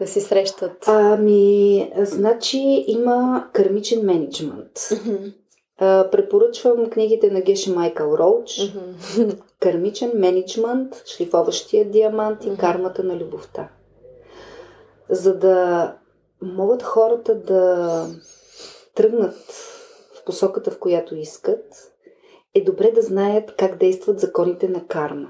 Да 0.00 0.06
си 0.06 0.20
срещат. 0.20 0.88
Ами, 0.88 1.92
значи 1.96 2.84
има 2.86 3.48
кармичен 3.52 4.06
менеджмент. 4.06 4.88
Мгм. 5.06 5.24
А, 5.80 6.10
препоръчвам 6.10 6.90
книгите 6.90 7.30
на 7.30 7.40
Геше 7.40 7.72
Майкъл 7.72 8.14
Роуч. 8.18 8.60
Кармичен 9.60 10.12
менеджмент, 10.14 11.02
шлифоващия 11.06 11.90
диамант 11.90 12.44
и 12.44 12.56
кармата 12.56 13.04
на 13.04 13.16
любовта. 13.16 13.68
За 15.08 15.38
да 15.38 15.94
могат 16.42 16.82
хората 16.82 17.34
да 17.34 18.06
тръгнат 18.94 19.36
в 20.14 20.24
посоката, 20.24 20.70
в 20.70 20.78
която 20.78 21.14
искат, 21.14 21.92
е 22.54 22.64
добре 22.64 22.90
да 22.90 23.02
знаят 23.02 23.56
как 23.56 23.76
действат 23.76 24.20
законите 24.20 24.68
на 24.68 24.86
карма 24.86 25.28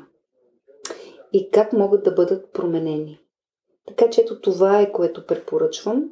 и 1.33 1.51
как 1.51 1.73
могат 1.73 2.05
да 2.05 2.13
бъдат 2.13 2.53
променени. 2.53 3.21
Така 3.87 4.11
че 4.11 4.21
ето 4.21 4.41
това 4.41 4.81
е, 4.81 4.93
което 4.93 5.27
препоръчвам. 5.27 6.05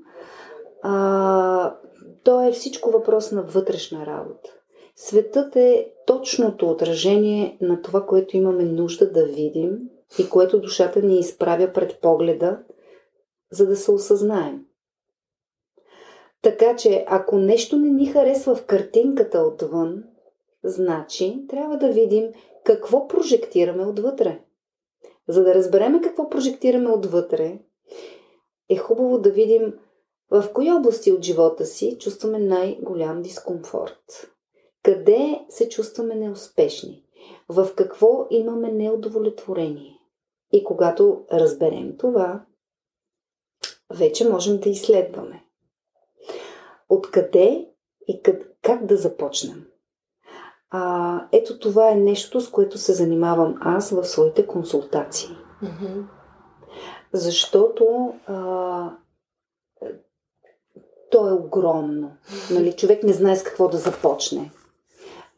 А, 0.83 1.77
то 2.25 2.49
е 2.49 2.53
всичко 2.53 2.91
въпрос 2.91 3.33
на 3.33 3.43
вътрешна 3.43 4.07
работа. 4.07 4.51
Светът 4.97 5.57
е 5.57 5.93
точното 6.07 6.71
отражение 6.71 7.59
на 7.61 7.83
това, 7.83 8.07
което 8.07 8.37
имаме 8.37 8.65
нужда 8.65 9.13
да 9.13 9.27
видим 9.27 9.79
и 10.19 10.29
което 10.29 10.61
душата 10.61 11.03
ни 11.03 11.19
изправя 11.19 11.73
пред 11.73 12.01
погледа, 12.01 12.59
за 13.51 13.67
да 13.67 13.77
се 13.77 13.91
осъзнаем. 13.91 14.65
Така 16.43 16.77
че, 16.77 17.05
ако 17.09 17.39
нещо 17.39 17.77
не 17.77 17.91
ни 17.91 18.07
харесва 18.07 18.55
в 18.55 18.67
картинката 18.67 19.39
отвън, 19.39 20.05
значи 20.65 21.45
трябва 21.49 21.77
да 21.77 21.89
видим 21.89 22.29
какво 22.65 23.09
прожектираме 23.09 23.87
отвътре. 23.87 24.41
За 25.29 25.45
да 25.45 25.55
разбереме 25.55 26.01
какво 26.01 26.31
прожектираме 26.31 26.91
отвътре, 26.91 27.59
е 28.69 28.77
хубаво 28.77 29.19
да 29.19 29.31
видим 29.31 29.75
в 30.31 30.53
кои 30.53 30.73
области 30.73 31.13
от 31.13 31.23
живота 31.23 31.65
си 31.67 31.97
чувстваме 32.01 32.39
най-голям 32.39 33.23
дискомфорт. 33.23 34.31
Къде 34.83 35.41
се 35.49 35.69
чувстваме 35.69 36.15
неуспешни? 36.15 37.05
В 37.49 37.69
какво 37.77 38.27
имаме 38.31 38.73
неудовлетворение? 38.73 39.99
И 40.53 40.65
когато 40.65 41.25
разберем 41.33 41.97
това, 41.99 42.45
вече 43.91 44.29
можем 44.29 44.61
да 44.61 44.69
изследваме. 44.69 45.45
Откъде 46.89 47.69
и 48.09 48.23
къд, 48.23 48.43
как 48.63 48.87
да 48.87 48.97
започнем? 48.97 49.67
А, 50.71 51.29
ето 51.33 51.59
това 51.59 51.91
е 51.91 51.95
нещо, 51.95 52.41
с 52.41 52.51
което 52.51 52.79
се 52.79 52.93
занимавам 52.93 53.57
аз 53.61 53.91
в 53.91 54.05
своите 54.05 54.47
консултации. 54.47 55.29
Mm-hmm. 55.63 56.05
Защото 57.13 58.15
а, 58.27 58.97
то 61.11 61.29
е 61.29 61.33
огромно. 61.33 62.13
Нали, 62.51 62.73
човек 62.73 63.03
не 63.03 63.13
знае 63.13 63.37
с 63.37 63.43
какво 63.43 63.69
да 63.69 63.77
започне. 63.77 64.51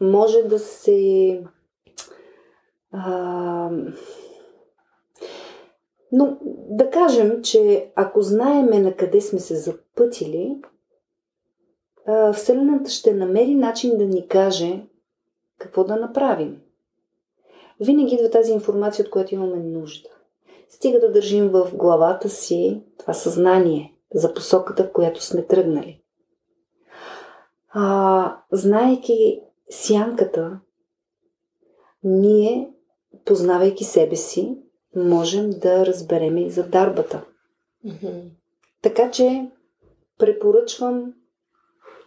Може 0.01 0.43
да 0.43 0.59
се. 0.59 1.43
А, 2.93 3.71
но 6.13 6.39
да 6.69 6.91
кажем, 6.91 7.43
че 7.43 7.93
ако 7.95 8.23
знаеме 8.23 8.79
на 8.79 8.97
къде 8.97 9.21
сме 9.21 9.41
се 9.41 9.57
запътили, 9.57 10.57
Вселената 12.35 12.91
ще 12.91 13.15
намери 13.15 13.55
начин 13.55 13.99
да 13.99 14.07
ни 14.07 14.29
каже 14.29 14.83
какво 15.59 15.85
да 15.85 15.97
направим. 15.97 16.61
Винаги 17.81 18.15
идва 18.15 18.31
тази 18.31 18.53
информация, 18.53 19.05
от 19.05 19.11
която 19.11 19.35
имаме 19.35 19.57
нужда. 19.57 20.09
Стига 20.69 21.01
да 21.01 21.13
държим 21.13 21.49
в 21.49 21.71
главата 21.75 22.29
си 22.29 22.83
това 22.99 23.13
съзнание 23.13 23.95
за 24.15 24.35
посоката, 24.35 24.85
в 24.85 24.93
която 24.93 25.25
сме 25.25 25.47
тръгнали. 25.47 26.03
А, 27.69 28.37
знаейки 28.53 29.41
сянката, 29.71 30.61
ние, 32.05 32.71
познавайки 33.25 33.85
себе 33.85 34.17
си, 34.17 34.59
можем 34.97 35.51
да 35.51 35.87
разберем 35.87 36.37
и 36.37 36.51
за 36.51 36.69
дарбата. 36.69 37.25
Mm-hmm. 37.87 38.31
Така 38.83 39.11
че 39.11 39.51
препоръчвам 40.19 41.15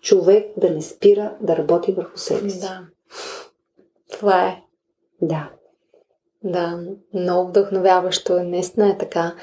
човек 0.02 0.52
да 0.58 0.70
не 0.70 0.82
спира 0.82 1.38
да 1.42 1.58
работи 1.58 1.92
върху 1.92 2.18
себе 2.18 2.50
си. 2.50 2.60
Да. 2.60 2.88
Това 4.12 4.48
е. 4.48 4.64
Да. 5.22 5.52
Да, 6.44 6.80
много 7.14 7.50
вдъхновяващо. 7.50 8.44
Наистина 8.44 8.90
е 8.90 8.98
така. 8.98 9.36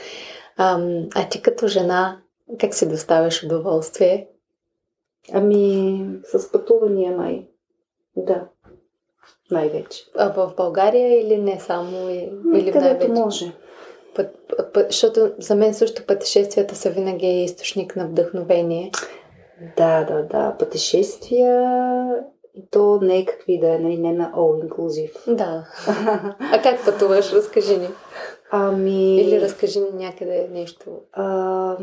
А, 0.56 0.80
а 1.14 1.28
ти 1.28 1.42
като 1.42 1.66
жена, 1.66 2.22
как 2.58 2.74
си 2.74 2.88
доставяш 2.88 3.44
удоволствие? 3.44 4.28
Ами, 5.32 6.04
с 6.24 6.52
пътувания 6.52 7.16
май. 7.16 7.48
Да. 8.16 8.48
Най-вече. 9.50 10.04
А 10.16 10.32
в 10.32 10.54
България 10.56 11.20
или 11.20 11.38
не 11.38 11.60
само? 11.60 12.08
Или 12.08 12.72
Където 12.72 12.78
най-вече? 12.78 13.12
може. 13.12 13.52
Път, 14.14 14.54
път, 14.74 14.86
защото 14.86 15.32
за 15.38 15.54
мен 15.54 15.74
също 15.74 16.06
пътешествията 16.06 16.74
са 16.74 16.90
винаги 16.90 17.44
източник 17.44 17.96
на 17.96 18.08
вдъхновение. 18.08 18.90
Да, 19.76 20.04
да, 20.04 20.22
да. 20.22 20.56
Пътешествия 20.58 21.74
и 22.54 22.68
то 22.70 22.98
не 23.02 23.18
е 23.18 23.24
какви 23.24 23.58
да 23.58 23.68
е, 23.68 23.78
нали, 23.78 23.98
не 23.98 24.12
на 24.12 24.32
all 24.32 24.68
inclusive. 24.68 25.34
Да. 25.34 25.68
А 26.52 26.62
как 26.62 26.84
пътуваш? 26.84 27.32
Разкажи 27.32 27.76
ни. 27.76 27.88
Ами... 28.50 29.20
Или 29.20 29.40
разкажи 29.40 29.80
ни 29.80 30.04
някъде 30.04 30.48
нещо. 30.52 30.90
А, 31.12 31.76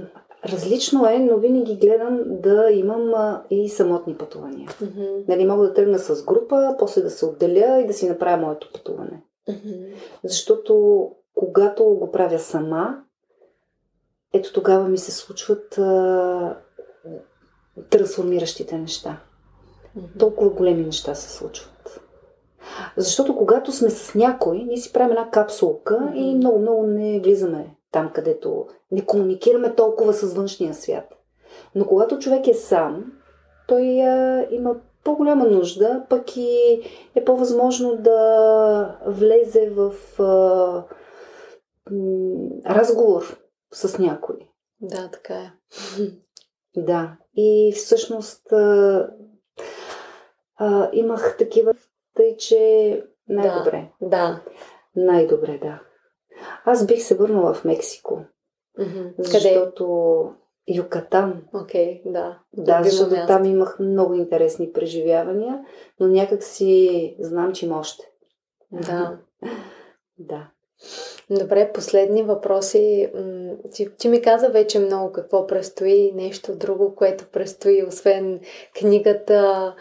различно 0.48 1.06
е, 1.06 1.20
но 1.20 1.38
винаги 1.38 1.76
гледам 1.76 2.22
да 2.30 2.72
имам 2.72 3.14
а, 3.14 3.44
и 3.50 3.70
самотни 3.70 4.16
пътувания. 4.16 4.70
Mm-hmm. 4.70 5.28
Нали, 5.28 5.46
мога 5.46 5.68
да 5.68 5.74
тръгна 5.74 6.00
с 6.00 6.24
група, 6.24 6.76
после 6.80 7.02
да 7.02 7.10
се 7.10 7.26
отделя 7.26 7.82
и 7.82 7.88
да 7.88 7.94
си 7.94 8.10
направя 8.10 8.38
моето 8.38 8.72
пътуване. 8.74 9.22
Mm-hmm. 9.50 9.94
Защото 10.24 11.12
когато 11.36 11.84
го 11.84 12.12
правя 12.12 12.40
сама, 12.40 12.98
ето 14.34 14.54
тогава 14.54 14.88
ми 14.88 14.98
се 14.98 15.12
случват 15.12 15.78
а, 15.78 16.58
трансформиращите 17.90 18.78
неща. 18.78 19.22
Mm-hmm. 19.98 20.20
Толкова 20.20 20.50
големи 20.50 20.86
неща 20.86 21.16
се 21.16 21.30
случват. 21.30 22.02
Защото 22.98 23.36
когато 23.36 23.72
сме 23.72 23.90
с 23.90 24.16
някой, 24.16 24.58
ние 24.58 24.78
си 24.78 24.94
правим 24.94 25.12
една 25.12 25.30
капсулка 25.30 25.96
mm-hmm. 25.96 26.16
и 26.16 26.36
много-много 26.36 26.88
не 26.88 27.20
влизаме 27.20 27.77
там, 27.92 28.12
където 28.14 28.68
не 28.92 29.06
комуникираме 29.06 29.76
толкова 29.76 30.14
с 30.14 30.34
външния 30.34 30.74
свят. 30.74 31.14
Но 31.76 31.86
когато 31.86 32.20
човек 32.20 32.48
е 32.48 32.54
сам, 32.54 33.12
той 33.68 34.02
а, 34.02 34.48
има 34.52 34.76
по-голяма 35.04 35.46
нужда, 35.46 36.06
пък 36.10 36.38
и 36.38 36.82
е 37.16 37.26
по-възможно 37.26 37.98
да 37.98 39.00
влезе 39.06 39.70
в 39.70 39.94
а, 40.20 40.84
разговор 42.66 43.38
с 43.74 44.00
някой. 44.00 44.36
Да, 44.82 45.10
така 45.12 45.34
е. 45.34 45.52
Да. 46.78 47.18
И 47.36 47.74
всъщност 47.76 48.52
а, 48.52 49.10
а, 50.58 50.90
имах 50.94 51.38
такива, 51.38 51.74
тъй 52.16 52.38
че 52.38 53.04
най-добре. 53.30 53.92
Да. 54.02 54.08
да. 54.08 54.42
Най-добре, 54.96 55.60
да. 55.62 55.80
Аз 56.70 56.86
бих 56.86 57.04
се 57.04 57.16
върнала 57.16 57.54
в 57.54 57.66
Мексико. 57.66 58.22
Mm-hmm. 58.80 59.14
Защото? 59.18 60.34
Юкатан. 60.76 61.42
Окей, 61.54 62.02
okay, 62.06 62.12
да. 62.12 62.40
Да, 62.54 62.84
защото 62.84 63.12
място. 63.12 63.28
там 63.28 63.46
имах 63.46 63.80
много 63.80 64.14
интересни 64.14 64.72
преживявания, 64.72 65.60
но 66.00 66.08
някак 66.08 66.44
си 66.44 67.16
знам, 67.20 67.54
че 67.54 67.66
има 67.66 67.80
още. 67.80 68.12
Да. 68.72 69.18
да. 70.18 70.48
Добре, 71.30 71.72
последни 71.74 72.24
въпроси. 72.24 73.12
Ти, 73.74 73.90
ти 73.98 74.10
ми 74.10 74.22
каза 74.22 74.50
вече 74.50 74.80
много 74.80 75.12
какво 75.12 75.48
предстои, 75.48 76.12
нещо 76.16 76.56
друго, 76.56 76.96
което 76.96 77.26
предстои, 77.32 77.84
освен 77.84 78.40
книгата, 78.80 79.76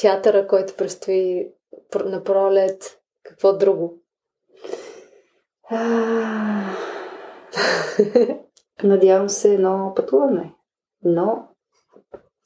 театъра, 0.00 0.46
който 0.46 0.74
предстои 0.76 1.48
на 1.94 2.24
пролет. 2.24 2.98
Какво 3.22 3.52
друго? 3.52 3.98
Надявам 8.82 9.28
се 9.28 9.54
едно 9.54 9.92
пътуване, 9.96 10.54
но 11.04 11.48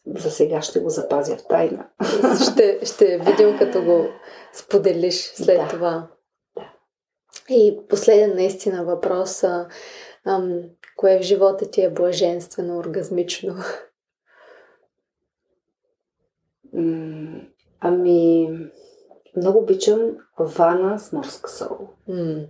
за 0.07 0.31
сега 0.31 0.63
ще 0.63 0.81
го 0.81 0.89
запазя 0.89 1.37
в 1.37 1.47
тайна. 1.49 1.89
ще, 2.53 2.81
ще 2.87 3.19
видим 3.19 3.59
като 3.59 3.85
го 3.85 4.07
споделиш 4.53 5.33
след 5.35 5.59
да. 5.59 5.69
това. 5.69 6.09
Да. 6.57 6.73
И 7.49 7.81
последен 7.89 8.35
наистина 8.35 8.85
въпрос. 8.85 9.45
Ам, 10.27 10.63
кое 10.97 11.19
в 11.19 11.23
живота 11.23 11.71
ти 11.71 11.83
е 11.83 11.91
блаженствено, 11.91 12.79
оргазмично? 12.79 13.55
Ами, 17.81 18.49
много 19.37 19.59
обичам 19.59 20.01
вана 20.39 20.99
с 20.99 21.13
морска 21.13 21.51
сол. 21.51 21.89
Mm. 22.09 22.47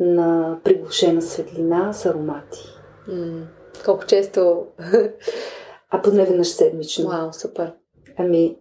на 0.00 0.58
приглушена 0.64 1.22
светлина 1.22 1.92
с 1.92 2.06
аромати. 2.06 2.68
Mm. 3.08 3.42
Колко 3.84 4.06
често? 4.06 4.66
а 5.90 6.02
поне 6.02 6.24
веднъж 6.24 6.48
седмично. 6.48 7.08
Вау, 7.08 7.32
супер. 7.32 7.72
Ами, 8.16 8.58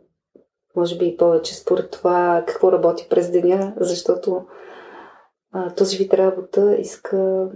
може 0.76 0.98
би 0.98 1.08
и 1.08 1.18
повече 1.18 1.56
според 1.56 1.92
това 1.92 2.44
какво 2.48 2.72
работи 2.72 3.08
през 3.10 3.32
деня, 3.32 3.74
защото 3.78 4.46
а, 5.52 5.74
този 5.74 5.98
вид 5.98 6.14
работа 6.14 6.76
иска 6.76 7.50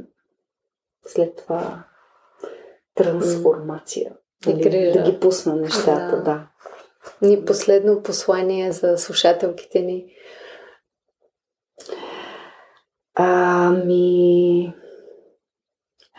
след 1.06 1.36
това 1.36 1.84
трансформация. 2.96 4.14
Mm. 4.44 4.66
Нали, 4.66 4.92
да 4.92 5.12
ги 5.12 5.20
пусна 5.20 5.56
нещата, 5.56 6.18
да. 6.18 6.24
да. 6.24 6.48
Ни 7.22 7.46
последно 7.46 8.04
послание 8.04 8.72
за 8.72 8.98
слушателките 8.98 9.82
ни. 9.82 10.06
Ами, 13.16 14.74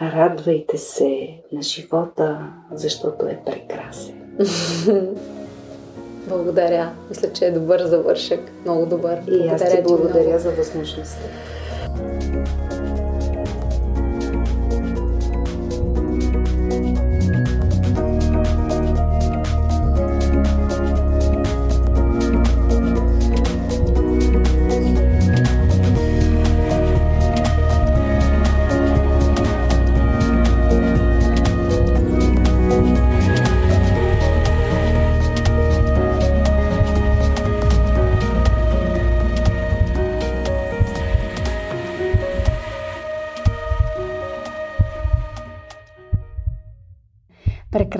радвайте 0.02 0.78
се 0.78 1.42
на 1.52 1.62
живота, 1.62 2.52
защото 2.72 3.26
е 3.26 3.42
прекрасен. 3.46 4.36
Благодаря. 6.28 6.94
Мисля, 7.08 7.32
че 7.32 7.44
е 7.46 7.50
добър 7.50 7.80
завършък. 7.80 8.40
Много 8.64 8.86
добър. 8.86 9.18
И 9.18 9.24
благодаря, 9.24 9.54
аз 9.54 9.70
ти 9.70 9.82
благодаря 9.82 10.38
за 10.38 10.50
възможността. 10.50 11.28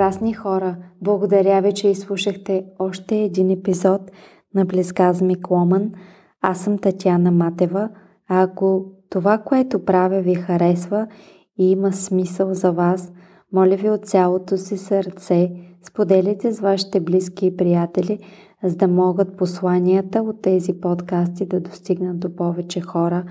Прекрасни 0.01 0.35
хора, 0.35 0.77
благодаря 1.03 1.63
ви, 1.63 1.73
че 1.73 1.89
изслушахте 1.89 2.65
още 2.79 3.17
един 3.17 3.51
епизод 3.51 4.01
на 4.55 4.65
Близказми 4.65 5.43
Кломан. 5.43 5.93
Аз 6.43 6.61
съм 6.61 6.79
Татьяна 6.79 7.31
Матева, 7.31 7.89
а 8.29 8.43
ако 8.43 8.85
това, 9.11 9.39
което 9.39 9.85
правя 9.85 10.21
ви 10.21 10.35
харесва 10.35 11.07
и 11.59 11.71
има 11.71 11.93
смисъл 11.93 12.55
за 12.55 12.73
вас, 12.73 13.13
моля 13.53 13.77
ви 13.77 13.91
от 13.91 14.07
цялото 14.07 14.57
си 14.57 14.79
сърце, 14.79 15.51
споделите 15.83 16.53
с 16.53 16.61
вашите 16.61 17.01
близки 17.01 17.47
и 17.47 17.57
приятели, 17.57 18.19
за 18.65 18.77
да 18.77 18.89
могат 18.89 19.37
посланията 19.37 20.23
от 20.23 20.43
тези 20.43 20.81
подкасти 20.81 21.47
да 21.47 21.61
достигнат 21.61 22.21
до 22.21 22.37
повече 22.37 22.81
хора. 22.81 23.25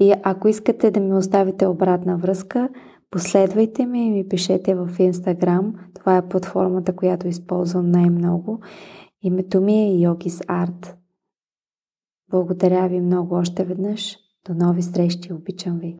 И 0.00 0.14
ако 0.22 0.48
искате 0.48 0.90
да 0.90 1.00
ми 1.00 1.14
оставите 1.14 1.66
обратна 1.66 2.16
връзка, 2.16 2.68
последвайте 3.10 3.86
ме 3.86 4.06
и 4.06 4.10
ми 4.10 4.28
пишете 4.28 4.74
в 4.74 4.88
Instagram. 4.98 5.72
Това 5.94 6.16
е 6.16 6.28
платформата, 6.28 6.96
която 6.96 7.28
използвам 7.28 7.90
най-много. 7.90 8.60
Името 9.22 9.60
ми 9.60 9.72
е 9.72 10.06
Yogis 10.06 10.46
Art. 10.46 10.94
Благодаря 12.30 12.88
ви 12.88 13.00
много 13.00 13.34
още 13.34 13.64
веднъж. 13.64 14.16
До 14.46 14.54
нови 14.54 14.82
срещи. 14.82 15.32
Обичам 15.32 15.78
ви. 15.78 15.96